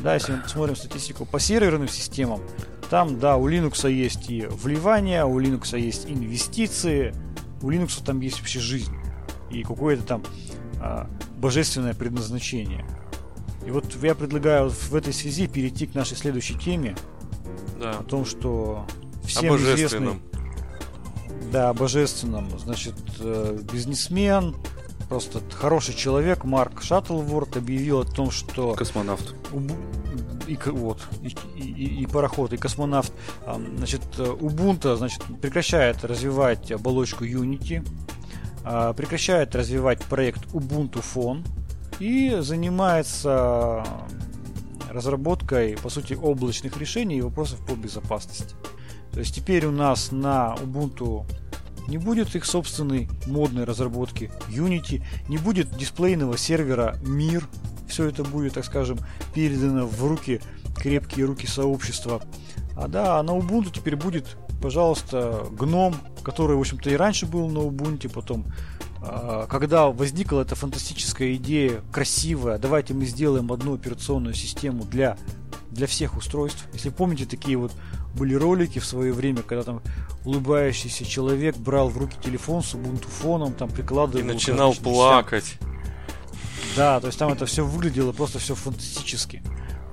Да, 0.01 0.13
если 0.13 0.33
мы 0.33 0.41
посмотрим 0.41 0.75
статистику 0.75 1.25
по 1.25 1.39
серверным 1.39 1.89
системам, 1.89 2.41
там, 2.89 3.19
да, 3.19 3.37
у 3.37 3.49
Linux 3.49 3.89
есть 3.89 4.29
и 4.29 4.45
вливания, 4.45 5.25
у 5.25 5.39
Linux 5.39 5.77
есть 5.77 6.09
инвестиции, 6.09 7.13
у 7.61 7.69
Linux 7.69 8.03
там 8.03 8.21
есть 8.21 8.39
вообще 8.39 8.59
жизнь 8.59 8.93
и 9.51 9.63
какое-то 9.63 10.03
там 10.03 10.23
божественное 11.37 11.93
предназначение. 11.93 12.85
И 13.65 13.71
вот 13.71 13.85
я 14.01 14.15
предлагаю 14.15 14.69
в 14.69 14.95
этой 14.95 15.13
связи 15.13 15.47
перейти 15.47 15.85
к 15.85 15.95
нашей 15.95 16.17
следующей 16.17 16.55
теме. 16.55 16.95
Да. 17.79 17.91
О 17.99 18.03
том, 18.03 18.25
что 18.25 18.85
всем 19.23 19.53
О 19.53 19.57
известный... 19.57 20.19
Да, 21.51 21.69
о 21.69 21.73
божественном. 21.73 22.47
Значит, 22.59 22.95
э, 23.19 23.59
бизнесмен, 23.71 24.55
просто 25.09 25.41
хороший 25.51 25.95
человек, 25.95 26.43
Марк 26.43 26.81
Шаттлворд 26.81 27.57
объявил 27.57 28.01
о 28.01 28.05
том, 28.05 28.29
что... 28.29 28.73
Космонавт. 28.75 29.35
И, 30.47 30.57
вот, 30.65 31.01
и, 31.21 31.35
и, 31.59 32.03
и 32.03 32.05
пароход, 32.05 32.53
и 32.53 32.57
космонавт. 32.57 33.11
Значит, 33.77 34.01
Ubuntu 34.17 34.95
значит, 34.95 35.21
прекращает 35.41 36.03
развивать 36.05 36.71
оболочку 36.71 37.25
Unity, 37.25 37.83
а, 37.83 38.18
прекращает 38.63 39.55
развивать 39.55 40.03
проект 40.03 40.45
Ubuntu 40.53 41.03
Phone 41.03 41.45
и 41.99 42.37
занимается 42.39 43.85
разработкой, 44.89 45.77
по 45.77 45.89
сути, 45.89 46.13
облачных 46.13 46.77
решений 46.77 47.17
и 47.17 47.21
вопросов 47.21 47.65
по 47.65 47.73
безопасности. 47.73 48.55
То 49.11 49.19
есть 49.19 49.35
теперь 49.35 49.65
у 49.65 49.71
нас 49.71 50.11
на 50.11 50.55
Ubuntu 50.61 51.25
не 51.87 51.97
будет 51.97 52.35
их 52.35 52.45
собственной 52.45 53.09
модной 53.25 53.63
разработки 53.63 54.31
Unity, 54.49 55.03
не 55.27 55.37
будет 55.37 55.75
дисплейного 55.75 56.37
сервера 56.37 56.97
Мир. 57.01 57.47
Все 57.87 58.07
это 58.07 58.23
будет, 58.23 58.53
так 58.53 58.65
скажем, 58.65 58.99
передано 59.33 59.87
в 59.87 60.03
руки, 60.07 60.41
крепкие 60.75 61.25
руки 61.25 61.47
сообщества. 61.47 62.21
А 62.77 62.87
да, 62.87 63.21
на 63.23 63.31
Ubuntu 63.31 63.71
теперь 63.73 63.95
будет, 63.95 64.37
пожалуйста, 64.61 65.47
гном, 65.51 65.95
который, 66.23 66.55
в 66.57 66.59
общем-то, 66.59 66.89
и 66.89 66.95
раньше 66.95 67.25
был 67.25 67.49
на 67.49 67.59
Ubuntu, 67.59 68.09
потом 68.09 68.45
а, 69.01 69.47
когда 69.47 69.87
возникла 69.87 70.41
эта 70.41 70.55
фантастическая 70.55 71.35
идея, 71.35 71.81
красивая, 71.91 72.57
давайте 72.57 72.93
мы 72.93 73.05
сделаем 73.05 73.51
одну 73.51 73.75
операционную 73.75 74.33
систему 74.33 74.83
для, 74.83 75.17
для 75.71 75.87
всех 75.87 76.17
устройств. 76.17 76.65
Если 76.73 76.89
помните, 76.89 77.25
такие 77.25 77.57
вот 77.57 77.71
были 78.13 78.33
ролики 78.35 78.79
в 78.79 78.85
свое 78.85 79.13
время, 79.13 79.41
когда 79.41 79.63
там 79.63 79.81
улыбающийся 80.25 81.05
человек 81.05 81.55
брал 81.55 81.89
в 81.89 81.97
руки 81.97 82.17
телефон 82.21 82.61
с 82.61 82.73
Ubuntu 82.73 83.07
фоном, 83.07 83.53
там 83.53 83.69
прикладывал... 83.69 84.23
И 84.23 84.27
начинал 84.27 84.73
плакать. 84.73 85.57
Да, 86.75 86.99
то 86.99 87.07
есть 87.07 87.17
там 87.17 87.31
это 87.31 87.45
все 87.45 87.65
выглядело 87.65 88.11
просто 88.11 88.39
все 88.39 88.53
фантастически. 88.53 89.41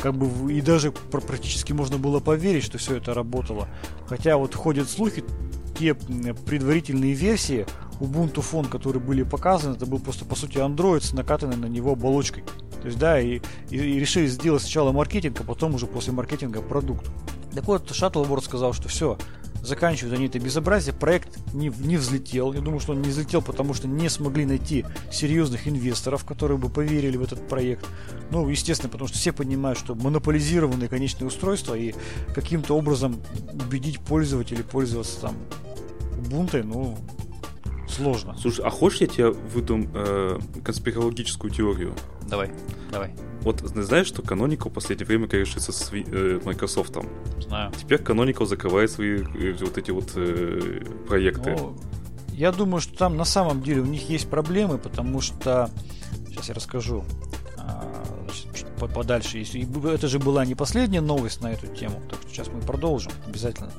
Как 0.06 0.14
бы 0.14 0.52
и 0.52 0.60
даже 0.60 0.92
практически 0.92 1.72
можно 1.72 1.98
было 1.98 2.20
поверить, 2.20 2.62
что 2.62 2.78
все 2.78 2.98
это 2.98 3.12
работало. 3.12 3.66
Хотя 4.06 4.36
вот 4.36 4.54
ходят 4.54 4.88
слухи, 4.88 5.24
те 5.76 5.94
предварительные 5.94 7.12
версии 7.12 7.66
Ubuntu 7.98 8.40
фон, 8.40 8.66
которые 8.66 9.02
были 9.02 9.24
показаны, 9.24 9.74
это 9.74 9.84
был 9.84 9.98
просто 9.98 10.24
по 10.24 10.36
сути 10.36 10.58
Android 10.58 11.00
с 11.00 11.12
накатанной 11.12 11.56
на 11.56 11.66
него 11.66 11.94
оболочкой. 11.94 12.44
То 12.82 12.86
есть, 12.86 13.00
да, 13.00 13.18
и, 13.18 13.40
и, 13.70 13.76
и 13.78 13.98
решили 13.98 14.28
сделать 14.28 14.62
сначала 14.62 14.92
маркетинг, 14.92 15.40
а 15.40 15.42
потом 15.42 15.74
уже 15.74 15.88
после 15.88 16.12
маркетинга 16.12 16.62
продукт. 16.62 17.10
Так 17.52 17.66
вот, 17.66 17.92
Шаттлборд 17.92 18.44
сказал, 18.44 18.74
что 18.74 18.88
все, 18.88 19.18
заканчивают 19.66 20.14
они 20.14 20.26
это 20.26 20.38
безобразие, 20.38 20.94
проект 20.94 21.38
не, 21.52 21.68
не 21.68 21.96
взлетел. 21.96 22.52
Я 22.52 22.60
думаю, 22.60 22.80
что 22.80 22.92
он 22.92 23.02
не 23.02 23.08
взлетел, 23.08 23.42
потому 23.42 23.74
что 23.74 23.88
не 23.88 24.08
смогли 24.08 24.44
найти 24.46 24.84
серьезных 25.10 25.68
инвесторов, 25.68 26.24
которые 26.24 26.58
бы 26.58 26.68
поверили 26.68 27.16
в 27.16 27.22
этот 27.22 27.46
проект. 27.48 27.86
Ну, 28.30 28.48
естественно, 28.48 28.90
потому 28.90 29.08
что 29.08 29.18
все 29.18 29.32
понимают, 29.32 29.78
что 29.78 29.94
монополизированные 29.94 30.88
конечные 30.88 31.28
устройства 31.28 31.74
и 31.74 31.94
каким-то 32.34 32.76
образом 32.76 33.20
убедить 33.52 34.00
пользователей 34.00 34.62
пользоваться 34.62 35.20
там 35.20 35.36
Ubuntu, 36.16 36.62
ну, 36.62 36.98
сложно. 37.88 38.36
Слушай, 38.38 38.64
а 38.64 38.70
хочешь 38.70 39.00
я 39.00 39.06
тебе 39.06 39.30
выдам 39.30 39.88
э, 39.94 40.38
конспирологическую 40.64 41.52
теорию? 41.52 41.94
Давай, 42.28 42.50
давай. 42.90 43.12
Вот 43.42 43.60
знаешь, 43.60 44.08
что 44.08 44.22
Canonical 44.22 44.70
в 44.70 44.72
последнее 44.72 45.06
время 45.06 45.28
корешится 45.28 45.70
с 45.70 45.92
э, 45.92 46.40
Microsoft? 46.44 46.96
Знаю. 47.40 47.70
Теперь 47.78 48.00
Canonical 48.00 48.44
закрывает 48.44 48.90
свои 48.90 49.22
э, 49.22 49.56
вот 49.60 49.78
эти 49.78 49.92
вот 49.92 50.10
э, 50.16 50.82
проекты. 51.06 51.56
Ну, 51.56 51.76
я 52.32 52.50
думаю, 52.50 52.80
что 52.80 52.96
там 52.96 53.16
на 53.16 53.24
самом 53.24 53.62
деле 53.62 53.82
у 53.82 53.86
них 53.86 54.08
есть 54.10 54.28
проблемы, 54.28 54.78
потому 54.78 55.20
что... 55.20 55.70
Сейчас 56.28 56.48
я 56.48 56.54
расскажу. 56.54 57.04
А, 57.56 57.90
значит, 58.24 58.66
подальше. 58.76 59.40
Это 59.84 60.08
же 60.08 60.18
была 60.18 60.44
не 60.44 60.54
последняя 60.54 61.00
новость 61.00 61.40
на 61.40 61.52
эту 61.52 61.68
тему, 61.68 62.02
так 62.10 62.20
что 62.20 62.28
сейчас 62.28 62.48
мы 62.48 62.60
продолжим 62.60 63.12
обязательно. 63.26 63.70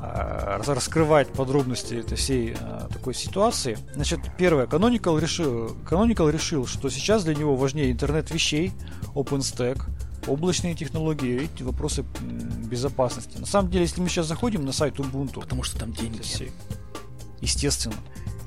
А, 0.00 0.62
раскрывать 0.64 1.32
подробности 1.32 1.94
этой 1.94 2.16
всей 2.16 2.54
а, 2.60 2.88
такой 2.88 3.14
ситуации. 3.14 3.78
Значит, 3.94 4.20
первое, 4.38 4.66
Canonical 4.66 5.20
решил, 5.20 5.76
Canonical 5.88 6.30
решил, 6.30 6.66
что 6.66 6.88
сейчас 6.88 7.24
для 7.24 7.34
него 7.34 7.56
важнее 7.56 7.90
интернет 7.90 8.30
вещей, 8.30 8.72
OpenStack, 9.16 9.82
облачные 10.28 10.76
технологии 10.76 11.50
и 11.58 11.62
вопросы 11.64 12.04
безопасности. 12.70 13.38
На 13.38 13.46
самом 13.46 13.70
деле, 13.72 13.86
если 13.86 14.00
мы 14.00 14.08
сейчас 14.08 14.26
заходим 14.26 14.64
на 14.64 14.70
сайт 14.70 15.00
Ubuntu, 15.00 15.40
потому 15.40 15.64
что 15.64 15.80
там 15.80 15.92
деньги, 15.92 16.22
все, 16.22 16.48
естественно, 17.40 17.96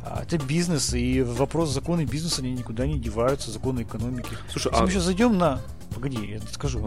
а, 0.06 0.24
это 0.24 0.38
бизнес, 0.38 0.94
и 0.94 1.22
вопрос 1.22 1.72
законы 1.72 2.06
бизнеса 2.06 2.42
они 2.42 2.54
никуда 2.54 2.88
не 2.88 2.98
деваются, 2.98 3.52
законы 3.52 3.82
экономики. 3.82 4.38
Слушай, 4.50 4.72
Если 4.72 4.82
а... 4.82 4.86
мы 4.86 4.92
сейчас 4.92 5.04
зайдем 5.04 5.38
на... 5.38 5.60
Погоди, 5.94 6.26
я 6.26 6.40
скажу. 6.54 6.80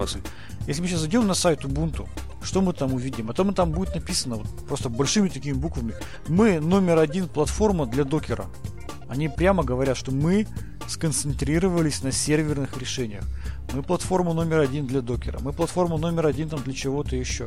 Если 0.66 0.80
мы 0.80 0.88
сейчас 0.88 1.00
зайдем 1.00 1.26
на 1.26 1.34
сайт 1.34 1.66
Ubuntu, 1.66 2.08
что 2.44 2.60
мы 2.60 2.72
там 2.72 2.94
увидим? 2.94 3.30
А 3.30 3.32
там, 3.32 3.54
там 3.54 3.72
будет 3.72 3.94
написано 3.94 4.36
вот, 4.36 4.46
просто 4.66 4.88
большими 4.88 5.28
такими 5.28 5.54
буквами. 5.54 5.94
Мы 6.28 6.60
номер 6.60 6.98
один 6.98 7.28
платформа 7.28 7.86
для 7.86 8.04
докера. 8.04 8.46
Они 9.08 9.28
прямо 9.28 9.64
говорят, 9.64 9.96
что 9.96 10.12
мы 10.12 10.46
сконцентрировались 10.88 12.02
на 12.02 12.12
серверных 12.12 12.76
решениях. 12.78 13.24
Мы 13.72 13.82
платформа 13.82 14.32
номер 14.32 14.60
один 14.60 14.86
для 14.86 15.00
докера. 15.00 15.38
Мы 15.40 15.52
платформа 15.52 15.96
номер 15.96 16.26
один 16.26 16.48
там 16.48 16.62
для 16.62 16.74
чего-то 16.74 17.16
еще. 17.16 17.46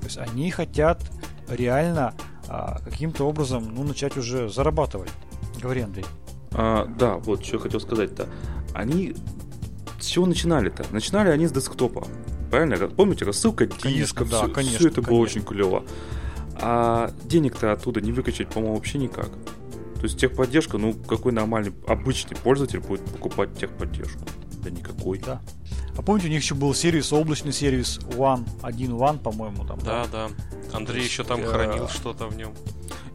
То 0.00 0.04
есть 0.04 0.18
они 0.18 0.50
хотят 0.50 1.00
реально 1.48 2.14
а, 2.48 2.78
каким-то 2.84 3.28
образом 3.28 3.74
ну, 3.74 3.84
начать 3.84 4.16
уже 4.16 4.48
зарабатывать. 4.48 5.10
Говори, 5.60 5.82
Андрей. 5.82 6.06
А, 6.52 6.86
да, 6.86 7.16
вот 7.16 7.44
что 7.44 7.56
я 7.56 7.62
хотел 7.62 7.80
сказать-то. 7.80 8.28
Они 8.74 9.14
с 10.02 10.06
чего 10.06 10.26
начинали-то? 10.26 10.84
Начинали 10.90 11.30
они 11.30 11.46
с 11.46 11.52
десктопа. 11.52 12.06
Правильно? 12.52 12.76
Помните, 12.88 13.24
рассылка 13.24 13.64
дисков, 13.64 14.28
да, 14.28 14.42
все, 14.42 14.52
конечно, 14.52 14.78
все 14.78 14.88
это 14.88 14.96
конечно. 14.96 15.10
было 15.10 15.20
очень 15.20 15.42
клево. 15.42 15.84
А 16.56 17.10
денег-то 17.24 17.72
оттуда 17.72 18.02
не 18.02 18.12
выкачать, 18.12 18.48
по-моему, 18.48 18.74
вообще 18.74 18.98
никак. 18.98 19.30
То 19.94 20.02
есть 20.02 20.18
техподдержка, 20.18 20.76
ну 20.76 20.92
какой 20.92 21.32
нормальный, 21.32 21.72
обычный 21.86 22.36
пользователь 22.36 22.80
будет 22.80 23.00
покупать 23.06 23.56
техподдержку? 23.56 24.20
Да 24.62 24.68
никакой. 24.68 25.18
Да. 25.20 25.40
А 25.96 26.02
помните, 26.02 26.26
у 26.26 26.30
них 26.30 26.42
еще 26.42 26.54
был 26.54 26.74
сервис, 26.74 27.10
облачный 27.10 27.54
сервис 27.54 27.98
One, 28.18 28.46
1 28.60 28.90
One, 28.92 29.18
по-моему, 29.18 29.64
там. 29.64 29.78
Да, 29.78 30.06
да. 30.12 30.28
Андрей 30.74 31.04
еще 31.04 31.24
там 31.24 31.42
хранил 31.42 31.88
что-то 31.88 32.26
в 32.26 32.36
нем. 32.36 32.52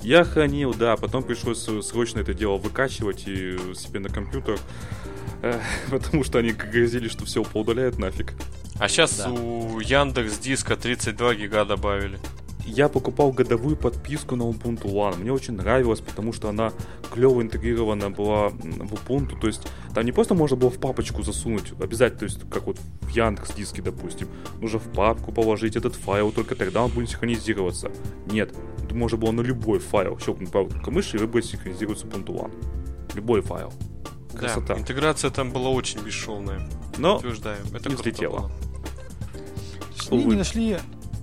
Я 0.02 0.24
хранил, 0.24 0.74
да, 0.74 0.96
потом 0.98 1.22
пришлось 1.22 1.64
срочно 1.86 2.22
это 2.22 2.34
дело 2.34 2.58
выкачивать 2.58 3.28
и 3.28 3.56
себе 3.76 4.00
на 4.00 4.10
компьютер, 4.10 4.56
э, 4.56 5.17
потому 5.90 6.24
что 6.24 6.40
они 6.40 6.52
грозили, 6.52 7.08
что 7.08 7.26
все 7.26 7.44
поудаляют 7.44 7.98
нафиг. 7.98 8.34
А 8.80 8.88
сейчас 8.88 9.18
да. 9.18 9.32
у 9.32 9.80
Яндекс 9.80 10.38
Диска 10.38 10.76
32 10.76 11.36
гига 11.36 11.66
добавили 11.66 12.20
я 12.68 12.90
покупал 12.90 13.32
годовую 13.32 13.78
подписку 13.78 14.36
на 14.36 14.44
Ubuntu 14.44 14.92
One. 14.92 15.18
Мне 15.18 15.32
очень 15.32 15.54
нравилось, 15.54 16.02
потому 16.02 16.34
что 16.34 16.50
она 16.50 16.74
клево 17.12 17.42
интегрирована 17.42 18.10
была 18.10 18.50
в 18.50 18.94
Ubuntu. 18.94 19.40
То 19.40 19.48
есть 19.48 19.68
там 19.96 20.04
не 20.06 20.12
просто 20.12 20.36
можно 20.36 20.58
было 20.58 20.70
в 20.70 20.78
папочку 20.78 21.24
засунуть, 21.24 21.72
обязательно, 21.80 22.20
то 22.20 22.26
есть 22.26 22.40
как 22.52 22.68
вот 22.68 22.78
в 23.02 23.10
Яндекс 23.10 23.54
диске, 23.54 23.82
допустим. 23.82 24.28
Нужно 24.60 24.80
в 24.80 24.92
папку 24.92 25.32
положить 25.32 25.78
этот 25.78 25.96
файл, 25.96 26.32
только 26.32 26.56
тогда 26.56 26.84
он 26.84 26.92
будет 26.92 27.10
синхронизироваться. 27.10 27.90
Нет, 28.26 28.54
можно 28.92 29.18
было 29.18 29.32
на 29.32 29.42
любой 29.42 29.80
файл 29.80 30.20
щелкнуть 30.20 30.52
правой 30.52 30.70
мыши 30.88 31.18
и 31.18 31.20
выбрать 31.20 31.46
синхронизировать 31.46 32.00
с 32.00 32.04
Ubuntu 32.04 32.36
One. 32.36 32.52
Любой 33.16 33.42
файл. 33.42 33.72
Красота. 34.38 34.74
Да, 34.76 34.80
интеграция 34.80 35.30
там 35.32 35.52
была 35.52 35.70
очень 35.70 36.00
бесшовная. 36.00 36.62
Но 36.98 37.18
Утверждаем. 37.18 37.66
Это 37.74 37.90
не 37.90 37.96
взлетело. 37.96 38.52
Они 40.12 40.24
не 40.26 40.36
нашли 40.36 40.78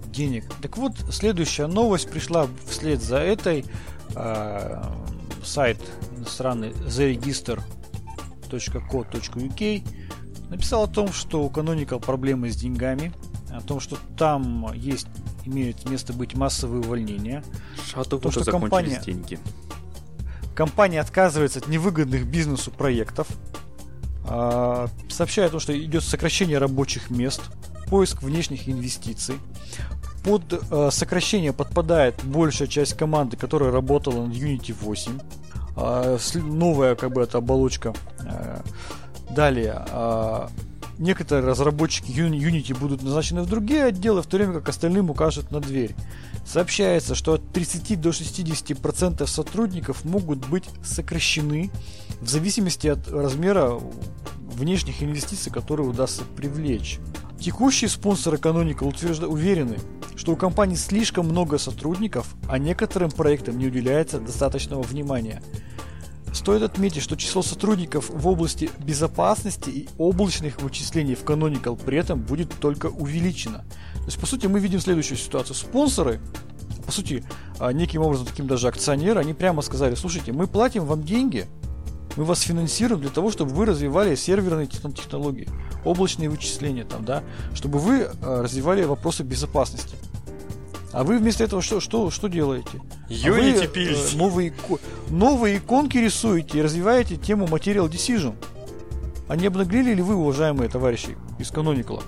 денег. 0.09 0.45
Так 0.61 0.77
вот, 0.77 0.93
следующая 1.11 1.67
новость 1.67 2.11
пришла 2.11 2.47
вслед 2.69 3.03
за 3.03 3.19
этой. 3.19 3.65
Э, 4.15 4.83
сайт 5.45 5.79
страны 6.27 6.73
theregister.co.uk 8.51 9.89
написал 10.51 10.85
о 10.85 10.89
том, 10.89 11.13
что 11.13 11.43
у 11.43 11.51
Canonical 11.51 12.01
проблемы 12.01 12.51
с 12.51 12.57
деньгами. 12.57 13.13
о 13.51 13.61
том, 13.61 13.79
что 13.79 13.97
там 14.19 14.73
есть, 14.75 15.07
имеют 15.45 15.89
место 15.89 16.13
быть 16.13 16.35
массовые 16.35 16.81
увольнения. 16.83 17.45
Шату 17.87 18.19
То, 18.19 18.31
что 18.33 18.43
что 18.43 18.51
закончились 18.53 18.71
компания- 18.97 19.01
деньги. 19.05 19.39
Компания 20.55 21.01
отказывается 21.01 21.59
от 21.59 21.69
невыгодных 21.69 22.27
бизнесу 22.27 22.71
проектов. 22.71 23.27
А, 24.27 24.89
Сообщает 25.09 25.49
о 25.51 25.53
том, 25.53 25.61
что 25.61 25.79
идет 25.79 26.03
сокращение 26.05 26.59
рабочих 26.59 27.11
мест, 27.11 27.43
поиск 27.89 28.23
внешних 28.23 28.69
инвестиций. 28.69 29.37
Под 30.25 30.43
э, 30.71 30.89
сокращение 30.91 31.53
подпадает 31.53 32.25
большая 32.25 32.67
часть 32.67 32.95
команды, 32.97 33.37
которая 33.37 33.71
работала 33.71 34.25
над 34.25 34.35
Unity 34.35 34.75
8. 34.81 35.19
А, 35.77 36.17
Новая 36.37 36.95
как 36.95 37.13
бы 37.13 37.21
эта 37.23 37.39
оболочка. 37.39 37.93
Э, 38.21 38.61
Далее. 39.31 39.85
а, 39.91 40.49
Некоторые 40.97 41.45
разработчики 41.51 42.11
Uni- 42.13 42.39
Unity 42.39 42.79
будут 42.79 43.03
назначены 43.03 43.43
в 43.43 43.49
другие 43.49 43.85
отделы, 43.85 44.23
в 44.23 44.27
то 44.27 44.37
время 44.37 44.55
как 44.55 44.69
остальным 44.69 45.11
укажут 45.11 45.51
на 45.51 45.59
дверь. 45.61 45.95
Сообщается, 46.45 47.15
что 47.15 47.35
от 47.35 47.53
30 47.53 48.01
до 48.01 48.11
60% 48.11 49.27
сотрудников 49.27 50.05
могут 50.05 50.47
быть 50.47 50.65
сокращены 50.85 51.71
в 52.21 52.29
зависимости 52.29 52.87
от 52.87 53.09
размера 53.09 53.81
внешних 54.39 55.03
инвестиций, 55.03 55.51
которые 55.51 55.89
удастся 55.89 56.23
привлечь. 56.37 56.99
Текущие 57.41 57.89
спонсоры 57.89 58.37
Canonical 58.37 58.89
утвержда- 58.89 59.27
уверены, 59.27 59.79
что 60.17 60.33
у 60.33 60.37
компании 60.37 60.77
слишком 60.77 61.27
много 61.27 61.59
сотрудников, 61.59 62.35
а 62.49 62.59
некоторым 62.59 63.11
проектам 63.11 63.59
не 63.59 63.67
уделяется 63.67 64.21
достаточного 64.21 64.83
внимания. 64.83 65.43
Стоит 66.33 66.63
отметить, 66.63 67.03
что 67.03 67.17
число 67.17 67.43
сотрудников 67.43 68.11
в 68.11 68.27
области 68.27 68.71
безопасности 68.79 69.71
и 69.71 69.89
облачных 69.99 70.61
вычислений 70.61 71.15
в 71.15 71.25
Canonical 71.25 71.81
при 71.83 71.99
этом 71.99 72.21
будет 72.21 72.53
только 72.59 72.87
увеличено. 72.87 73.65
То 74.05 74.09
есть, 74.09 74.21
по 74.21 74.27
сути, 74.27 74.47
мы 74.47 74.61
видим 74.61 74.81
следующую 74.81 75.17
ситуацию. 75.17 75.57
Спонсоры, 75.57 76.21
по 76.85 76.93
сути, 76.93 77.25
а, 77.59 77.73
неким 77.73 78.03
образом, 78.03 78.27
таким 78.27 78.47
даже 78.47 78.69
акционеры, 78.69 79.19
они 79.19 79.33
прямо 79.33 79.63
сказали, 79.63 79.95
слушайте, 79.95 80.33
мы 80.33 80.47
платим 80.47 80.85
вам 80.85 81.03
деньги, 81.03 81.47
мы 82.17 82.25
вас 82.25 82.43
финансируем 82.43 83.01
для 83.01 83.11
того, 83.11 83.31
чтобы 83.31 83.53
вы 83.55 83.65
развивали 83.65 84.15
серверные 84.15 84.67
техно- 84.67 84.95
технологии, 84.95 85.49
облачные 85.87 86.29
вычисления 86.29 86.85
там, 86.85 87.07
да, 87.07 87.25
чтобы 87.55 87.79
вы 87.79 88.03
а, 88.03 88.43
развивали 88.43 88.85
вопросы 88.85 89.23
безопасности. 89.23 89.97
А 90.93 91.03
вы 91.03 91.19
вместо 91.19 91.43
этого 91.43 91.63
что, 91.63 91.81
что, 91.81 92.11
что 92.11 92.29
делаете? 92.29 92.81
А 93.09 93.31
вы, 93.31 93.53
Unity 93.53 94.13
э, 94.13 94.17
новые, 94.17 94.55
новые 95.09 95.57
иконки 95.57 95.97
рисуете 95.97 96.59
и 96.59 96.63
развиваете 96.63 97.17
тему 97.17 97.47
Material 97.47 97.91
Decision. 97.91 98.35
А 99.29 99.37
не 99.37 99.47
обнаглели 99.47 99.95
ли 99.95 100.03
вы, 100.03 100.15
уважаемые 100.15 100.69
товарищи 100.69 101.17
из 101.39 101.51
Canonical? 101.51 102.03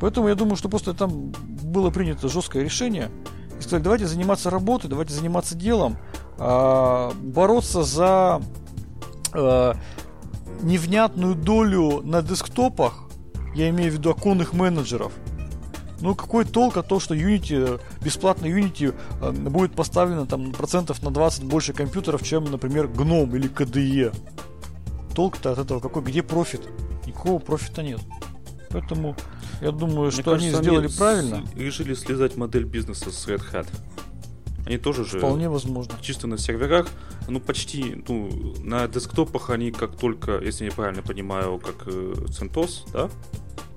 Поэтому 0.00 0.28
я 0.28 0.34
думаю, 0.34 0.56
что 0.56 0.68
просто 0.68 0.94
там 0.94 1.32
было 1.62 1.90
принято 1.90 2.28
жесткое 2.28 2.64
решение. 2.64 3.10
И 3.58 3.62
сказали, 3.62 3.82
давайте 3.82 4.06
заниматься 4.06 4.50
работой, 4.50 4.88
давайте 4.88 5.14
заниматься 5.14 5.54
делом, 5.54 5.96
а, 6.38 7.12
бороться 7.22 7.82
за 7.82 8.42
а, 9.32 9.74
невнятную 10.62 11.34
долю 11.34 12.02
на 12.02 12.22
десктопах, 12.22 13.04
я 13.54 13.70
имею 13.70 13.90
в 13.90 13.94
виду 13.94 14.10
оконных 14.10 14.52
менеджеров. 14.52 15.12
Ну 16.00 16.14
какой 16.14 16.44
толк 16.44 16.76
от 16.76 16.88
того, 16.88 17.00
что 17.00 17.14
Unity, 17.14 17.80
бесплатно 18.02 18.46
Unity 18.46 18.94
э, 19.22 19.30
будет 19.32 19.74
поставлено 19.74 20.26
там 20.26 20.52
процентов 20.52 21.02
на 21.02 21.10
20 21.10 21.44
больше 21.44 21.72
компьютеров, 21.72 22.22
чем, 22.22 22.44
например, 22.44 22.86
GNOME 22.86 23.34
или 23.36 23.48
KDE. 23.48 24.14
Толк-то 25.14 25.52
от 25.52 25.58
этого 25.58 25.80
какой? 25.80 26.02
Где 26.02 26.22
профит? 26.22 26.60
Никакого 27.06 27.38
профита 27.38 27.82
нет. 27.82 28.00
Поэтому 28.68 29.16
я 29.60 29.70
думаю, 29.72 30.02
Мне 30.02 30.10
что 30.10 30.32
они 30.32 30.40
кажется, 30.50 30.62
сделали 30.62 30.86
с- 30.88 30.96
правильно. 30.96 31.44
решили 31.54 31.94
слезать 31.94 32.36
модель 32.36 32.64
бизнеса 32.64 33.10
с 33.10 33.26
Red 33.28 33.42
Hat. 33.52 33.68
Они 34.66 34.78
тоже 34.78 35.04
же 35.04 35.18
Вполне 35.18 35.48
возможно. 35.48 35.94
чисто 36.00 36.26
на 36.26 36.38
серверах, 36.38 36.88
ну 37.28 37.38
почти, 37.40 38.02
ну 38.08 38.54
на 38.64 38.88
десктопах 38.88 39.50
они 39.50 39.70
как 39.70 39.96
только, 39.96 40.38
если 40.40 40.64
я 40.64 40.72
правильно 40.72 41.02
понимаю, 41.02 41.58
как 41.58 41.86
э, 41.86 42.14
CentOS, 42.28 42.90
да? 42.92 43.08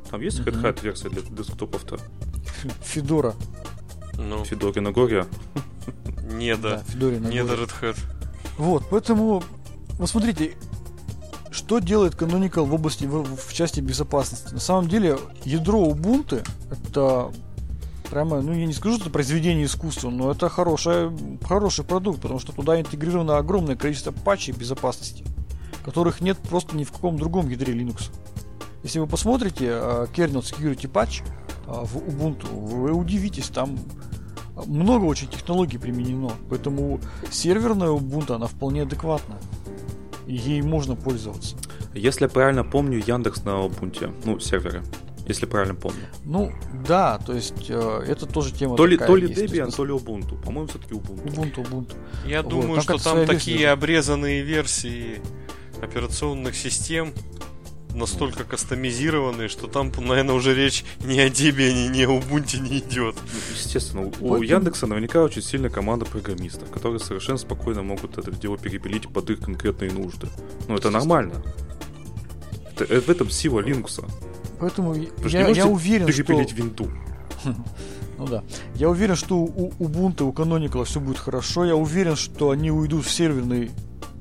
Там 0.10 0.22
есть 0.22 0.40
Red. 0.40 0.60
Hat 0.62 0.82
версия 0.84 1.10
для 1.10 1.22
десктопов-то? 1.22 2.00
Федора. 2.84 3.36
Ну, 4.18 4.44
Федорина 4.44 4.92
Горе. 4.92 5.26
не 6.24 6.56
да. 6.56 6.80
Федорина. 6.88 7.28
Не 7.28 7.44
до 7.44 7.56
горе. 7.56 7.64
Red 7.64 7.72
Hat. 7.82 7.98
Вот, 8.58 8.84
поэтому, 8.90 9.44
вот 10.00 10.10
смотрите, 10.10 10.56
что 11.52 11.80
делает 11.80 12.14
Canonical 12.14 12.66
в 12.66 12.74
области, 12.74 13.06
в, 13.06 13.36
в 13.36 13.54
части 13.54 13.80
безопасности? 13.80 14.54
На 14.54 14.60
самом 14.60 14.88
деле, 14.88 15.18
ядро 15.44 15.88
Ubuntu 15.88 16.46
это 16.72 17.32
прямо, 18.10 18.42
ну 18.42 18.54
я 18.54 18.66
не 18.66 18.74
скажу, 18.74 18.96
что 18.96 19.06
это 19.06 19.14
произведение 19.14 19.66
искусства, 19.66 20.10
но 20.10 20.32
это 20.32 20.50
хорошая, 20.50 21.12
хороший 21.44 21.86
продукт, 21.86 22.22
потому 22.22 22.40
что 22.40 22.52
туда 22.52 22.80
интегрировано 22.80 23.38
огромное 23.38 23.76
количество 23.76 24.12
патчей 24.12 24.54
безопасности, 24.54 25.24
которых 25.84 26.22
нет 26.22 26.38
просто 26.38 26.76
ни 26.76 26.84
в 26.84 26.92
каком 26.92 27.18
другом 27.18 27.50
ядре 27.50 27.74
Linux. 27.74 28.12
Если 28.84 29.00
вы 29.00 29.08
посмотрите 29.08 29.66
э, 29.70 30.08
kernel 30.14 30.42
security 30.42 30.90
patch 30.92 31.24
э, 31.68 31.72
в 31.72 31.98
Ubuntu, 31.98 32.48
вы 32.54 32.92
удивитесь, 32.92 33.50
там 33.50 33.78
много 34.66 35.06
очень 35.06 35.28
технологий 35.28 35.78
применено, 35.78 36.32
поэтому 36.50 37.00
серверная 37.32 37.90
Ubuntu, 37.90 38.36
она 38.36 38.48
вполне 38.48 38.84
адекватна. 38.84 39.36
Ей 40.30 40.62
можно 40.62 40.96
пользоваться. 40.96 41.56
Если 41.94 42.26
я 42.26 42.30
правильно 42.30 42.64
помню, 42.64 43.02
Яндекс 43.06 43.44
на 43.46 43.66
Ubuntu, 43.66 44.14
ну, 44.26 44.40
серверы. 44.40 44.84
Если 45.28 45.46
правильно 45.46 45.76
помню. 45.76 46.06
Ну, 46.26 46.52
да, 46.88 47.20
то 47.20 47.34
есть 47.34 47.66
э, 47.70 48.04
это 48.08 48.26
тоже 48.26 48.52
тема 48.54 48.76
то 48.76 48.86
ли, 48.86 48.96
такая 48.96 49.08
то 49.08 49.16
ли 49.16 49.24
есть. 49.28 49.36
То 49.36 49.42
есть, 49.42 49.54
Debian, 49.54 49.76
то 49.76 49.86
ли 49.86 49.92
Ubuntu. 49.94 50.42
По-моему, 50.42 50.68
все-таки 50.68 50.94
Ubuntu. 50.94 51.26
Ubuntu, 51.28 51.56
Ubuntu. 51.64 51.96
Я 52.26 52.42
Вот, 52.44 52.50
думаю, 52.52 52.82
там 52.82 52.98
что 52.98 53.04
там 53.04 53.26
такие 53.28 53.58
версия. 53.58 53.70
обрезанные 53.70 54.42
версии 54.42 55.22
операционных 55.82 56.56
систем 56.56 57.14
настолько 57.94 58.44
кастомизированные, 58.44 59.48
что 59.50 59.68
там, 59.68 59.92
наверное, 59.98 60.36
уже 60.36 60.54
речь 60.56 60.84
ни 61.04 61.20
о 61.20 61.28
Debian, 61.28 61.90
ни 61.90 62.04
о 62.04 62.20
Ubuntu 62.20 62.60
не 62.62 62.80
идет. 62.80 63.16
Ну, 63.16 63.40
Естественно, 63.56 64.04
у- 64.04 64.08
у 64.08 64.12
Поэтому- 64.12 64.44
Яндекса 64.44 64.88
наверняка 64.88 65.24
очень 65.24 65.42
сильная 65.42 65.70
команда 65.70 66.06
программистов, 66.06 66.70
которые 66.70 67.00
совершенно 67.00 67.38
спокойно 67.38 67.82
могут 67.84 68.18
это 68.18 68.32
дело 68.32 68.58
перепилить 68.58 69.08
под 69.10 69.30
их 69.30 69.40
конкретные 69.40 69.92
нужды. 69.92 70.28
Ну, 70.68 70.76
это 70.76 70.90
нормально. 70.92 71.34
Это- 72.76 72.86
э, 72.94 73.02
в 73.02 73.10
этом 73.10 73.30
сила 73.30 73.60
Linux. 73.62 74.04
Поэтому 74.60 74.94
я, 75.26 75.48
не 75.48 75.54
я 75.54 75.66
уверен, 75.68 76.08
что... 76.12 76.24
перепилить 76.24 76.54
винту. 76.54 76.90
Ну 78.18 78.28
да. 78.28 78.44
Я 78.76 78.90
уверен, 78.90 79.16
что 79.16 79.38
у 79.38 79.72
Ubuntu, 79.80 80.24
у 80.24 80.34
Canonical 80.34 80.84
все 80.84 81.00
будет 81.00 81.18
хорошо. 81.20 81.64
Я 81.64 81.78
уверен, 81.78 82.18
что 82.18 82.50
они 82.50 82.70
уйдут 82.70 83.06
в 83.06 83.10
серверный 83.10 83.72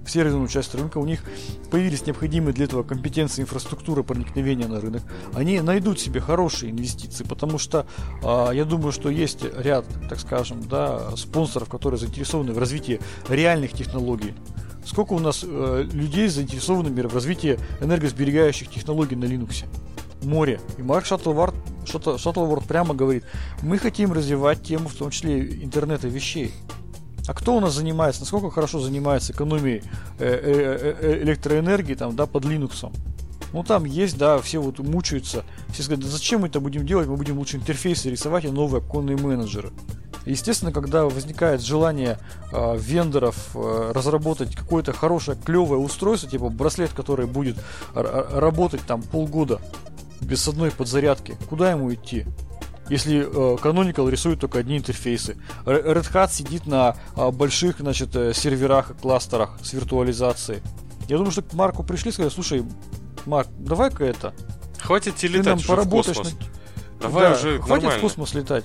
в 0.08 0.10
серверную 0.10 0.48
часть 0.48 0.74
рынка, 0.74 0.98
у 0.98 1.04
них 1.04 1.22
появились 1.70 2.06
необходимые 2.06 2.54
для 2.54 2.64
этого 2.64 2.82
компетенции, 2.82 3.42
инфраструктура 3.42 4.02
проникновения 4.02 4.66
на 4.66 4.80
рынок. 4.80 5.02
Они 5.34 5.60
найдут 5.60 6.00
себе 6.00 6.20
хорошие 6.20 6.72
инвестиции, 6.72 7.24
потому 7.24 7.58
что 7.58 7.86
а, 8.22 8.50
я 8.50 8.64
думаю, 8.64 8.92
что 8.92 9.10
есть 9.10 9.44
ряд, 9.54 9.84
так 10.08 10.18
скажем, 10.18 10.66
да, 10.66 11.14
спонсоров, 11.16 11.68
которые 11.68 12.00
заинтересованы 12.00 12.52
в 12.52 12.58
развитии 12.58 13.00
реальных 13.28 13.72
технологий. 13.72 14.34
Сколько 14.86 15.12
у 15.12 15.18
нас 15.18 15.44
э, 15.46 15.86
людей 15.92 16.28
заинтересованы 16.28 16.90
в 16.90 17.14
развитии 17.14 17.58
энергосберегающих 17.82 18.70
технологий 18.70 19.16
на 19.16 19.24
Linux? 19.24 19.66
Море. 20.22 20.60
И 20.78 20.82
Марк 20.82 21.04
Шаттлворд, 21.04 21.54
Шаттл- 21.84 22.18
Шаттлворд 22.18 22.64
прямо 22.64 22.94
говорит, 22.94 23.24
мы 23.62 23.78
хотим 23.78 24.12
развивать 24.12 24.62
тему, 24.62 24.88
в 24.88 24.94
том 24.94 25.10
числе 25.10 25.62
интернета 25.62 26.08
вещей. 26.08 26.52
А 27.28 27.34
кто 27.34 27.54
у 27.54 27.60
нас 27.60 27.74
занимается, 27.74 28.22
насколько 28.22 28.50
хорошо 28.50 28.80
занимается 28.80 29.34
экономией 29.34 29.82
э, 30.18 30.24
э, 30.24 30.94
э, 30.98 31.22
электроэнергии 31.24 31.92
там, 31.92 32.16
да, 32.16 32.24
под 32.24 32.46
Linux? 32.46 32.90
Ну 33.52 33.62
там 33.62 33.84
есть, 33.84 34.16
да, 34.16 34.38
все 34.38 34.60
вот 34.60 34.78
мучаются. 34.78 35.44
Все 35.74 35.82
сказали, 35.82 36.04
да 36.04 36.08
зачем 36.10 36.40
мы 36.40 36.48
это 36.48 36.58
будем 36.58 36.86
делать? 36.86 37.06
Мы 37.06 37.16
будем 37.18 37.36
лучше 37.36 37.58
интерфейсы 37.58 38.08
рисовать 38.10 38.46
и 38.46 38.48
новые 38.48 38.82
оконные 38.82 39.18
менеджеры. 39.18 39.72
Естественно, 40.24 40.72
когда 40.72 41.04
возникает 41.04 41.60
желание 41.60 42.18
э, 42.50 42.78
вендоров 42.78 43.50
э, 43.54 43.92
разработать 43.94 44.56
какое-то 44.56 44.94
хорошее, 44.94 45.36
клевое 45.44 45.78
устройство, 45.78 46.30
типа 46.30 46.48
браслет, 46.48 46.92
который 46.94 47.26
будет 47.26 47.58
работать 47.92 48.80
там 48.86 49.02
полгода 49.02 49.60
без 50.22 50.48
одной 50.48 50.70
подзарядки, 50.70 51.36
куда 51.50 51.72
ему 51.72 51.92
идти? 51.92 52.24
Если 52.88 53.20
э, 53.20 53.56
Canonical 53.56 54.10
рисует 54.10 54.40
только 54.40 54.58
одни 54.60 54.78
интерфейсы, 54.78 55.36
Red 55.64 56.10
Hat 56.12 56.30
сидит 56.32 56.66
на 56.66 56.96
а, 57.16 57.30
больших, 57.30 57.80
значит, 57.80 58.16
э, 58.16 58.32
серверах 58.32 58.90
и 58.90 58.94
кластерах 58.94 59.58
с 59.62 59.72
виртуализацией. 59.74 60.62
Я 61.08 61.16
думаю, 61.18 61.32
что 61.32 61.42
к 61.42 61.52
Марку 61.52 61.82
пришли 61.82 62.10
и 62.10 62.12
сказали, 62.12 62.32
слушай, 62.32 62.64
Марк, 63.26 63.48
давай-ка 63.58 64.04
это, 64.04 64.32
Хватит 64.80 65.16
ты 65.16 65.26
летать 65.26 65.46
нам 65.46 65.56
уже 65.58 65.64
в 65.64 65.68
поработаешь 65.68 66.16
космос. 66.16 66.34
на- 66.40 67.00
Давай 67.00 67.24
Да, 67.28 67.32
уже 67.36 67.58
хватит 67.58 67.68
нормально. 67.84 67.98
в 67.98 68.00
космос 68.00 68.34
летать. 68.34 68.64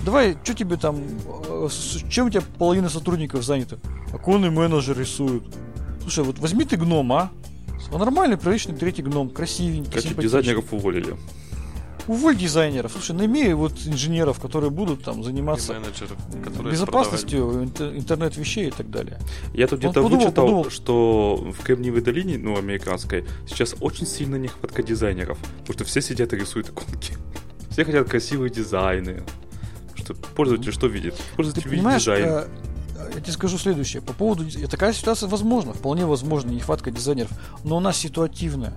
Давай, 0.00 0.36
что 0.42 0.54
тебе 0.54 0.76
там, 0.76 1.00
э, 1.48 1.68
с 1.70 2.02
чем 2.10 2.26
у 2.26 2.30
тебя 2.30 2.42
половина 2.58 2.88
сотрудников 2.88 3.44
заняты? 3.44 3.78
Оконный 4.12 4.50
менеджер 4.50 4.98
рисуют. 4.98 5.54
Слушай, 6.02 6.24
вот 6.24 6.38
возьми 6.38 6.64
ты 6.64 6.76
гном, 6.76 7.12
а? 7.12 7.30
Нормальный, 7.92 8.36
приличный 8.36 8.74
третий 8.74 9.02
гном, 9.02 9.30
красивенький, 9.30 9.90
Короче, 9.90 10.08
симпатичный. 10.08 10.40
дизайнеров 10.42 10.72
уволили. 10.72 11.16
Уволь 12.06 12.36
дизайнеров. 12.36 12.92
Слушай, 12.92 13.12
найми 13.16 13.52
вот 13.54 13.72
инженеров, 13.86 14.40
которые 14.40 14.70
будут 14.70 15.04
там 15.04 15.22
заниматься 15.22 15.76
безопасностью 16.62 17.64
интернет 17.64 18.36
вещей 18.36 18.68
и 18.68 18.70
так 18.70 18.90
далее. 18.90 19.18
Я 19.52 19.66
тут 19.66 19.80
где-то 19.80 20.02
вычитал, 20.02 20.46
подумал. 20.46 20.70
что 20.70 21.36
в 21.36 21.62
Кремниевой 21.62 22.00
долине, 22.00 22.38
ну, 22.38 22.56
американской, 22.56 23.24
сейчас 23.46 23.74
очень 23.80 24.06
сильно 24.06 24.36
нехватка 24.36 24.82
дизайнеров, 24.82 25.38
потому 25.60 25.74
что 25.74 25.84
все 25.84 26.00
сидят 26.00 26.32
и 26.32 26.36
рисуют 26.36 26.68
иконки. 26.70 27.14
Все 27.70 27.84
хотят 27.84 28.08
красивые 28.08 28.50
дизайны. 28.50 29.22
Что 29.94 30.14
пользователь 30.14 30.72
что 30.72 30.86
видит? 30.86 31.14
Пользователь 31.36 31.64
Ты 31.64 31.68
видит 31.68 31.98
дизайн. 31.98 32.24
Э, 32.26 32.46
я 33.14 33.20
тебе 33.20 33.32
скажу 33.32 33.58
следующее. 33.58 34.00
По 34.00 34.12
поводу... 34.12 34.44
Такая 34.68 34.92
ситуация 34.92 35.28
возможна, 35.28 35.74
вполне 35.74 36.06
возможна, 36.06 36.50
нехватка 36.50 36.90
дизайнеров, 36.90 37.32
но 37.64 37.76
у 37.76 37.80
нас 37.80 37.98
ситуативная. 37.98 38.72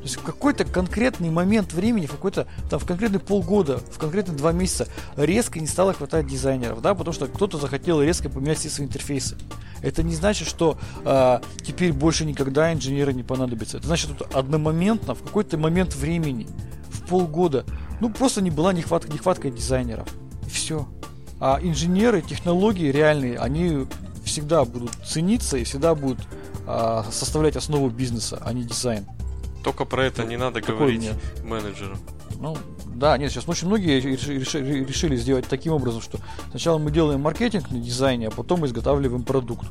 То 0.00 0.04
есть 0.04 0.16
в 0.16 0.22
какой-то 0.22 0.64
конкретный 0.64 1.28
момент 1.28 1.74
времени, 1.74 2.06
в 2.06 2.12
какой-то 2.12 2.46
там 2.70 2.80
в 2.80 2.86
конкретный 2.86 3.20
полгода, 3.20 3.78
в 3.78 3.98
конкретные 3.98 4.34
два 4.34 4.50
месяца 4.52 4.88
резко 5.16 5.60
не 5.60 5.66
стало 5.66 5.92
хватать 5.92 6.26
дизайнеров, 6.26 6.80
да, 6.80 6.94
потому 6.94 7.12
что 7.12 7.26
кто-то 7.26 7.58
захотел 7.58 8.00
резко 8.00 8.30
поменять 8.30 8.58
все 8.58 8.70
свои 8.70 8.86
интерфейсы. 8.86 9.36
Это 9.82 10.02
не 10.02 10.14
значит, 10.14 10.48
что 10.48 10.78
э, 11.04 11.40
теперь 11.62 11.92
больше 11.92 12.24
никогда 12.24 12.72
инженеры 12.72 13.12
не 13.12 13.22
понадобятся. 13.22 13.76
Это 13.76 13.88
значит, 13.88 14.10
что 14.10 14.26
одномоментно, 14.32 15.14
в 15.14 15.22
какой-то 15.22 15.58
момент 15.58 15.94
времени, 15.94 16.48
в 16.88 17.06
полгода, 17.06 17.66
ну 18.00 18.08
просто 18.08 18.40
не 18.40 18.50
была 18.50 18.72
нехватка, 18.72 19.12
нехватка 19.12 19.50
дизайнеров. 19.50 20.08
И 20.46 20.50
все. 20.50 20.88
А 21.40 21.58
инженеры, 21.60 22.22
технологии 22.22 22.90
реальные, 22.90 23.38
они 23.38 23.86
всегда 24.24 24.64
будут 24.64 24.92
цениться 25.06 25.58
и 25.58 25.64
всегда 25.64 25.94
будут 25.94 26.20
э, 26.66 27.02
составлять 27.10 27.56
основу 27.56 27.90
бизнеса, 27.90 28.40
а 28.42 28.54
не 28.54 28.64
дизайн. 28.64 29.06
Только 29.62 29.84
про 29.84 30.04
это 30.04 30.24
не 30.24 30.36
надо 30.36 30.60
говорить 30.60 31.02
нет. 31.02 31.44
менеджеру. 31.44 31.96
Ну, 32.38 32.56
да, 32.86 33.18
нет, 33.18 33.30
сейчас 33.30 33.48
очень 33.48 33.66
многие 33.66 34.00
решили, 34.00 34.84
решили 34.84 35.16
сделать 35.16 35.46
таким 35.46 35.72
образом, 35.72 36.00
что 36.00 36.18
сначала 36.50 36.78
мы 36.78 36.90
делаем 36.90 37.20
маркетинг 37.20 37.70
на 37.70 37.78
дизайне, 37.78 38.28
а 38.28 38.30
потом 38.30 38.64
изготавливаем 38.66 39.22
продукт 39.22 39.66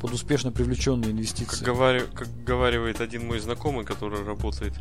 под 0.00 0.12
успешно 0.12 0.52
привлеченные 0.52 1.12
инвестиции. 1.12 1.64
Как, 1.64 1.64
говори, 1.64 2.02
как 2.14 2.28
говаривает 2.44 3.00
один 3.00 3.26
мой 3.26 3.40
знакомый, 3.40 3.84
который 3.84 4.24
работает 4.24 4.74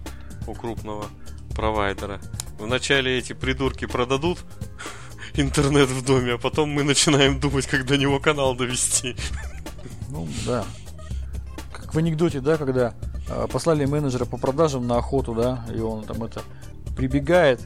у 0.48 0.54
крупного 0.54 1.06
провайдера. 1.56 2.20
Вначале 2.60 3.18
эти 3.18 3.34
придурки 3.34 3.86
продадут 3.86 4.40
интернет 5.36 5.90
в 5.90 6.06
доме, 6.06 6.34
а 6.34 6.38
потом 6.38 6.70
мы 6.70 6.84
начинаем 6.84 7.40
думать, 7.40 7.68
как 7.68 7.86
до 7.86 7.98
него 7.98 8.20
канал 8.20 8.56
довести. 8.56 9.16
Ну, 10.10 10.28
да. 10.46 10.66
Как 11.72 11.94
в 11.94 11.98
анекдоте, 11.98 12.40
да, 12.40 12.58
когда 12.58 12.94
послали 13.52 13.86
менеджера 13.86 14.26
по 14.26 14.38
продажам 14.38 14.88
на 14.88 14.98
охоту, 14.98 15.34
да, 15.34 15.66
и 15.74 15.80
он 15.80 16.04
там 16.04 16.24
это 16.24 16.42
прибегает, 16.96 17.62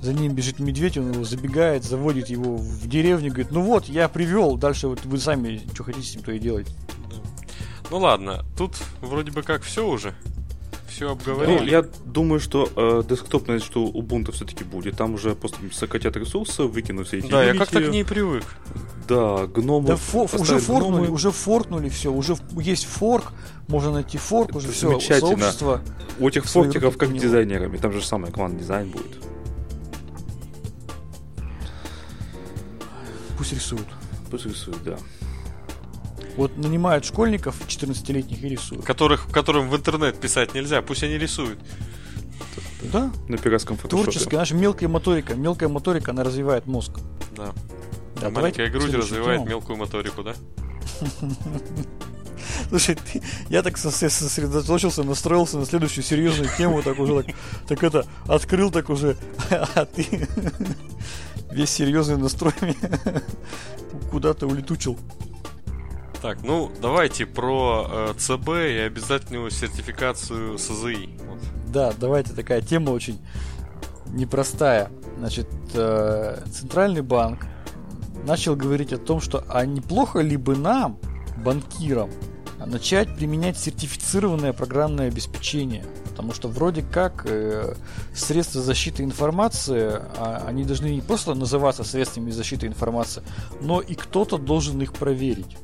за 0.00 0.14
ним 0.14 0.34
бежит 0.34 0.58
медведь, 0.58 0.96
он 0.96 1.12
его 1.12 1.24
забегает, 1.24 1.84
заводит 1.84 2.28
его 2.28 2.56
в 2.56 2.88
деревню, 2.88 3.30
говорит, 3.30 3.50
ну 3.50 3.62
вот, 3.62 3.86
я 3.86 4.08
привел, 4.08 4.56
дальше 4.56 4.88
вот 4.88 5.04
вы 5.04 5.18
сами 5.18 5.60
что 5.74 5.84
хотите 5.84 6.06
с 6.06 6.14
ним, 6.14 6.24
то 6.24 6.32
и 6.32 6.38
делайте. 6.38 6.72
Ну 7.90 7.98
ладно, 7.98 8.44
тут 8.56 8.76
вроде 9.00 9.32
бы 9.32 9.42
как 9.42 9.62
все 9.62 9.86
уже. 9.86 10.14
Все 10.90 11.10
обговорили. 11.12 11.58
Ну, 11.60 11.64
я 11.66 11.84
думаю, 12.04 12.40
что 12.40 12.68
э, 12.74 13.02
десктопное, 13.08 13.60
что 13.60 13.84
Ubuntu 13.86 14.32
все-таки 14.32 14.64
будет. 14.64 14.96
Там 14.96 15.14
уже 15.14 15.34
просто 15.34 15.58
сократят 15.72 16.16
ресурсы, 16.16 16.64
выкинут 16.64 17.06
все 17.06 17.18
эти 17.18 17.28
Да, 17.30 17.44
Unity. 17.44 17.52
я 17.52 17.58
как-то 17.58 17.80
к 17.80 17.88
ней 17.88 18.04
привык. 18.04 18.44
Да, 19.08 19.46
гномы. 19.46 19.86
Да, 19.86 19.94
фо- 19.94 20.40
уже 20.40 20.58
форкнули, 20.58 21.02
гномы. 21.02 21.10
уже 21.14 21.30
форкнули 21.30 21.88
все, 21.88 22.12
уже 22.12 22.36
есть 22.58 22.86
форк, 22.86 23.32
можно 23.68 23.92
найти 23.92 24.18
форк, 24.18 24.54
уже 24.56 24.68
все, 24.72 24.98
сообщество. 25.00 25.80
У 26.18 26.28
этих 26.28 26.44
форкеров 26.44 26.96
как 26.98 27.16
дизайнерами, 27.16 27.76
там 27.76 27.92
же 27.92 28.02
самое 28.02 28.32
команд 28.32 28.58
дизайн 28.58 28.90
будет. 28.90 29.18
Пусть 33.38 33.52
рисуют. 33.52 33.86
Пусть 34.30 34.46
рисуют, 34.46 34.82
да. 34.84 34.96
Вот 36.36 36.56
нанимают 36.56 37.04
школьников 37.04 37.60
14-летних 37.66 38.42
и 38.42 38.48
рисуют. 38.48 38.84
Которых, 38.84 39.30
которым 39.30 39.68
в 39.68 39.76
интернет 39.76 40.18
писать 40.18 40.54
нельзя, 40.54 40.82
пусть 40.82 41.02
они 41.02 41.18
рисуют. 41.18 41.58
Да. 42.82 43.12
На 43.28 43.36
пиратском 43.36 43.76
фотошопе. 43.76 44.10
Творческая, 44.10 44.36
наша 44.38 44.54
мелкая 44.54 44.88
моторика. 44.88 45.34
Мелкая 45.34 45.68
моторика, 45.68 46.12
она 46.12 46.24
развивает 46.24 46.66
мозг. 46.66 46.98
Да. 47.36 47.52
да 48.20 48.28
а 48.28 48.30
маленькая 48.30 48.70
грудь 48.70 48.94
развивает 48.94 49.40
тему. 49.40 49.50
мелкую 49.50 49.76
моторику, 49.76 50.22
да? 50.22 50.34
Слушай, 52.68 52.94
ты, 52.96 53.22
я 53.48 53.62
так 53.62 53.76
сосредоточился, 53.76 55.02
настроился 55.02 55.58
на 55.58 55.66
следующую 55.66 56.04
серьезную 56.04 56.50
тему, 56.56 56.82
так 56.82 56.98
уже 56.98 57.22
так, 57.22 57.34
так 57.66 57.82
это, 57.82 58.06
открыл 58.26 58.70
так 58.70 58.90
уже, 58.90 59.16
а 59.50 59.84
ты 59.84 60.06
весь 61.50 61.70
серьезный 61.70 62.16
настрой 62.16 62.54
куда-то 64.10 64.46
улетучил. 64.46 64.98
Так, 66.22 66.42
ну 66.42 66.70
давайте 66.82 67.24
про 67.24 67.86
э, 67.90 68.14
ЦБ 68.18 68.48
и 68.48 68.78
обязательную 68.78 69.50
сертификацию 69.50 70.58
СЗИ. 70.58 71.08
Вот. 71.26 71.38
Да, 71.72 71.94
давайте 71.98 72.34
такая 72.34 72.60
тема 72.60 72.90
очень 72.90 73.18
непростая. 74.08 74.90
Значит, 75.16 75.48
э, 75.72 76.42
Центральный 76.52 77.00
банк 77.00 77.46
начал 78.26 78.54
говорить 78.54 78.92
о 78.92 78.98
том, 78.98 79.22
что 79.22 79.44
а 79.48 79.64
неплохо 79.64 80.20
ли 80.20 80.36
бы 80.36 80.56
нам, 80.56 80.98
банкирам, 81.38 82.10
начать 82.66 83.16
применять 83.16 83.58
сертифицированное 83.58 84.52
программное 84.52 85.08
обеспечение. 85.08 85.86
Потому 86.10 86.34
что 86.34 86.48
вроде 86.48 86.82
как 86.82 87.24
э, 87.24 87.76
средства 88.14 88.60
защиты 88.60 89.04
информации, 89.04 89.90
а, 90.18 90.44
они 90.46 90.64
должны 90.64 90.86
не 90.86 91.00
просто 91.00 91.32
называться 91.32 91.82
средствами 91.82 92.30
защиты 92.30 92.66
информации, 92.66 93.22
но 93.62 93.80
и 93.80 93.94
кто-то 93.94 94.36
должен 94.36 94.82
их 94.82 94.92
проверить 94.92 95.56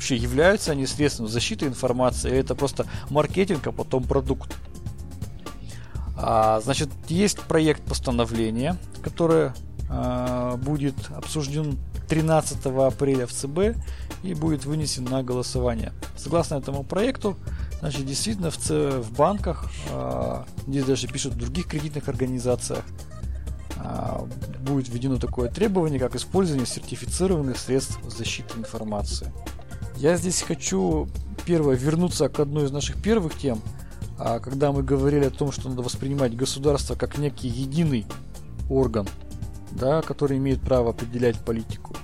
вообще 0.00 0.16
являются 0.16 0.72
они 0.72 0.86
средством 0.86 1.28
защиты 1.28 1.66
информации, 1.66 2.32
это 2.32 2.54
просто 2.54 2.86
маркетинг, 3.10 3.66
а 3.66 3.70
потом 3.70 4.02
продукт. 4.04 4.56
А, 6.16 6.60
значит, 6.60 6.88
есть 7.08 7.38
проект 7.40 7.82
постановления, 7.82 8.78
которое 9.02 9.54
а, 9.90 10.56
будет 10.56 10.94
обсужден 11.14 11.76
13 12.08 12.64
апреля 12.64 13.26
в 13.26 13.32
ЦБ 13.32 13.76
и 14.22 14.32
будет 14.32 14.64
вынесен 14.64 15.04
на 15.04 15.22
голосование. 15.22 15.92
Согласно 16.16 16.54
этому 16.54 16.82
проекту, 16.82 17.36
значит, 17.80 18.06
действительно 18.06 18.50
в, 18.50 18.56
ц... 18.56 19.00
в 19.00 19.12
банках, 19.12 19.66
а, 19.90 20.46
здесь 20.66 20.84
даже 20.84 21.08
пишут 21.08 21.34
в 21.34 21.36
других 21.36 21.66
кредитных 21.66 22.08
организациях, 22.08 22.84
а, 23.76 24.26
будет 24.60 24.88
введено 24.88 25.18
такое 25.18 25.50
требование, 25.50 26.00
как 26.00 26.16
использование 26.16 26.66
сертифицированных 26.66 27.58
средств 27.58 27.98
защиты 28.04 28.58
информации. 28.58 29.30
Я 30.00 30.16
здесь 30.16 30.40
хочу, 30.40 31.08
первое, 31.44 31.76
вернуться 31.76 32.30
к 32.30 32.40
одной 32.40 32.64
из 32.64 32.70
наших 32.70 33.02
первых 33.02 33.36
тем, 33.36 33.60
а, 34.18 34.38
когда 34.38 34.72
мы 34.72 34.82
говорили 34.82 35.26
о 35.26 35.30
том, 35.30 35.52
что 35.52 35.68
надо 35.68 35.82
воспринимать 35.82 36.34
государство 36.34 36.94
как 36.94 37.18
некий 37.18 37.48
единый 37.48 38.06
орган, 38.70 39.06
да, 39.72 40.00
который 40.00 40.38
имеет 40.38 40.62
право 40.62 40.92
определять 40.92 41.38
политику. 41.40 41.94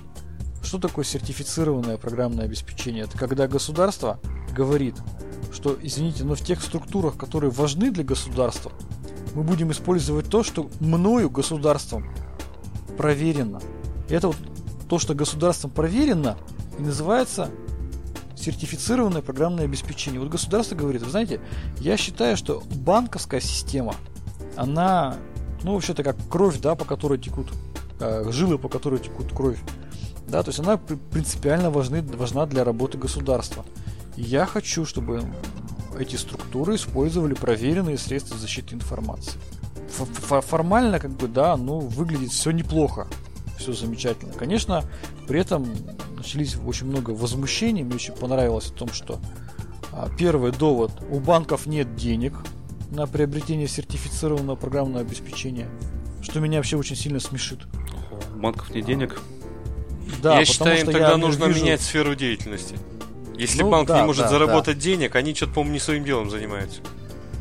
Что 0.61 0.77
такое 0.77 1.05
сертифицированное 1.05 1.97
программное 1.97 2.45
обеспечение? 2.45 3.05
Это 3.05 3.17
когда 3.17 3.47
государство 3.47 4.19
говорит, 4.55 4.93
что, 5.51 5.75
извините, 5.81 6.23
но 6.23 6.35
в 6.35 6.41
тех 6.41 6.61
структурах, 6.61 7.17
которые 7.17 7.49
важны 7.49 7.89
для 7.89 8.03
государства, 8.03 8.71
мы 9.33 9.41
будем 9.41 9.71
использовать 9.71 10.29
то, 10.29 10.43
что 10.43 10.69
мною 10.79 11.31
государством 11.31 12.07
проверено. 12.95 13.59
И 14.07 14.13
это 14.13 14.27
вот 14.27 14.37
то, 14.87 14.99
что 14.99 15.15
государством 15.15 15.71
проверено, 15.71 16.37
и 16.77 16.83
называется 16.83 17.49
сертифицированное 18.37 19.21
программное 19.21 19.65
обеспечение. 19.65 20.19
Вот 20.19 20.29
государство 20.29 20.75
говорит, 20.75 21.01
вы 21.01 21.09
знаете, 21.09 21.41
я 21.79 21.97
считаю, 21.97 22.37
что 22.37 22.63
банковская 22.75 23.41
система, 23.41 23.95
она, 24.55 25.17
ну, 25.63 25.73
вообще-то 25.73 26.03
как 26.03 26.15
кровь, 26.29 26.59
да, 26.59 26.75
по 26.75 26.85
которой 26.85 27.17
текут, 27.19 27.47
э, 27.99 28.29
жилы, 28.31 28.57
по 28.57 28.69
которой 28.69 28.99
текут 28.99 29.33
кровь. 29.33 29.59
Да, 30.27 30.43
то 30.43 30.49
есть 30.49 30.59
она 30.59 30.77
принципиально 30.77 31.71
важны, 31.71 32.01
важна 32.01 32.45
для 32.45 32.63
работы 32.63 32.97
государства. 32.97 33.65
И 34.15 34.21
я 34.21 34.45
хочу, 34.45 34.85
чтобы 34.85 35.23
эти 35.97 36.15
структуры 36.15 36.75
использовали 36.75 37.33
проверенные 37.33 37.97
средства 37.97 38.37
защиты 38.37 38.75
информации. 38.75 39.39
Формально, 39.89 40.99
как 40.99 41.11
бы, 41.11 41.27
да, 41.27 41.55
ну, 41.55 41.79
выглядит 41.79 42.31
все 42.31 42.51
неплохо, 42.51 43.07
все 43.57 43.73
замечательно. 43.73 44.33
Конечно, 44.33 44.83
при 45.27 45.39
этом 45.39 45.67
начались 46.17 46.57
очень 46.65 46.87
много 46.87 47.11
возмущений. 47.11 47.83
Мне 47.83 47.95
очень 47.95 48.13
понравилось 48.13 48.69
о 48.69 48.73
том, 48.73 48.91
что 48.91 49.19
а, 49.91 50.09
первый 50.17 50.51
довод, 50.51 50.91
у 51.09 51.19
банков 51.19 51.65
нет 51.65 51.95
денег 51.95 52.33
на 52.91 53.07
приобретение 53.07 53.67
сертифицированного 53.67 54.55
программного 54.55 55.01
обеспечения, 55.01 55.67
что 56.21 56.39
меня 56.39 56.57
вообще 56.57 56.77
очень 56.77 56.95
сильно 56.95 57.19
смешит. 57.19 57.59
У 58.35 58.39
банков 58.39 58.69
нет 58.73 58.85
денег? 58.85 59.21
Да, 60.21 60.39
я 60.39 60.45
считаю, 60.45 60.79
им 60.79 60.85
тогда 60.85 61.17
нужно 61.17 61.45
вижу... 61.45 61.63
менять 61.63 61.81
сферу 61.81 62.15
деятельности. 62.15 62.75
Если 63.37 63.61
ну, 63.61 63.69
банк 63.69 63.87
да, 63.87 63.99
не 63.99 64.05
может 64.05 64.23
да, 64.23 64.29
заработать 64.29 64.77
да. 64.77 64.83
денег, 64.83 65.15
они 65.15 65.35
что-то, 65.35 65.53
по-моему, 65.53 65.73
не 65.73 65.79
своим 65.79 66.03
делом 66.03 66.29
занимаются. 66.29 66.81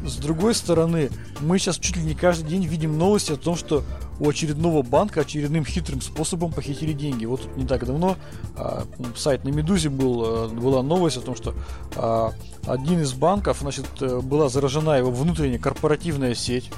с 0.05 0.17
другой 0.17 0.55
стороны, 0.55 1.11
мы 1.41 1.59
сейчас 1.59 1.79
чуть 1.79 1.97
ли 1.97 2.03
не 2.03 2.15
каждый 2.15 2.49
день 2.49 2.65
видим 2.67 2.99
новости 2.99 3.33
о 3.33 3.37
том, 3.37 3.57
что 3.57 3.83
у 4.21 4.29
очередного 4.29 4.83
банка 4.83 5.21
очередным 5.21 5.65
хитрым 5.65 6.01
способом 6.01 6.53
похитили 6.53 6.93
деньги. 6.93 7.25
Вот 7.25 7.43
тут 7.43 7.57
не 7.57 7.67
так 7.67 7.85
давно 7.85 8.17
а, 8.57 8.85
сайт 9.17 9.45
на 9.45 9.49
Медузе 9.51 9.91
был, 9.91 10.23
а, 10.25 10.49
была 10.49 10.83
новость 10.83 11.19
о 11.19 11.21
том, 11.21 11.37
что 11.37 11.55
а, 11.97 12.33
один 12.67 13.01
из 13.01 13.13
банков, 13.13 13.59
значит, 13.61 13.87
э, 14.01 14.21
была 14.21 14.49
заражена 14.49 14.99
его 14.99 15.11
внутренняя 15.11 15.59
корпоративная 15.59 16.35
сеть. 16.35 16.71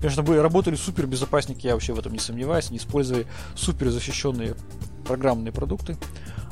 Конечно, 0.00 0.22
были, 0.22 0.38
работали 0.38 0.74
супер 0.74 1.06
безопасники, 1.06 1.66
я 1.66 1.72
вообще 1.72 1.94
в 1.94 1.98
этом 1.98 2.12
не 2.12 2.18
сомневаюсь, 2.18 2.70
не 2.70 2.76
использовали 2.76 3.26
супер 3.54 3.88
защищенные 3.88 4.54
программные 5.06 5.52
продукты. 5.52 5.96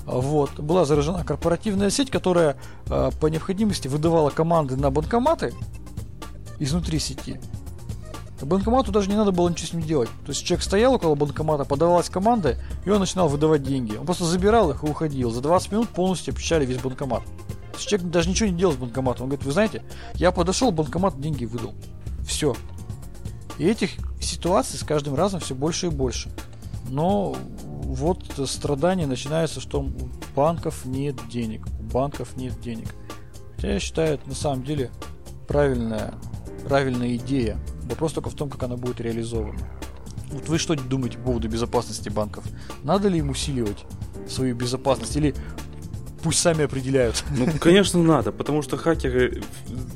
Вот. 0.06 0.58
Была 0.58 0.84
заражена 0.84 1.24
корпоративная 1.24 1.90
сеть, 1.90 2.10
которая 2.10 2.56
э, 2.86 3.10
по 3.20 3.26
необходимости 3.26 3.88
выдавала 3.88 4.30
команды 4.30 4.76
на 4.76 4.90
банкоматы 4.90 5.52
изнутри 6.58 6.98
сети. 6.98 7.40
Банкомату 8.46 8.92
даже 8.92 9.08
не 9.08 9.16
надо 9.16 9.32
было 9.32 9.48
ничего 9.48 9.68
с 9.68 9.72
ним 9.72 9.82
делать. 9.82 10.08
То 10.24 10.30
есть 10.30 10.44
человек 10.44 10.64
стоял 10.64 10.94
около 10.94 11.14
банкомата, 11.14 11.64
подавалась 11.64 12.08
команда, 12.08 12.58
и 12.84 12.90
он 12.90 13.00
начинал 13.00 13.28
выдавать 13.28 13.62
деньги. 13.62 13.96
Он 13.96 14.04
просто 14.04 14.24
забирал 14.24 14.70
их 14.70 14.82
и 14.82 14.86
уходил. 14.86 15.30
За 15.30 15.40
20 15.40 15.72
минут 15.72 15.88
полностью 15.88 16.32
обчищали 16.32 16.66
весь 16.66 16.78
банкомат. 16.78 17.24
То 17.24 17.78
есть 17.78 17.88
человек 17.88 18.10
даже 18.10 18.28
ничего 18.28 18.48
не 18.48 18.56
делал 18.56 18.74
с 18.74 18.76
банкоматом. 18.76 19.24
Он 19.24 19.28
говорит, 19.30 19.46
вы 19.46 19.52
знаете, 19.52 19.82
я 20.14 20.32
подошел, 20.32 20.72
банкомат 20.72 21.20
деньги 21.20 21.44
выдал. 21.44 21.74
Все. 22.26 22.54
И 23.58 23.66
этих 23.66 23.90
ситуаций 24.20 24.78
с 24.78 24.82
каждым 24.82 25.14
разом 25.14 25.40
все 25.40 25.54
больше 25.54 25.86
и 25.86 25.90
больше. 25.90 26.30
Но 26.88 27.36
вот 27.84 28.24
страдания 28.46 29.06
начинаются, 29.06 29.60
что 29.60 29.80
у 29.80 29.92
банков 30.34 30.84
нет 30.84 31.16
денег. 31.28 31.66
У 31.80 31.84
банков 31.84 32.36
нет 32.36 32.60
денег. 32.60 32.88
Хотя 33.56 33.74
я 33.74 33.80
считаю, 33.80 34.14
это 34.14 34.28
на 34.28 34.34
самом 34.34 34.64
деле 34.64 34.90
правильная, 35.46 36.14
правильная 36.66 37.16
идея. 37.16 37.58
Вопрос 37.88 38.12
только 38.12 38.30
в 38.30 38.34
том, 38.34 38.50
как 38.50 38.62
она 38.62 38.76
будет 38.76 39.00
реализована. 39.00 39.58
Вот 40.30 40.48
вы 40.48 40.58
что 40.58 40.74
думаете 40.74 41.18
по 41.18 41.24
поводу 41.24 41.48
безопасности 41.48 42.08
банков? 42.08 42.44
Надо 42.82 43.08
ли 43.08 43.18
им 43.18 43.30
усиливать 43.30 43.84
свою 44.28 44.54
безопасность 44.54 45.16
или 45.16 45.34
пусть 46.22 46.38
сами 46.38 46.64
определяют? 46.64 47.22
Ну, 47.36 47.46
конечно, 47.60 48.02
надо, 48.02 48.32
потому 48.32 48.62
что 48.62 48.76
хакеры 48.76 49.42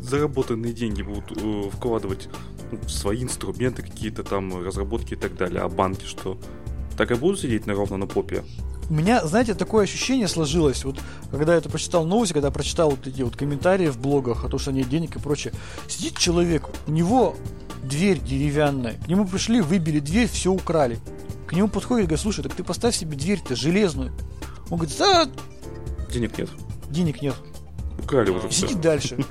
заработанные 0.03 0.73
деньги 0.73 1.03
будут 1.03 1.33
э, 1.37 1.71
вкладывать 1.73 2.29
в 2.71 2.91
свои 2.91 3.23
инструменты, 3.23 3.83
какие-то 3.83 4.25
там 4.25 4.65
разработки 4.65 5.15
и 5.15 5.17
так 5.17 5.37
далее. 5.37 5.63
А 5.63 5.69
банки 5.69 6.05
что? 6.05 6.39
Так 6.97 7.11
и 7.11 7.15
будут 7.15 7.41
сидеть 7.41 7.67
на 7.67 7.75
ровно 7.75 7.97
на 7.97 8.07
попе? 8.07 8.45
У 8.89 8.95
меня, 8.95 9.27
знаете, 9.27 9.55
такое 9.55 9.85
ощущение 9.85 10.29
сложилось, 10.29 10.85
вот 10.85 11.01
когда 11.31 11.53
я 11.53 11.59
это 11.59 11.69
прочитал 11.69 12.07
новости, 12.07 12.33
когда 12.33 12.51
прочитал 12.51 12.91
вот 12.91 13.07
эти 13.07 13.23
вот 13.23 13.37
комментарии 13.37 13.89
в 13.89 13.99
блогах 13.99 14.45
о 14.45 14.49
том, 14.49 14.61
что 14.61 14.71
нет 14.71 14.89
денег 14.89 15.17
и 15.17 15.19
прочее. 15.19 15.53
Сидит 15.89 16.17
человек, 16.19 16.69
у 16.87 16.93
него 16.93 17.35
дверь 17.83 18.21
деревянная, 18.21 18.95
к 18.95 19.09
нему 19.09 19.27
пришли, 19.27 19.61
выбили 19.61 19.99
дверь, 19.99 20.29
все 20.29 20.53
украли. 20.53 21.01
К 21.47 21.53
нему 21.53 21.69
подходит 21.69 22.05
и 22.05 22.07
говорит, 22.09 22.23
слушай, 22.23 22.43
так 22.43 22.55
ты 22.55 22.63
поставь 22.65 22.97
себе 22.97 23.17
дверь-то 23.17 23.57
железную. 23.57 24.13
Он 24.71 24.79
говорит, 24.79 24.97
да... 24.99 25.29
Денег 26.13 26.39
нет. 26.39 26.51
Денег 26.91 27.23
нет. 27.23 27.35
Украли 28.03 28.31
уже 28.31 28.51
Сиди 28.51 28.69
все. 28.69 28.79
дальше. 28.79 29.25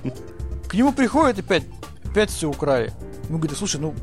К 0.67 0.73
нему 0.73 0.91
приходит 0.91 1.39
опять, 1.39 1.63
опять 2.03 2.29
все 2.29 2.49
украли. 2.49 2.93
Ему 3.29 3.37
говорит, 3.37 3.57
слушай, 3.57 3.79
ну, 3.79 3.93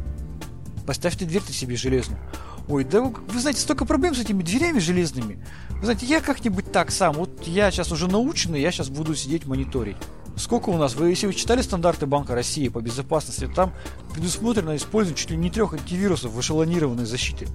поставь 0.86 1.16
ты 1.16 1.24
дверь-то 1.24 1.52
себе 1.52 1.76
железную. 1.76 2.20
Ой, 2.68 2.84
да 2.84 3.00
вы, 3.00 3.10
вы 3.10 3.40
знаете, 3.40 3.60
столько 3.60 3.84
проблем 3.84 4.14
с 4.14 4.20
этими 4.20 4.42
дверями 4.42 4.78
железными. 4.78 5.44
Вы 5.70 5.84
знаете, 5.84 6.06
я 6.06 6.20
как-нибудь 6.20 6.70
так 6.70 6.90
сам. 6.90 7.14
Вот 7.14 7.46
я 7.46 7.70
сейчас 7.70 7.90
уже 7.90 8.08
наученный, 8.08 8.60
я 8.60 8.70
сейчас 8.70 8.88
буду 8.88 9.14
сидеть 9.14 9.46
мониторить. 9.46 9.96
Сколько 10.36 10.70
у 10.70 10.78
нас? 10.78 10.94
Вы, 10.94 11.10
если 11.10 11.26
вы 11.26 11.34
читали 11.34 11.60
стандарты 11.60 12.06
Банка 12.06 12.34
России 12.34 12.68
по 12.68 12.80
безопасности, 12.80 13.50
там 13.54 13.72
предусмотрено 14.14 14.76
использование 14.76 15.20
чуть 15.20 15.30
ли 15.30 15.36
не 15.36 15.50
трех 15.50 15.74
антивирусов 15.74 16.32
в 16.32 16.40
эшелонированной 16.40 17.04
защите. 17.04 17.48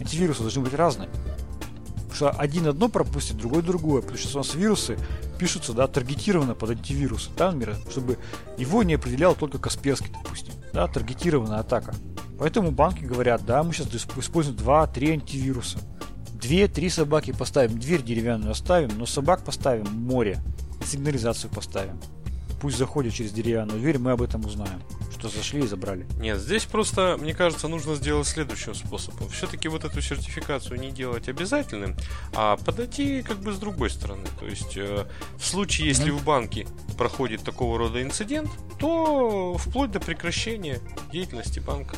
Антивирусы 0.00 0.40
должны 0.40 0.62
быть 0.62 0.74
разные. 0.74 1.10
Потому 1.94 2.14
что 2.14 2.30
один 2.30 2.68
одно 2.68 2.88
пропустит, 2.88 3.36
другой 3.36 3.62
другое. 3.62 4.00
Потому 4.00 4.18
что 4.18 4.38
у 4.38 4.38
нас 4.38 4.54
вирусы 4.54 4.96
пишутся, 5.38 5.72
да, 5.72 5.86
таргетированно 5.88 6.54
под 6.54 6.70
антивирусы, 6.70 7.30
да, 7.36 7.50
мира, 7.50 7.76
чтобы 7.90 8.16
его 8.56 8.82
не 8.82 8.94
определял 8.94 9.34
только 9.34 9.58
Касперский, 9.58 10.12
допустим. 10.22 10.54
Да, 10.72 10.86
таргетированная 10.86 11.58
атака. 11.58 11.94
Поэтому 12.38 12.70
банки 12.70 13.04
говорят, 13.04 13.44
да, 13.44 13.62
мы 13.62 13.72
сейчас 13.72 13.88
используем 14.16 14.56
2-3 14.56 15.12
антивируса. 15.12 15.78
Две-три 16.34 16.88
собаки 16.88 17.32
поставим, 17.32 17.78
дверь 17.78 18.02
деревянную 18.02 18.50
оставим, 18.50 18.98
но 18.98 19.06
собак 19.06 19.44
поставим 19.44 19.86
море. 19.92 20.38
Сигнализацию 20.84 21.50
поставим. 21.52 22.00
Пусть 22.60 22.78
заходят 22.78 23.12
через 23.12 23.32
деревянную 23.32 23.80
дверь, 23.80 23.98
мы 23.98 24.12
об 24.12 24.22
этом 24.22 24.44
узнаем. 24.44 24.80
Что 25.18 25.28
зашли 25.28 25.64
и 25.64 25.66
забрали. 25.66 26.06
Нет, 26.20 26.38
здесь 26.38 26.64
просто, 26.64 27.16
мне 27.20 27.34
кажется, 27.34 27.66
нужно 27.66 27.96
сделать 27.96 28.26
следующим 28.28 28.74
способом. 28.74 29.28
Все-таки 29.30 29.68
вот 29.68 29.84
эту 29.84 30.00
сертификацию 30.00 30.78
не 30.78 30.92
делать 30.92 31.28
обязательным, 31.28 31.96
а 32.34 32.56
подойти 32.56 33.22
как 33.22 33.38
бы 33.38 33.52
с 33.52 33.58
другой 33.58 33.90
стороны. 33.90 34.26
То 34.38 34.46
есть, 34.46 34.76
э, 34.76 35.06
в 35.38 35.44
случае, 35.44 35.88
если 35.88 36.12
mm-hmm. 36.12 36.18
в 36.18 36.24
банке 36.24 36.66
проходит 36.96 37.42
такого 37.42 37.78
рода 37.78 38.00
инцидент, 38.00 38.48
то 38.78 39.56
вплоть 39.58 39.90
до 39.90 39.98
прекращения 39.98 40.80
деятельности 41.12 41.58
банка. 41.58 41.96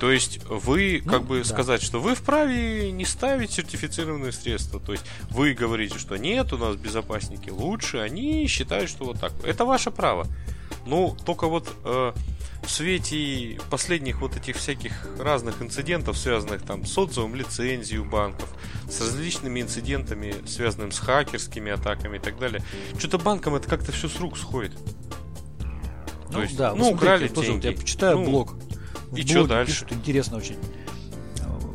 То 0.00 0.12
есть 0.12 0.40
вы 0.44 1.02
ну, 1.04 1.10
как 1.10 1.24
бы 1.24 1.38
да. 1.38 1.44
сказать, 1.44 1.82
что 1.82 2.00
вы 2.00 2.14
вправе 2.14 2.92
не 2.92 3.04
ставить 3.04 3.52
сертифицированные 3.52 4.32
средства. 4.32 4.80
То 4.80 4.92
есть 4.92 5.04
вы 5.30 5.54
говорите, 5.54 5.98
что 5.98 6.16
нет, 6.16 6.52
у 6.52 6.58
нас 6.58 6.76
безопасники 6.76 7.50
лучше, 7.50 7.98
они 7.98 8.46
считают, 8.46 8.88
что 8.88 9.04
вот 9.04 9.20
так. 9.20 9.32
Это 9.44 9.64
ваше 9.64 9.90
право. 9.90 10.26
Ну, 10.86 11.16
только 11.24 11.48
вот 11.48 11.68
э, 11.84 12.12
в 12.62 12.70
свете 12.70 13.58
последних 13.70 14.20
вот 14.20 14.36
этих 14.36 14.56
всяких 14.56 15.06
разных 15.18 15.60
инцидентов, 15.60 16.16
связанных 16.16 16.62
там 16.62 16.86
с 16.86 16.96
отзывом 16.96 17.34
лицензии 17.34 17.96
у 17.96 18.04
банков, 18.04 18.48
с 18.88 19.00
различными 19.00 19.60
инцидентами, 19.60 20.34
связанными 20.46 20.90
с 20.90 20.98
хакерскими 20.98 21.72
атаками 21.72 22.18
и 22.18 22.20
так 22.20 22.38
далее, 22.38 22.62
что-то 22.98 23.18
банкам 23.18 23.54
это 23.56 23.68
как-то 23.68 23.92
все 23.92 24.08
с 24.08 24.18
рук 24.20 24.38
сходит. 24.38 24.72
Ну, 26.28 26.34
То 26.34 26.42
есть, 26.42 26.56
да, 26.56 26.74
ну, 26.74 26.90
украли 26.90 27.28
тоже, 27.28 27.48
деньги. 27.48 27.66
Вот 27.66 27.74
я 27.74 27.80
почитаю 27.80 28.18
ну, 28.18 28.24
блог 28.26 28.54
и 29.14 29.26
что 29.26 29.46
дальше? 29.46 29.84
Пишут, 29.84 29.92
интересно 29.92 30.36
очень. 30.36 30.56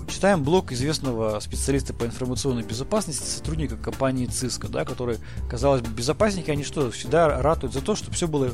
Читаем 0.08 0.44
блог 0.44 0.72
известного 0.72 1.40
специалиста 1.42 1.94
по 1.94 2.06
информационной 2.06 2.64
безопасности, 2.64 3.26
сотрудника 3.26 3.76
компании 3.76 4.28
Cisco, 4.28 4.70
да, 4.70 4.86
который, 4.86 5.18
казалось 5.50 5.82
бы, 5.82 5.90
безопасники, 5.90 6.50
они 6.50 6.64
что, 6.64 6.92
всегда 6.92 7.42
ратуют 7.42 7.74
за 7.74 7.82
то, 7.82 7.96
чтобы 7.96 8.14
все 8.14 8.28
было 8.28 8.52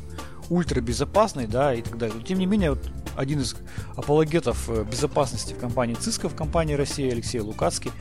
ультрабезопасно, 0.50 1.46
да, 1.48 1.76
и 1.76 1.82
так 1.82 1.98
далее. 1.98 2.16
Но, 2.18 2.24
тем 2.24 2.40
не 2.40 2.46
менее, 2.46 2.72
вот 2.72 2.90
один 3.16 3.42
из 3.42 3.56
апологетов 3.96 4.70
э, 4.70 4.84
безопасности 4.84 5.54
в 5.54 5.60
компании 5.60 5.96
Cisco, 5.96 6.28
в 6.30 6.36
компании 6.36 6.74
Россия, 6.74 7.12
Алексей 7.12 7.40
Лукацкий, 7.40 7.92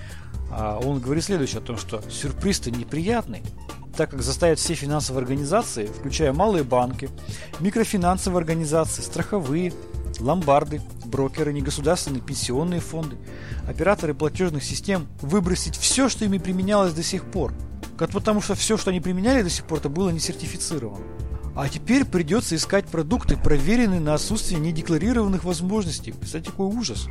а, 0.50 0.78
он 0.78 1.00
говорит 1.00 1.24
следующее 1.24 1.58
о 1.58 1.62
том, 1.62 1.76
что 1.76 2.00
сюрприз-то 2.08 2.70
неприятный, 2.70 3.42
так 3.96 4.10
как 4.10 4.22
заставит 4.22 4.58
все 4.58 4.74
финансовые 4.74 5.22
организации, 5.22 5.86
включая 5.86 6.32
малые 6.32 6.64
банки, 6.64 7.10
микрофинансовые 7.60 8.38
организации, 8.38 9.02
страховые, 9.02 9.72
ломбарды, 10.20 10.80
брокеры, 11.04 11.52
негосударственные 11.52 12.22
пенсионные 12.22 12.80
фонды, 12.80 13.16
операторы 13.66 14.14
платежных 14.14 14.64
систем 14.64 15.06
выбросить 15.20 15.76
все, 15.76 16.08
что 16.08 16.24
ими 16.24 16.38
применялось 16.38 16.92
до 16.92 17.02
сих 17.02 17.24
пор. 17.24 17.52
Как 17.96 18.10
потому 18.10 18.40
что 18.40 18.54
все, 18.54 18.76
что 18.76 18.90
они 18.90 19.00
применяли 19.00 19.42
до 19.42 19.50
сих 19.50 19.64
пор, 19.64 19.78
это 19.78 19.88
было 19.88 20.10
не 20.10 20.20
сертифицировано. 20.20 21.04
А 21.56 21.68
теперь 21.68 22.04
придется 22.04 22.54
искать 22.54 22.86
продукты, 22.86 23.36
проверенные 23.36 23.98
на 23.98 24.14
отсутствие 24.14 24.60
недекларированных 24.60 25.42
возможностей. 25.42 26.14
Кстати, 26.22 26.46
какой 26.46 26.66
ужас. 26.66 27.08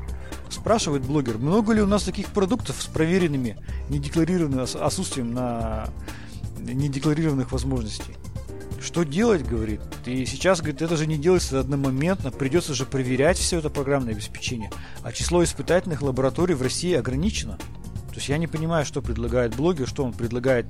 Спрашивает 0.49 1.03
блогер, 1.03 1.37
много 1.37 1.73
ли 1.73 1.81
у 1.81 1.85
нас 1.85 2.03
таких 2.03 2.27
продуктов 2.27 2.81
с 2.81 2.85
проверенными 2.85 3.57
недекларированным 3.89 4.65
отсутствием 4.79 5.33
на 5.33 5.89
недекларированных 6.59 7.51
возможностей. 7.51 8.15
Что 8.79 9.03
делать, 9.03 9.45
говорит? 9.45 9.81
И 10.05 10.25
сейчас, 10.25 10.59
говорит, 10.59 10.81
это 10.81 10.95
же 10.97 11.07
не 11.07 11.17
делается 11.17 11.59
одномоментно, 11.59 12.31
придется 12.31 12.73
же 12.73 12.85
проверять 12.85 13.37
все 13.37 13.59
это 13.59 13.69
программное 13.69 14.13
обеспечение. 14.13 14.71
А 15.03 15.11
число 15.11 15.43
испытательных 15.43 16.01
лабораторий 16.01 16.53
в 16.55 16.61
России 16.61 16.93
ограничено. 16.93 17.57
То 18.09 18.15
есть 18.15 18.29
я 18.29 18.37
не 18.37 18.47
понимаю, 18.47 18.85
что 18.85 19.01
предлагает 19.01 19.55
блогер, 19.55 19.87
что 19.87 20.03
он 20.03 20.13
предлагает 20.13 20.67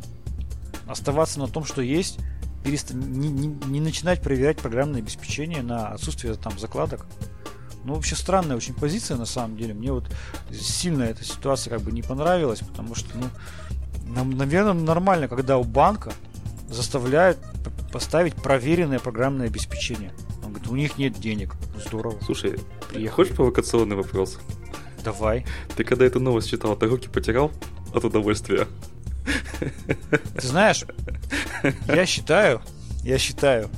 оставаться 0.87 1.39
на 1.39 1.47
том, 1.47 1.65
что 1.65 1.81
есть, 1.81 2.19
перест... 2.63 2.91
не, 2.91 3.29
не, 3.29 3.47
не 3.47 3.79
начинать 3.79 4.21
проверять 4.21 4.57
программное 4.57 5.01
обеспечение 5.01 5.61
на 5.61 5.89
отсутствие 5.89 6.33
там 6.35 6.57
закладок. 6.57 7.05
Ну, 7.83 7.93
вообще 7.95 8.15
странная 8.15 8.57
очень 8.57 8.73
позиция 8.73 9.17
на 9.17 9.25
самом 9.25 9.55
деле. 9.57 9.73
Мне 9.73 9.91
вот 9.91 10.09
сильно 10.51 11.03
эта 11.03 11.23
ситуация 11.23 11.71
как 11.71 11.81
бы 11.81 11.91
не 11.91 12.01
понравилась, 12.01 12.59
потому 12.59 12.95
что, 12.95 13.17
ну, 13.17 13.25
нам, 14.13 14.31
наверное, 14.31 14.73
нормально, 14.73 15.27
когда 15.27 15.57
у 15.57 15.63
банка 15.63 16.11
заставляют 16.67 17.37
поставить 17.91 18.35
проверенное 18.35 18.99
программное 18.99 19.47
обеспечение. 19.47 20.11
Он 20.43 20.51
говорит, 20.53 20.69
у 20.69 20.75
них 20.75 20.97
нет 20.97 21.19
денег. 21.19 21.53
Здорово. 21.85 22.17
Слушай, 22.23 22.59
Приехали. 22.89 23.07
хочешь 23.07 23.35
провокационный 23.35 23.95
вопрос? 23.95 24.39
Давай. 25.03 25.45
Ты 25.75 25.83
когда 25.83 26.05
эту 26.05 26.19
новость 26.19 26.49
читал, 26.49 26.75
ты 26.75 26.87
руки 26.87 27.07
потерял 27.07 27.51
от 27.93 28.03
удовольствия? 28.03 28.67
Ты 29.59 30.47
знаешь, 30.47 30.85
я 31.87 32.05
считаю, 32.05 32.61
я 33.03 33.17
считаю, 33.17 33.69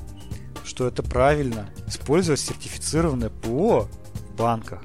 что 0.64 0.88
это 0.88 1.02
правильно 1.04 1.70
использовать 1.88 2.40
сертифицированное 2.40 3.30
ПО 3.30 3.88
в 4.14 4.36
банках. 4.36 4.82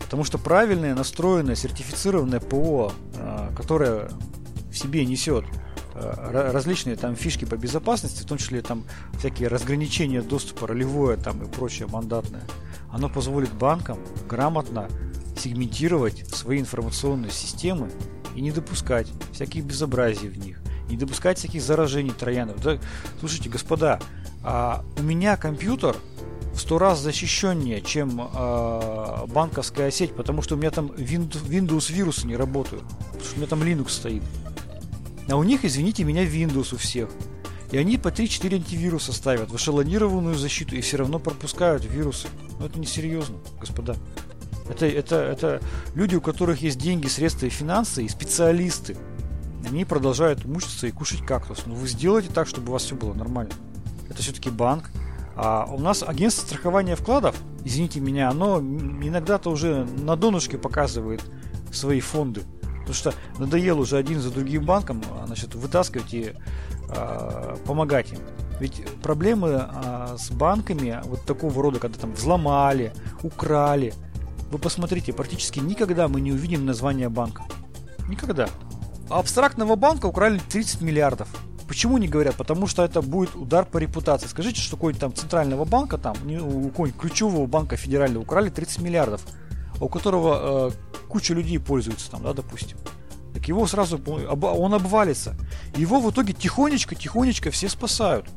Потому 0.00 0.24
что 0.24 0.38
правильное 0.38 0.94
настроенное 0.94 1.56
сертифицированное 1.56 2.40
ПО, 2.40 2.92
а, 3.16 3.52
которое 3.56 4.10
в 4.70 4.76
себе 4.76 5.04
несет 5.04 5.44
различные 5.94 6.96
там 6.96 7.16
фишки 7.16 7.44
по 7.44 7.56
безопасности, 7.56 8.22
в 8.22 8.26
том 8.26 8.38
числе 8.38 8.62
там 8.62 8.84
всякие 9.18 9.48
разграничения 9.48 10.22
доступа 10.22 10.66
ролевое 10.66 11.16
там 11.16 11.42
и 11.42 11.46
прочее 11.46 11.88
мандатное, 11.88 12.42
оно 12.90 13.08
позволит 13.08 13.52
банкам 13.52 13.98
грамотно 14.28 14.88
сегментировать 15.36 16.28
свои 16.34 16.60
информационные 16.60 17.30
системы 17.30 17.90
и 18.34 18.40
не 18.40 18.52
допускать 18.52 19.08
всяких 19.32 19.64
безобразий 19.64 20.28
в 20.28 20.38
них, 20.38 20.60
не 20.88 20.96
допускать 20.96 21.38
всяких 21.38 21.62
заражений 21.62 22.12
троянов. 22.12 22.62
Да, 22.62 22.78
слушайте, 23.20 23.48
господа, 23.48 24.00
а 24.42 24.84
у 24.98 25.02
меня 25.02 25.36
компьютер 25.36 25.96
в 26.52 26.60
сто 26.60 26.78
раз 26.78 27.00
защищеннее, 27.00 27.80
чем 27.80 28.20
э, 28.20 29.26
банковская 29.26 29.90
сеть, 29.90 30.14
потому 30.14 30.40
что 30.42 30.54
у 30.54 30.58
меня 30.58 30.70
там 30.70 30.86
Windows 30.86 31.92
вирусы 31.92 32.26
не 32.26 32.36
работают, 32.36 32.84
потому 32.84 33.24
что 33.24 33.34
у 33.34 33.38
меня 33.38 33.46
там 33.48 33.62
Linux 33.62 33.88
стоит. 33.90 34.22
А 35.28 35.36
у 35.36 35.42
них, 35.42 35.64
извините 35.64 36.04
меня, 36.04 36.24
Windows 36.24 36.74
у 36.74 36.78
всех. 36.78 37.08
И 37.70 37.78
они 37.78 37.98
по 37.98 38.08
3-4 38.08 38.54
антивируса 38.54 39.12
ставят 39.12 39.50
в 39.50 39.56
эшелонированную 39.56 40.36
защиту 40.36 40.76
и 40.76 40.80
все 40.80 40.98
равно 40.98 41.18
пропускают 41.18 41.84
вирусы. 41.84 42.28
Но 42.58 42.66
это 42.66 42.78
несерьезно, 42.78 43.36
господа. 43.58 43.96
Это, 44.68 44.86
это, 44.86 45.16
это 45.16 45.62
люди, 45.94 46.14
у 46.14 46.20
которых 46.20 46.62
есть 46.62 46.78
деньги, 46.78 47.08
средства 47.08 47.46
и 47.46 47.50
финансы, 47.50 48.04
и 48.04 48.08
специалисты. 48.08 48.96
Они 49.66 49.84
продолжают 49.84 50.44
мучиться 50.44 50.86
и 50.86 50.90
кушать 50.90 51.24
кактус. 51.24 51.64
Но 51.66 51.74
вы 51.74 51.88
сделайте 51.88 52.30
так, 52.32 52.46
чтобы 52.46 52.68
у 52.68 52.72
вас 52.72 52.84
все 52.84 52.94
было 52.94 53.14
нормально. 53.14 53.52
Это 54.08 54.22
все-таки 54.22 54.50
банк. 54.50 54.90
А 55.36 55.66
у 55.68 55.80
нас 55.80 56.04
агентство 56.06 56.46
страхования 56.46 56.94
вкладов, 56.94 57.36
извините 57.64 57.98
меня, 57.98 58.30
оно 58.30 58.60
иногда-то 58.60 59.50
уже 59.50 59.84
на 59.84 60.14
донышке 60.16 60.58
показывает 60.58 61.22
свои 61.72 62.00
фонды. 62.00 62.42
Потому 62.86 62.94
что 62.94 63.14
надоело 63.38 63.80
уже 63.80 63.96
один 63.96 64.20
за 64.20 64.30
другим 64.30 64.64
банком 64.64 65.02
значит, 65.26 65.54
вытаскивать 65.54 66.12
и 66.12 66.34
э, 66.90 67.56
помогать 67.66 68.12
им. 68.12 68.18
Ведь 68.60 68.84
проблемы 69.02 69.68
э, 69.68 70.16
с 70.18 70.30
банками 70.30 71.00
вот 71.04 71.24
такого 71.24 71.62
рода, 71.62 71.80
когда 71.80 71.98
там 71.98 72.12
взломали, 72.12 72.92
украли, 73.22 73.94
вы 74.50 74.58
посмотрите, 74.58 75.12
практически 75.12 75.58
никогда 75.58 76.08
мы 76.08 76.20
не 76.20 76.32
увидим 76.32 76.64
название 76.64 77.08
банка. 77.08 77.42
Никогда. 78.08 78.48
А 79.10 79.18
абстрактного 79.18 79.76
банка 79.76 80.06
украли 80.06 80.40
30 80.50 80.82
миллиардов. 80.82 81.28
Почему 81.66 81.98
не 81.98 82.08
говорят? 82.08 82.36
Потому 82.36 82.66
что 82.66 82.84
это 82.84 83.00
будет 83.00 83.34
удар 83.34 83.64
по 83.64 83.78
репутации. 83.78 84.26
Скажите, 84.26 84.60
что 84.60 84.76
какой-нибудь 84.76 85.00
там 85.00 85.14
центрального 85.14 85.64
банка, 85.64 85.98
там, 85.98 86.14
у 86.24 86.68
какого-нибудь 86.68 87.00
ключевого 87.00 87.46
банка 87.46 87.76
федерального 87.76 88.22
украли 88.22 88.50
30 88.50 88.80
миллиардов, 88.80 89.22
у 89.80 89.88
которого 89.88 90.70
э, 90.70 91.06
куча 91.08 91.34
людей 91.34 91.58
пользуется 91.58 92.10
там, 92.10 92.22
да, 92.22 92.32
допустим. 92.32 92.78
Так 93.32 93.48
его 93.48 93.66
сразу, 93.66 93.98
он 93.98 94.74
обвалится. 94.74 95.36
Его 95.76 96.00
в 96.00 96.10
итоге 96.10 96.32
тихонечко-тихонечко 96.32 97.50
все 97.50 97.68
спасают. 97.68 98.28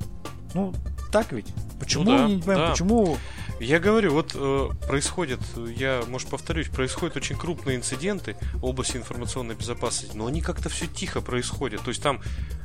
Ну, 0.54 0.74
так 1.12 1.32
ведь? 1.32 1.48
Почему, 1.80 2.04
ну, 2.06 2.18
да, 2.18 2.28
не 2.28 2.38
понимаю, 2.40 2.60
да. 2.60 2.72
почему 2.72 3.18
я 3.60 3.80
говорю, 3.80 4.14
вот 4.14 4.34
э, 4.36 4.70
происходит, 4.88 5.40
я, 5.76 6.04
может, 6.08 6.30
повторюсь, 6.30 6.68
происходят 6.68 7.18
очень 7.18 7.36
крупные 7.36 7.78
инциденты 7.78 8.36
в 8.56 8.66
области 8.66 8.98
информационной 8.98 9.56
безопасности, 9.56 10.16
но 10.16 10.28
они 10.28 10.42
как-то 10.42 10.70
все 10.70 10.86
тихо 10.86 11.22
происходят. 11.22 11.82
То 11.82 11.90
есть 11.90 12.04
там 12.04 12.22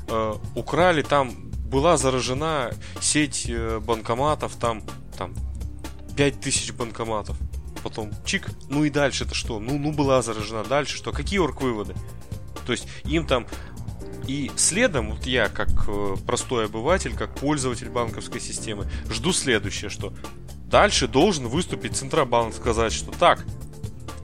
э, 0.08 0.34
украли, 0.54 1.02
там 1.02 1.50
была 1.50 1.96
заражена 1.96 2.72
сеть 3.00 3.46
э, 3.48 3.80
банкоматов, 3.80 4.54
там, 4.56 4.82
там 5.16 5.34
5000 6.16 6.72
банкоматов. 6.72 7.38
Потом 7.82 8.10
чик, 8.24 8.48
ну 8.68 8.84
и 8.84 8.90
дальше 8.90 9.24
это 9.24 9.34
что? 9.34 9.58
Ну, 9.58 9.78
ну 9.78 9.92
была 9.92 10.22
заражена, 10.22 10.64
дальше 10.64 10.96
что? 10.96 11.12
Какие 11.12 11.40
орг-выводы? 11.40 11.94
То 12.66 12.72
есть 12.72 12.86
им 13.04 13.26
там 13.26 13.46
и 14.26 14.50
следом, 14.56 15.10
вот 15.10 15.26
я, 15.26 15.48
как 15.48 15.68
э, 15.88 16.16
простой 16.26 16.66
обыватель, 16.66 17.16
как 17.16 17.34
пользователь 17.34 17.88
банковской 17.88 18.40
системы, 18.40 18.88
жду 19.10 19.32
следующее, 19.32 19.90
что 19.90 20.12
Дальше 20.72 21.06
должен 21.06 21.48
выступить 21.48 21.98
Центробанк, 21.98 22.54
сказать, 22.54 22.94
что 22.94 23.12
так, 23.12 23.44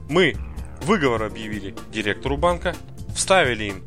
мы 0.09 0.35
выговор 0.81 1.21
объявили 1.21 1.75
директору 1.91 2.37
банка, 2.37 2.75
вставили 3.15 3.65
им 3.65 3.83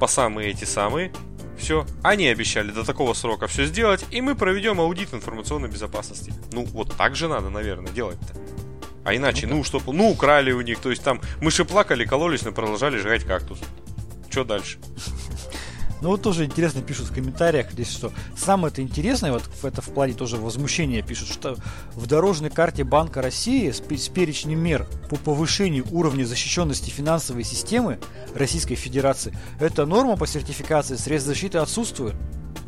по 0.00 0.08
самые 0.08 0.50
эти 0.50 0.64
самые, 0.64 1.12
все, 1.56 1.86
они 2.02 2.26
обещали 2.26 2.72
до 2.72 2.84
такого 2.84 3.14
срока 3.14 3.46
все 3.46 3.66
сделать, 3.66 4.04
и 4.10 4.20
мы 4.20 4.34
проведем 4.34 4.80
аудит 4.80 5.14
информационной 5.14 5.68
безопасности. 5.68 6.34
Ну, 6.50 6.64
вот 6.64 6.92
так 6.96 7.14
же 7.14 7.28
надо, 7.28 7.50
наверное, 7.50 7.92
делать-то. 7.92 8.34
А 9.04 9.14
иначе, 9.14 9.46
ну, 9.46 9.56
ну 9.56 9.64
что, 9.64 9.80
ну, 9.86 10.10
украли 10.10 10.52
у 10.52 10.60
них, 10.60 10.78
то 10.78 10.90
есть 10.90 11.02
там 11.02 11.20
мыши 11.40 11.64
плакали, 11.64 12.04
кололись, 12.04 12.42
но 12.42 12.52
продолжали 12.52 12.98
жрать 12.98 13.24
кактус. 13.24 13.58
Что 14.30 14.44
дальше? 14.44 14.78
Ну 16.02 16.08
вот 16.08 16.20
тоже 16.20 16.44
интересно 16.44 16.82
пишут 16.82 17.06
в 17.06 17.14
комментариях 17.14 17.70
здесь, 17.70 17.88
что 17.88 18.12
самое 18.36 18.72
это 18.72 18.82
интересное, 18.82 19.30
вот 19.30 19.44
это 19.62 19.80
в 19.80 19.94
плане 19.94 20.14
тоже 20.14 20.36
возмущения 20.36 21.00
пишут, 21.00 21.28
что 21.28 21.56
в 21.92 22.06
дорожной 22.08 22.50
карте 22.50 22.82
Банка 22.82 23.22
России 23.22 23.70
с, 23.70 23.78
с 23.78 24.08
перечнем 24.08 24.58
мер 24.58 24.88
по 25.08 25.14
повышению 25.14 25.86
уровня 25.92 26.24
защищенности 26.24 26.90
финансовой 26.90 27.44
системы 27.44 28.00
Российской 28.34 28.74
Федерации 28.74 29.32
эта 29.60 29.86
норма 29.86 30.16
по 30.16 30.26
сертификации 30.26 30.96
средств 30.96 31.28
защиты 31.28 31.58
отсутствует. 31.58 32.16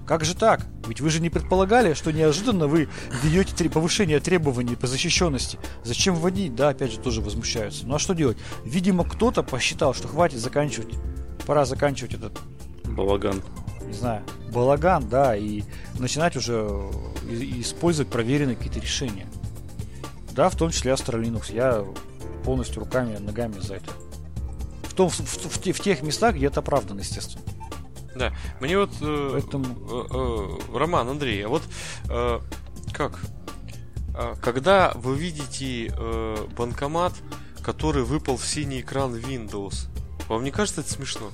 Как 0.06 0.24
же 0.24 0.34
так? 0.36 0.66
Ведь 0.86 1.00
вы 1.00 1.08
же 1.08 1.20
не 1.20 1.30
предполагали, 1.30 1.94
что 1.94 2.12
неожиданно 2.12 2.66
вы 2.66 2.88
введете 3.22 3.70
повышение 3.70 4.20
требований 4.20 4.76
по 4.76 4.86
защищенности. 4.86 5.58
Зачем 5.82 6.14
вводить? 6.14 6.54
Да, 6.54 6.70
опять 6.70 6.92
же, 6.92 6.98
тоже 6.98 7.22
возмущаются. 7.22 7.86
Ну 7.86 7.94
а 7.94 7.98
что 7.98 8.14
делать? 8.14 8.36
Видимо, 8.64 9.04
кто-то 9.04 9.42
посчитал, 9.42 9.94
что 9.94 10.08
хватит 10.08 10.38
заканчивать. 10.38 10.94
Пора 11.46 11.64
заканчивать 11.64 12.14
этот 12.14 12.38
Балаган. 12.84 13.42
Не 13.86 13.92
знаю, 13.92 14.22
балаган, 14.52 15.08
да, 15.08 15.36
и 15.36 15.62
начинать 15.98 16.36
уже 16.36 16.80
использовать 17.28 18.10
проверенные 18.10 18.56
какие-то 18.56 18.80
решения. 18.80 19.26
Да, 20.32 20.48
в 20.48 20.56
том 20.56 20.70
числе 20.70 20.92
Astra 20.92 21.20
Linux. 21.20 21.54
Я 21.54 21.84
полностью 22.44 22.80
руками 22.80 23.16
и 23.16 23.18
ногами 23.18 23.58
за 23.60 23.76
это. 23.76 23.90
В, 24.84 24.94
том, 24.94 25.08
в, 25.08 25.18
в, 25.18 25.72
в 25.72 25.80
тех 25.80 26.02
местах, 26.02 26.36
где 26.36 26.46
это 26.46 26.60
оправдано, 26.60 27.00
естественно. 27.00 27.44
Да, 28.14 28.32
мне 28.60 28.78
вот... 28.78 28.90
Э, 29.00 29.28
Поэтому... 29.32 29.64
э, 29.64 30.68
э, 30.72 30.76
Роман, 30.78 31.08
Андрей, 31.08 31.44
а 31.44 31.48
вот 31.48 31.62
э, 32.08 32.40
как? 32.92 33.20
А, 34.14 34.36
когда 34.36 34.92
вы 34.94 35.16
видите 35.16 35.92
э, 35.96 36.46
банкомат, 36.56 37.12
который 37.62 38.04
выпал 38.04 38.36
в 38.36 38.46
синий 38.46 38.80
экран 38.80 39.14
Windows, 39.14 39.88
вам 40.28 40.44
не 40.44 40.50
кажется 40.50 40.82
это 40.82 40.92
смешно? 40.92 41.30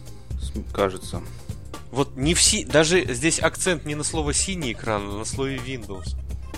Кажется. 0.73 1.23
Вот 1.91 2.17
не 2.17 2.35
все, 2.35 2.65
даже 2.65 3.13
здесь 3.13 3.41
акцент 3.41 3.85
не 3.85 3.95
на 3.95 4.05
слово 4.05 4.33
синий 4.33 4.73
экран, 4.73 5.03
а 5.09 5.19
на 5.19 5.25
слове 5.25 5.57
Windows. 5.57 6.17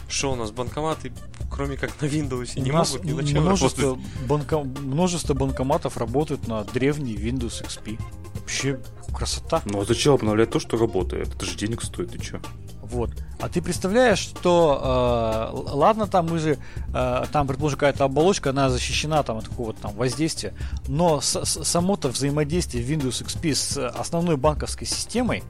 Что 0.08 0.32
у 0.32 0.36
нас 0.36 0.50
банкоматы, 0.50 1.12
кроме 1.50 1.76
как 1.76 2.00
на 2.00 2.06
Windows, 2.06 2.60
не 2.60 2.70
могут 2.70 3.04
ни 3.04 3.12
на 3.12 3.26
чем 3.26 3.42
множество, 3.42 3.82
работать. 3.82 4.26
банко, 4.28 4.58
множество 4.58 5.34
банкоматов 5.34 5.96
работают 5.96 6.46
на 6.46 6.64
древний 6.64 7.14
Windows 7.14 7.64
XP. 7.64 7.98
Вообще 8.34 8.78
красота. 9.12 9.62
Ну 9.64 9.80
а 9.80 9.84
зачем 9.84 10.14
обновлять 10.14 10.50
то, 10.50 10.60
что 10.60 10.76
работает? 10.76 11.34
Это 11.34 11.44
же 11.44 11.56
денег 11.56 11.82
стоит, 11.82 12.12
ты 12.12 12.18
чё? 12.18 12.40
Вот. 12.82 13.10
А 13.40 13.48
ты 13.48 13.62
представляешь, 13.62 14.18
что 14.18 15.50
э, 15.54 15.74
ладно, 15.74 16.06
там 16.06 16.26
мы 16.28 16.38
же 16.38 16.58
э, 16.92 17.24
там, 17.32 17.46
предположим, 17.46 17.78
какая-то 17.78 18.04
оболочка, 18.04 18.50
она 18.50 18.68
защищена 18.68 19.22
там 19.22 19.38
от 19.38 19.48
какого-то 19.48 19.82
там 19.82 19.94
воздействия, 19.94 20.52
но 20.88 21.20
само-то 21.22 22.08
взаимодействие 22.08 22.84
Windows 22.84 23.24
XP 23.24 23.54
с 23.54 23.88
основной 23.88 24.36
банковской 24.36 24.86
системой, 24.86 25.42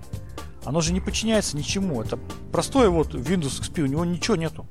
оно 0.64 0.80
же 0.80 0.93
не 0.93 1.01
подчиняется 1.01 1.56
ничему. 1.56 2.01
Это 2.01 2.18
простое 2.52 2.90
вот 2.90 3.14
Windows 3.14 3.60
XP, 3.60 3.82
у 3.82 3.86
него 3.86 4.05
ничего 4.05 4.36
нету. 4.36 4.64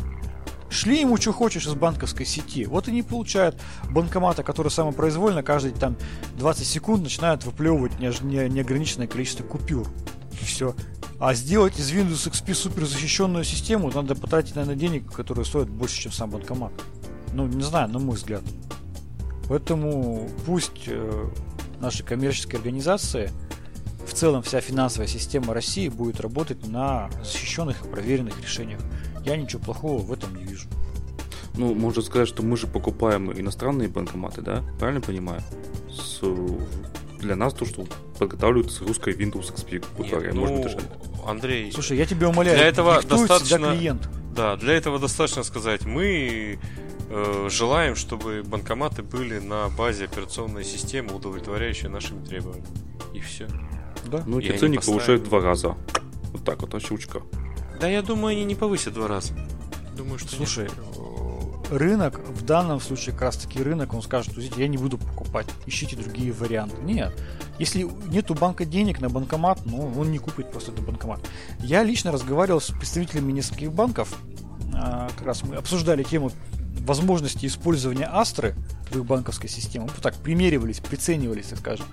Шли 0.71 1.01
ему 1.01 1.17
что 1.17 1.33
хочешь 1.33 1.67
из 1.67 1.73
банковской 1.73 2.25
сети. 2.25 2.65
Вот 2.65 2.87
они 2.87 3.03
получают 3.03 3.59
банкоматы, 3.89 4.41
которые 4.41 4.71
самопроизвольно 4.71 5.43
каждые 5.43 5.75
там 5.75 5.97
20 6.37 6.65
секунд 6.65 7.03
начинают 7.03 7.43
выплевывать 7.43 7.99
неограниченное 7.99 9.05
количество 9.05 9.43
купюр. 9.43 9.85
И 10.41 10.45
все. 10.45 10.73
А 11.19 11.33
сделать 11.33 11.77
из 11.77 11.91
Windows 11.91 12.31
XP 12.31 12.53
супер 12.53 12.85
защищенную 12.85 13.43
систему 13.43 13.91
надо 13.93 14.15
потратить, 14.15 14.55
наверное, 14.55 14.77
денег, 14.77 15.11
которые 15.11 15.43
стоят 15.43 15.69
больше, 15.69 16.01
чем 16.01 16.13
сам 16.13 16.29
банкомат. 16.31 16.71
Ну, 17.33 17.47
не 17.47 17.63
знаю, 17.63 17.89
на 17.89 17.99
мой 17.99 18.15
взгляд. 18.15 18.41
Поэтому 19.49 20.29
пусть 20.45 20.87
э, 20.87 21.29
наши 21.81 22.03
коммерческие 22.03 22.57
организации, 22.57 23.29
в 24.07 24.13
целом 24.13 24.41
вся 24.41 24.61
финансовая 24.61 25.07
система 25.07 25.53
России 25.53 25.89
будет 25.89 26.21
работать 26.21 26.65
на 26.65 27.09
защищенных 27.23 27.85
и 27.85 27.89
проверенных 27.89 28.41
решениях. 28.41 28.79
Я 29.23 29.37
ничего 29.37 29.61
плохого 29.61 30.01
в 30.01 30.11
этом 30.11 30.35
не 30.35 30.43
вижу. 30.43 30.67
Ну, 31.55 31.73
можно 31.75 32.01
сказать, 32.01 32.27
что 32.27 32.43
мы 32.43 32.55
же 32.57 32.67
покупаем 32.67 33.31
иностранные 33.31 33.89
банкоматы, 33.89 34.41
да? 34.41 34.63
Правильно 34.79 35.01
понимаю? 35.01 35.41
С, 35.89 36.21
для 37.19 37.35
нас 37.35 37.53
то, 37.53 37.65
что 37.65 37.85
подготавливают 38.17 38.71
с 38.71 38.81
Windows 38.81 39.53
XP, 39.53 39.85
грубо 39.95 40.09
говоря, 40.09 40.33
ну, 40.33 40.41
может 40.41 40.55
быть, 40.55 40.63
даже 40.63 40.77
Андрей. 41.27 41.71
Слушай, 41.71 41.97
я 41.97 42.05
тебя 42.05 42.29
умоляю, 42.29 42.57
для 42.57 42.67
этого 42.67 43.01
достаточно 43.01 43.75
клиент. 43.75 44.09
Да, 44.35 44.55
для 44.55 44.73
этого 44.73 44.97
достаточно 44.97 45.43
сказать, 45.43 45.85
мы 45.85 46.57
э, 47.09 47.47
желаем, 47.49 47.95
чтобы 47.95 48.43
банкоматы 48.45 49.03
были 49.03 49.39
на 49.39 49.67
базе 49.69 50.05
операционной 50.05 50.63
системы, 50.63 51.13
удовлетворяющей 51.15 51.89
нашим 51.89 52.23
требованиям. 52.23 52.65
И 53.13 53.19
все. 53.19 53.47
Да? 54.05 54.23
Ну, 54.25 54.39
И 54.39 54.57
ценник 54.57 54.77
поставили. 54.79 54.99
повышают 54.99 55.23
два 55.23 55.41
раза. 55.41 55.75
Вот 56.31 56.45
так 56.45 56.61
вот, 56.61 56.73
а 56.73 56.79
щучка. 56.79 57.21
Да, 57.81 57.87
я 57.87 58.03
думаю, 58.03 58.33
они 58.33 58.45
не 58.45 58.53
повысят 58.53 58.93
два 58.93 59.07
раза. 59.07 59.33
Думаю, 59.97 60.19
что 60.19 60.35
Слушай, 60.35 60.67
э, 60.69 61.75
рынок, 61.75 62.19
в 62.19 62.45
данном 62.45 62.79
случае 62.79 63.13
как 63.13 63.23
раз 63.23 63.37
таки 63.37 63.63
рынок, 63.63 63.95
он 63.95 64.03
скажет, 64.03 64.33
«Слушайте, 64.33 64.61
я 64.61 64.67
не 64.67 64.77
буду 64.77 64.99
покупать, 64.99 65.47
ищите 65.65 65.95
другие 65.95 66.31
варианты. 66.31 66.79
Нет, 66.83 67.11
если 67.57 67.89
нет 68.07 68.29
у 68.29 68.35
банка 68.35 68.65
денег 68.65 69.01
на 69.01 69.09
банкомат, 69.09 69.65
ну, 69.65 69.91
он 69.97 70.11
не 70.11 70.19
купит 70.19 70.51
просто 70.51 70.71
этот 70.71 70.85
банкомат. 70.85 71.21
Я 71.59 71.83
лично 71.83 72.11
разговаривал 72.11 72.61
с 72.61 72.67
представителями 72.67 73.31
нескольких 73.31 73.73
банков, 73.73 74.15
а, 74.75 75.09
как 75.17 75.25
раз 75.25 75.43
мы 75.43 75.55
обсуждали 75.55 76.03
тему 76.03 76.31
возможности 76.81 77.47
использования 77.47 78.05
Астры 78.05 78.55
в 78.91 78.97
их 78.97 79.05
банковской 79.05 79.49
системе. 79.49 79.85
Мы 79.85 80.01
так 80.01 80.15
примеривались, 80.15 80.79
приценивались, 80.79 81.47
так 81.47 81.59
скажем. 81.59 81.85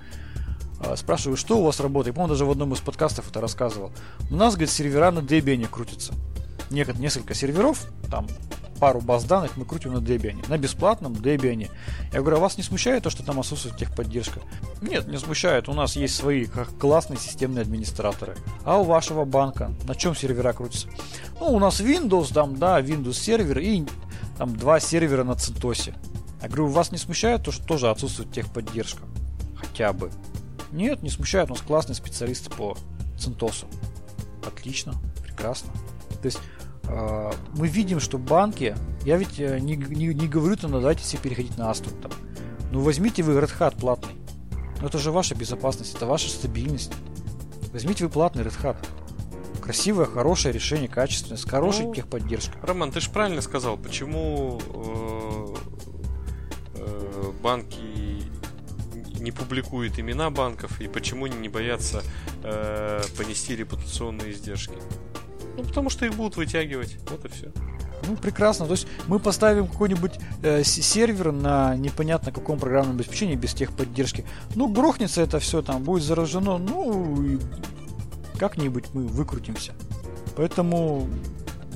А, 0.80 0.96
Спрашиваю, 0.96 1.36
что 1.36 1.58
у 1.58 1.64
вас 1.64 1.80
работает? 1.80 2.16
По-моему, 2.16 2.34
даже 2.34 2.44
в 2.44 2.50
одном 2.50 2.72
из 2.72 2.80
подкастов 2.80 3.30
это 3.30 3.40
рассказывал. 3.40 3.92
У 4.30 4.36
нас, 4.36 4.54
говорит, 4.54 4.70
сервера 4.70 5.10
на 5.10 5.20
Debian 5.20 5.66
крутятся. 5.68 6.14
Несколько 6.70 7.34
серверов, 7.34 7.86
там 8.10 8.26
пару 8.78 9.00
баз 9.00 9.24
данных 9.24 9.56
мы 9.56 9.64
крутим 9.64 9.94
на 9.94 9.98
Debian. 9.98 10.48
На 10.48 10.56
бесплатном 10.56 11.12
Debian. 11.12 11.68
Я 12.12 12.20
говорю, 12.20 12.36
а 12.36 12.40
вас 12.40 12.56
не 12.56 12.62
смущает 12.62 13.02
то, 13.02 13.10
что 13.10 13.24
там 13.24 13.40
отсутствует 13.40 13.76
техподдержка? 13.76 14.40
Нет, 14.80 15.06
не 15.08 15.18
смущает. 15.18 15.68
У 15.68 15.72
нас 15.72 15.96
есть 15.96 16.14
свои 16.14 16.46
как 16.46 16.78
классные 16.78 17.18
системные 17.18 17.62
администраторы. 17.62 18.36
А 18.64 18.78
у 18.78 18.84
вашего 18.84 19.24
банка 19.24 19.72
на 19.84 19.94
чем 19.94 20.14
сервера 20.14 20.52
крутятся? 20.52 20.88
Ну, 21.40 21.52
у 21.54 21.58
нас 21.58 21.80
Windows, 21.80 22.32
там, 22.32 22.56
да, 22.56 22.80
Windows 22.80 23.14
сервер 23.14 23.58
и 23.58 23.84
там 24.36 24.56
два 24.56 24.80
сервера 24.80 25.24
на 25.24 25.32
CentOS. 25.32 25.94
Я 26.40 26.48
говорю, 26.48 26.68
вас 26.68 26.92
не 26.92 26.98
смущает 26.98 27.42
то, 27.42 27.50
что 27.50 27.66
тоже 27.66 27.90
отсутствует 27.90 28.32
техподдержка? 28.32 29.02
Хотя 29.56 29.92
бы. 29.92 30.10
Нет, 30.72 31.02
не 31.02 31.10
смущает. 31.10 31.50
У 31.50 31.54
нас 31.54 31.62
классные 31.62 31.96
специалисты 31.96 32.50
по 32.50 32.76
CentOS. 33.16 33.66
Отлично, 34.46 34.94
прекрасно. 35.22 35.70
То 36.20 36.26
есть 36.26 36.40
э, 36.84 37.32
мы 37.54 37.68
видим, 37.68 38.00
что 38.00 38.18
банки, 38.18 38.76
я 39.04 39.16
ведь 39.16 39.38
э, 39.38 39.58
не, 39.60 39.76
не, 39.76 40.06
не 40.14 40.28
говорю, 40.28 40.56
там, 40.56 40.72
ну, 40.72 40.80
давайте 40.80 41.02
все 41.02 41.18
переходить 41.18 41.56
на 41.58 41.70
Astra. 41.70 41.90
Там. 42.00 42.12
Ну 42.70 42.80
возьмите 42.80 43.22
вы 43.22 43.34
Red 43.34 43.52
Hat 43.58 43.78
платный. 43.78 44.14
Ну 44.80 44.86
это 44.86 44.98
же 44.98 45.10
ваша 45.10 45.34
безопасность, 45.34 45.94
это 45.94 46.06
ваша 46.06 46.28
стабильность. 46.28 46.92
Возьмите 47.72 48.04
вы 48.04 48.10
платный 48.10 48.44
Red 48.44 48.60
Hat. 48.62 48.76
Красивое, 49.62 50.06
хорошее 50.06 50.54
решение, 50.54 50.88
качественное, 50.88 51.36
с 51.36 51.44
хорошей 51.44 51.86
Ну, 51.86 51.94
техподдержкой. 51.94 52.58
Роман, 52.62 52.90
ты 52.90 53.00
же 53.00 53.10
правильно 53.10 53.42
сказал, 53.42 53.76
почему 53.76 54.60
э, 54.72 55.54
э, 56.76 57.32
банки 57.42 57.76
не 59.28 59.32
публикуют 59.32 59.98
имена 59.98 60.30
банков 60.30 60.80
и 60.80 60.88
почему 60.88 61.26
они 61.26 61.36
не 61.36 61.50
боятся 61.50 62.02
э, 62.42 63.02
понести 63.18 63.54
репутационные 63.54 64.32
издержки. 64.32 64.72
Ну, 65.54 65.64
потому 65.64 65.90
что 65.90 66.06
их 66.06 66.14
будут 66.14 66.38
вытягивать. 66.38 66.96
Вот 67.10 67.26
и 67.26 67.28
все. 67.28 67.52
Ну, 68.06 68.16
прекрасно. 68.16 68.64
То 68.64 68.72
есть 68.72 68.86
мы 69.06 69.18
поставим 69.18 69.66
какой-нибудь 69.66 70.12
э, 70.42 70.64
сервер 70.64 71.32
на 71.32 71.76
непонятно 71.76 72.32
каком 72.32 72.58
программном 72.58 72.96
обеспечении 72.96 73.36
без 73.36 73.52
техподдержки. 73.52 74.24
Ну, 74.54 74.68
грохнется 74.68 75.20
это 75.20 75.40
все, 75.40 75.60
там 75.60 75.82
будет 75.82 76.04
заражено. 76.04 76.56
Ну, 76.56 77.22
и 77.22 77.38
как-нибудь 78.38 78.86
мы 78.94 79.06
выкрутимся. 79.06 79.74
Поэтому 80.36 81.06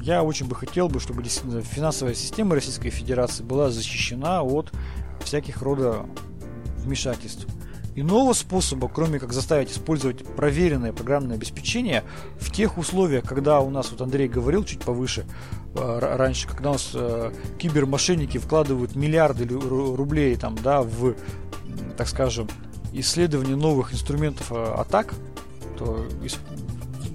я 0.00 0.22
очень 0.22 0.46
бы 0.46 0.54
хотел 0.54 0.88
бы, 0.88 1.00
чтобы 1.00 1.22
финансовая 1.24 2.14
система 2.14 2.54
Российской 2.54 2.88
Федерации 2.88 3.42
была 3.42 3.70
защищена 3.70 4.42
от 4.42 4.72
всяких 5.22 5.60
рода 5.60 6.06
вмешательств. 6.82 7.46
Иного 7.94 8.32
способа, 8.32 8.88
кроме 8.88 9.18
как 9.18 9.34
заставить 9.34 9.70
использовать 9.70 10.24
проверенное 10.24 10.94
программное 10.94 11.36
обеспечение 11.36 12.04
в 12.40 12.50
тех 12.50 12.78
условиях, 12.78 13.24
когда 13.24 13.60
у 13.60 13.68
нас, 13.68 13.90
вот 13.90 14.00
Андрей 14.00 14.28
говорил 14.28 14.64
чуть 14.64 14.80
повыше, 14.80 15.26
э, 15.74 15.98
раньше, 16.00 16.48
когда 16.48 16.70
у 16.70 16.72
нас 16.72 16.92
э, 16.94 17.32
кибермошенники 17.58 18.38
вкладывают 18.38 18.96
миллиарды 18.96 19.46
рублей 19.46 20.36
там, 20.36 20.56
да, 20.62 20.80
в, 20.80 21.14
так 21.98 22.08
скажем, 22.08 22.48
исследование 22.94 23.56
новых 23.56 23.92
инструментов 23.92 24.50
э, 24.52 24.74
атак, 24.74 25.14
то 25.76 26.06
из- 26.22 26.38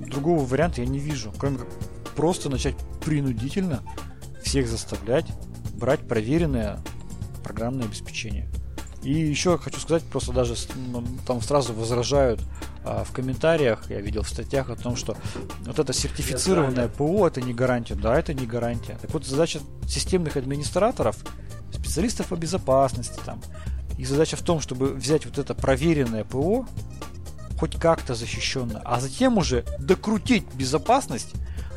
другого 0.07 0.45
варианта 0.45 0.81
я 0.81 0.87
не 0.87 0.99
вижу, 0.99 1.33
кроме 1.37 1.57
как 1.57 1.67
просто 2.15 2.49
начать 2.49 2.75
принудительно 3.03 3.81
всех 4.43 4.67
заставлять 4.67 5.25
брать 5.73 6.07
проверенное 6.07 6.79
программное 7.43 7.85
обеспечение. 7.85 8.47
И 9.07 9.13
еще 9.13 9.57
хочу 9.57 9.79
сказать, 9.79 10.03
просто 10.03 10.33
даже 10.33 10.55
там 11.25 11.41
сразу 11.41 11.71
возражают 11.71 12.41
а, 12.83 13.05
в 13.05 13.13
комментариях, 13.13 13.89
я 13.89 14.01
видел 14.01 14.21
в 14.23 14.27
статьях 14.27 14.69
о 14.69 14.75
том, 14.75 14.97
что 14.97 15.15
вот 15.61 15.79
это 15.79 15.93
сертифицированное 15.93 16.89
ПО 16.89 17.25
это 17.25 17.39
не 17.39 17.53
гарантия. 17.53 17.95
Да, 17.95 18.19
это 18.19 18.33
не 18.33 18.45
гарантия. 18.45 18.97
Так 19.01 19.09
вот, 19.11 19.25
задача 19.25 19.61
системных 19.87 20.35
администраторов, 20.35 21.15
специалистов 21.71 22.27
по 22.27 22.35
безопасности, 22.35 23.17
там, 23.25 23.41
их 23.97 24.09
задача 24.09 24.35
в 24.35 24.41
том, 24.41 24.59
чтобы 24.59 24.87
взять 24.87 25.25
вот 25.25 25.37
это 25.37 25.55
проверенное 25.55 26.25
ПО, 26.25 26.65
хоть 27.57 27.79
как-то 27.79 28.13
защищенное, 28.13 28.81
а 28.83 28.99
затем 28.99 29.37
уже 29.37 29.63
докрутить 29.79 30.53
безопасность 30.53 31.31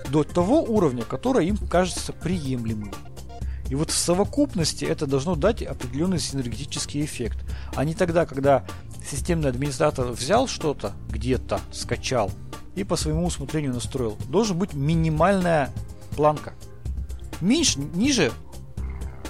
до 0.09 0.25
того 0.25 0.65
уровня, 0.65 1.05
который 1.05 1.47
им 1.47 1.59
кажется 1.59 2.13
приемлемым. 2.13 2.93
И 3.71 3.77
вот 3.77 3.91
в 3.91 3.97
совокупности 3.97 4.85
это 4.85 5.07
должно 5.07 5.37
дать 5.37 5.63
определенный 5.63 6.19
синергетический 6.19 7.05
эффект. 7.05 7.39
А 7.77 7.85
не 7.85 7.95
тогда, 7.95 8.27
когда 8.27 8.67
системный 9.09 9.49
администратор 9.49 10.09
взял 10.09 10.49
что-то 10.49 10.93
где-то, 11.09 11.61
скачал 11.73 12.33
и 12.75 12.83
по 12.83 12.97
своему 12.97 13.25
усмотрению 13.25 13.73
настроил. 13.73 14.19
Должен 14.29 14.59
быть 14.59 14.75
минимальная 14.75 15.71
планка. 16.17 16.53
Меньше, 17.41 17.79
ниже 17.95 18.33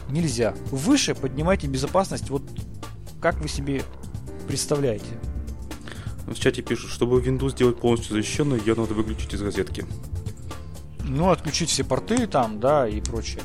нельзя. 0.09 0.55
Выше 0.71 1.15
поднимайте 1.15 1.67
безопасность 1.67 2.31
вот 2.31 2.43
как 3.21 3.37
вы 3.41 3.49
себе 3.49 3.83
представляете. 4.49 5.05
В 6.27 6.39
чате 6.39 6.63
пишут, 6.63 6.91
чтобы 6.91 7.21
Windows 7.21 7.51
сделать 7.51 7.79
полностью 7.79 8.17
защищенной, 8.17 8.59
ее 8.61 8.75
надо 8.75 8.95
выключить 8.95 9.35
из 9.35 9.43
розетки. 9.43 9.85
Ну, 11.05 11.29
отключить 11.29 11.69
все 11.69 11.85
порты 11.85 12.27
там, 12.27 12.59
да, 12.59 12.89
и 12.89 13.03
прочее. 13.03 13.43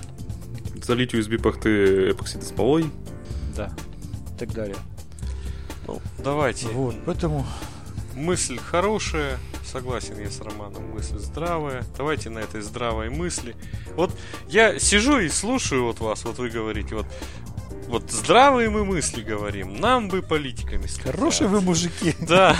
Залить 0.85 1.13
USB-порты 1.13 2.11
эпоксидной 2.11 2.45
смолой. 2.45 2.91
Да. 3.55 3.73
И 4.35 4.39
так 4.39 4.53
далее. 4.53 4.77
Ну, 5.87 5.99
давайте. 6.19 6.67
Вот, 6.67 6.95
поэтому 7.05 7.45
Мысль 8.15 8.57
хорошая, 8.57 9.37
согласен 9.65 10.17
я 10.17 10.31
с 10.31 10.39
Романом, 10.39 10.89
мысль 10.93 11.17
здравая. 11.17 11.83
Давайте 11.97 12.29
на 12.29 12.39
этой 12.39 12.61
здравой 12.61 13.09
мысли. 13.09 13.57
Вот 13.97 14.09
я 14.47 14.79
сижу 14.79 15.19
и 15.19 15.27
слушаю 15.27 15.83
вот 15.83 15.99
вас, 15.99 16.23
вот 16.23 16.37
вы 16.37 16.49
говорите, 16.49 16.95
вот 16.95 17.05
вот 17.87 18.11
здравые 18.11 18.69
мы 18.69 18.83
мысли 18.83 19.21
говорим, 19.21 19.75
нам 19.79 20.07
бы 20.07 20.21
политиками 20.21 20.87
стать. 20.87 21.11
хорошие 21.11 21.47
вы 21.47 21.61
мужики. 21.61 22.15
Да, 22.19 22.55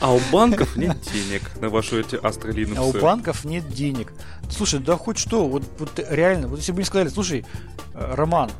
А 0.00 0.12
у 0.12 0.20
банков 0.32 0.76
нет 0.76 0.98
денег 1.12 1.42
на 1.60 1.68
ваши 1.68 2.00
эти 2.00 2.16
Linux. 2.16 2.74
А 2.76 2.82
у 2.82 2.92
банков 2.92 3.44
нет 3.44 3.68
денег. 3.68 4.12
Слушай, 4.50 4.80
да 4.80 4.96
хоть 4.96 5.18
что, 5.18 5.48
вот, 5.48 5.62
вот 5.78 6.04
реально, 6.10 6.48
вот 6.48 6.58
если 6.58 6.72
бы 6.72 6.78
не 6.78 6.84
сказали, 6.84 7.08
слушай, 7.08 7.44
э, 7.94 8.14
Роман, 8.14 8.50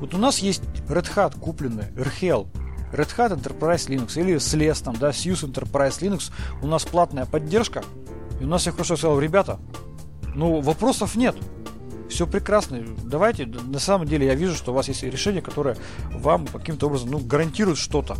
вот 0.00 0.14
у 0.14 0.18
нас 0.18 0.38
есть 0.38 0.62
Red 0.88 1.14
Hat 1.14 1.38
купленный, 1.38 1.88
RHEL, 1.94 2.48
Red 2.92 3.16
Hat 3.16 3.36
Enterprise 3.36 3.88
Linux 3.88 4.18
или 4.20 4.36
SLES, 4.36 4.84
там, 4.84 4.96
да, 4.96 5.10
SUSE 5.10 5.52
Enterprise 5.52 6.00
Linux, 6.00 6.32
у 6.62 6.66
нас 6.66 6.84
платная 6.84 7.26
поддержка, 7.26 7.84
и 8.40 8.44
у 8.44 8.48
нас 8.48 8.66
я 8.66 8.72
хорошо 8.72 8.96
сказал, 8.96 9.20
ребята, 9.20 9.60
ну, 10.34 10.60
вопросов 10.60 11.14
нет, 11.14 11.36
все 12.12 12.26
прекрасно, 12.26 12.82
давайте, 13.04 13.46
на 13.46 13.78
самом 13.78 14.06
деле 14.06 14.26
я 14.26 14.34
вижу, 14.34 14.54
что 14.54 14.72
у 14.72 14.74
вас 14.74 14.88
есть 14.88 15.02
решение, 15.02 15.42
которое 15.42 15.76
вам 16.10 16.46
каким-то 16.46 16.86
образом, 16.86 17.10
ну, 17.10 17.18
гарантирует 17.18 17.78
что-то. 17.78 18.16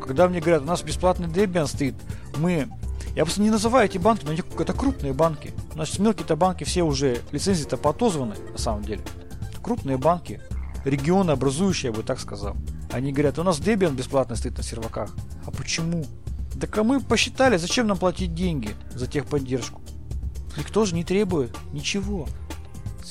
Когда 0.00 0.28
мне 0.28 0.40
говорят, 0.40 0.62
у 0.62 0.66
нас 0.66 0.82
бесплатный 0.82 1.28
Debian 1.28 1.66
стоит, 1.66 1.94
мы 2.36 2.68
я 3.14 3.24
просто 3.24 3.42
не 3.42 3.50
называю 3.50 3.86
эти 3.86 3.98
банки, 3.98 4.24
но 4.24 4.32
это 4.32 4.72
крупные 4.72 5.12
банки. 5.12 5.52
Значит, 5.74 5.98
мелкие-то 5.98 6.36
банки 6.36 6.64
все 6.64 6.82
уже 6.82 7.20
лицензии-то 7.32 7.76
поотозваны, 7.76 8.36
на 8.52 8.58
самом 8.58 8.82
деле. 8.82 9.02
Это 9.50 9.60
крупные 9.60 9.98
банки, 9.98 10.40
регионы 10.84 11.32
образующие, 11.32 11.90
я 11.90 11.96
бы 11.96 12.02
так 12.02 12.20
сказал. 12.20 12.56
Они 12.92 13.12
говорят, 13.12 13.38
у 13.38 13.42
нас 13.42 13.58
Debian 13.58 13.94
бесплатно 13.94 14.36
стоит 14.36 14.56
на 14.56 14.62
серваках. 14.62 15.10
А 15.44 15.50
почему? 15.50 16.04
Так 16.60 16.76
а 16.78 16.84
мы 16.84 17.00
посчитали, 17.00 17.56
зачем 17.56 17.86
нам 17.86 17.98
платить 17.98 18.34
деньги 18.34 18.74
за 18.94 19.06
техподдержку? 19.06 19.80
Никто 20.56 20.84
же 20.84 20.94
не 20.94 21.04
требует 21.04 21.56
ничего. 21.72 22.28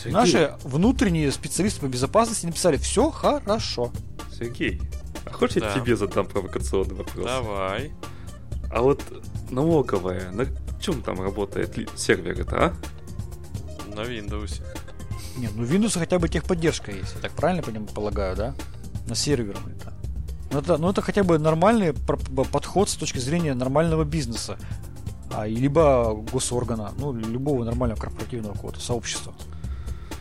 Сергей, 0.04 0.14
Наши 0.14 0.56
внутренние 0.64 1.30
специалисты 1.32 1.82
по 1.82 1.88
безопасности 1.88 2.46
написали, 2.46 2.78
все 2.78 3.12
хорошо. 3.12 3.92
Сергей, 4.38 4.82
а 5.26 5.32
хочешь 5.32 5.58
я 5.58 5.62
Да. 5.64 5.74
тебе 5.80 5.96
задам 5.98 6.26
провокационный 6.26 6.96
вопрос? 6.96 7.26
давай. 7.26 7.92
А 8.72 8.82
вот 8.82 9.04
налоговая, 9.50 10.32
на 10.32 10.46
чем 10.80 11.02
там 11.02 11.22
работает 11.22 11.78
сервер 11.98 12.40
это, 12.40 12.66
а? 12.68 12.74
На 13.94 14.02
Windows. 14.02 14.62
Нет, 15.38 15.52
ну 15.56 15.64
Windows 15.64 15.98
хотя 16.00 16.18
бы 16.20 16.30
техподдержка 16.30 16.92
есть, 16.92 17.16
я 17.16 17.22
так 17.22 17.32
правильно 17.34 17.64
полагаю, 17.94 18.36
да? 18.36 18.56
На 19.08 19.16
серверах 19.16 19.60
это. 19.68 19.94
Ну 20.52 20.60
это, 20.60 20.78
ну 20.78 20.90
это 20.90 21.02
хотя 21.02 21.24
бы 21.24 21.38
нормальный 21.40 21.94
подход 21.94 22.90
с 22.90 22.96
точки 22.96 23.18
зрения 23.18 23.54
нормального 23.54 24.04
бизнеса. 24.06 24.58
А, 25.32 25.46
либо 25.46 26.16
госоргана, 26.32 26.92
ну, 26.98 27.14
любого 27.14 27.64
нормального 27.64 28.00
корпоративного 28.00 28.54
какого-то 28.54 28.80
сообщества. 28.80 29.34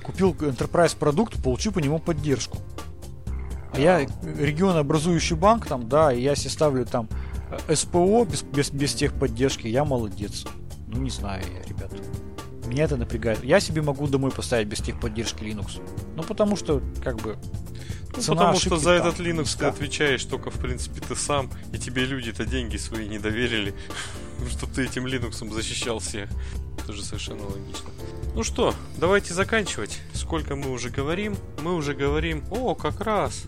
Купил 0.09 0.33
enterprise 0.33 0.97
продукт, 0.97 1.43
получу 1.43 1.71
по 1.71 1.81
нему 1.81 1.99
поддержку. 1.99 2.57
А 3.75 3.79
я 3.79 4.07
регионообразующий 4.41 5.37
банк 5.37 5.67
там, 5.67 5.87
да, 5.87 6.15
и 6.15 6.23
я 6.23 6.35
себе 6.35 6.49
ставлю 6.49 6.87
там 6.87 7.11
э, 7.69 7.75
СПО 7.75 8.25
без, 8.25 8.43
без, 8.43 8.71
без 8.71 8.95
техподдержки, 8.95 9.67
я 9.69 9.85
молодец. 9.85 10.47
Ну, 10.87 11.03
не 11.03 11.11
знаю 11.11 11.45
я, 11.55 11.63
ребят. 11.69 11.93
Меня 12.67 12.85
это 12.85 12.97
напрягает. 12.97 13.45
Я 13.45 13.61
себе 13.61 13.83
могу 13.83 14.07
домой 14.07 14.31
поставить 14.31 14.67
без 14.67 14.79
техподдержки 14.79 15.43
Linux. 15.43 15.83
Ну, 16.17 16.23
потому 16.23 16.57
что, 16.57 16.81
как 17.05 17.17
бы, 17.17 17.37
ну, 18.17 18.23
потому 18.35 18.59
что 18.59 18.79
за 18.79 18.93
этот 18.93 19.21
Linux 19.21 19.41
низка. 19.41 19.59
ты 19.59 19.67
отвечаешь 19.67 20.25
только, 20.25 20.51
в 20.51 20.59
принципе, 20.59 21.03
ты 21.07 21.15
сам, 21.15 21.51
и 21.71 21.77
тебе 21.77 22.07
люди-то 22.07 22.47
деньги 22.47 22.79
свои 22.79 23.07
не 23.09 23.19
доверили, 23.19 23.75
чтобы 24.51 24.73
ты 24.75 24.85
этим 24.85 25.07
Linux 25.07 25.49
защищал 25.53 25.99
всех. 25.99 26.29
Тоже 26.87 27.05
совершенно 27.05 27.45
логично. 27.45 27.91
Ну 28.35 28.43
что, 28.43 28.75
давайте 28.97 29.35
заканчивать. 29.35 30.01
Сколько 30.15 30.57
мы 30.57 30.71
уже 30.71 30.91
говорим? 30.91 31.37
Мы 31.63 31.75
уже 31.75 31.95
говорим, 31.95 32.45
о, 32.51 32.75
как 32.75 33.01
раз. 33.01 33.45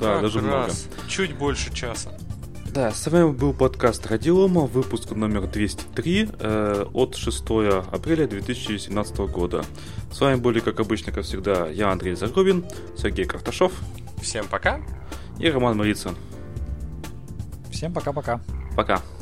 Да, 0.00 0.14
как 0.14 0.22
даже 0.22 0.40
раз. 0.40 0.86
много. 0.86 1.08
Чуть 1.08 1.36
больше 1.36 1.72
часа. 1.72 2.10
Да, 2.74 2.90
с 2.90 3.06
вами 3.06 3.30
был 3.30 3.54
подкаст 3.54 4.04
Радиома, 4.06 4.62
выпуск 4.62 5.12
номер 5.12 5.46
203 5.46 6.28
э, 6.40 6.84
от 6.92 7.14
6 7.14 7.44
апреля 7.92 8.26
2017 8.26 9.16
года. 9.18 9.64
С 10.12 10.20
вами 10.20 10.40
были, 10.40 10.58
как 10.58 10.80
обычно, 10.80 11.12
как 11.12 11.24
всегда, 11.24 11.68
я 11.68 11.92
Андрей 11.92 12.16
Зарубин, 12.16 12.64
Сергей 12.96 13.26
Карташов. 13.26 13.72
Всем 14.20 14.46
пока. 14.48 14.80
И 15.38 15.48
Роман 15.48 15.76
Марицын. 15.76 16.16
Всем 17.70 17.92
пока-пока. 17.92 18.40
Пока. 18.74 18.94
-пока. 18.94 19.02
пока. 19.02 19.13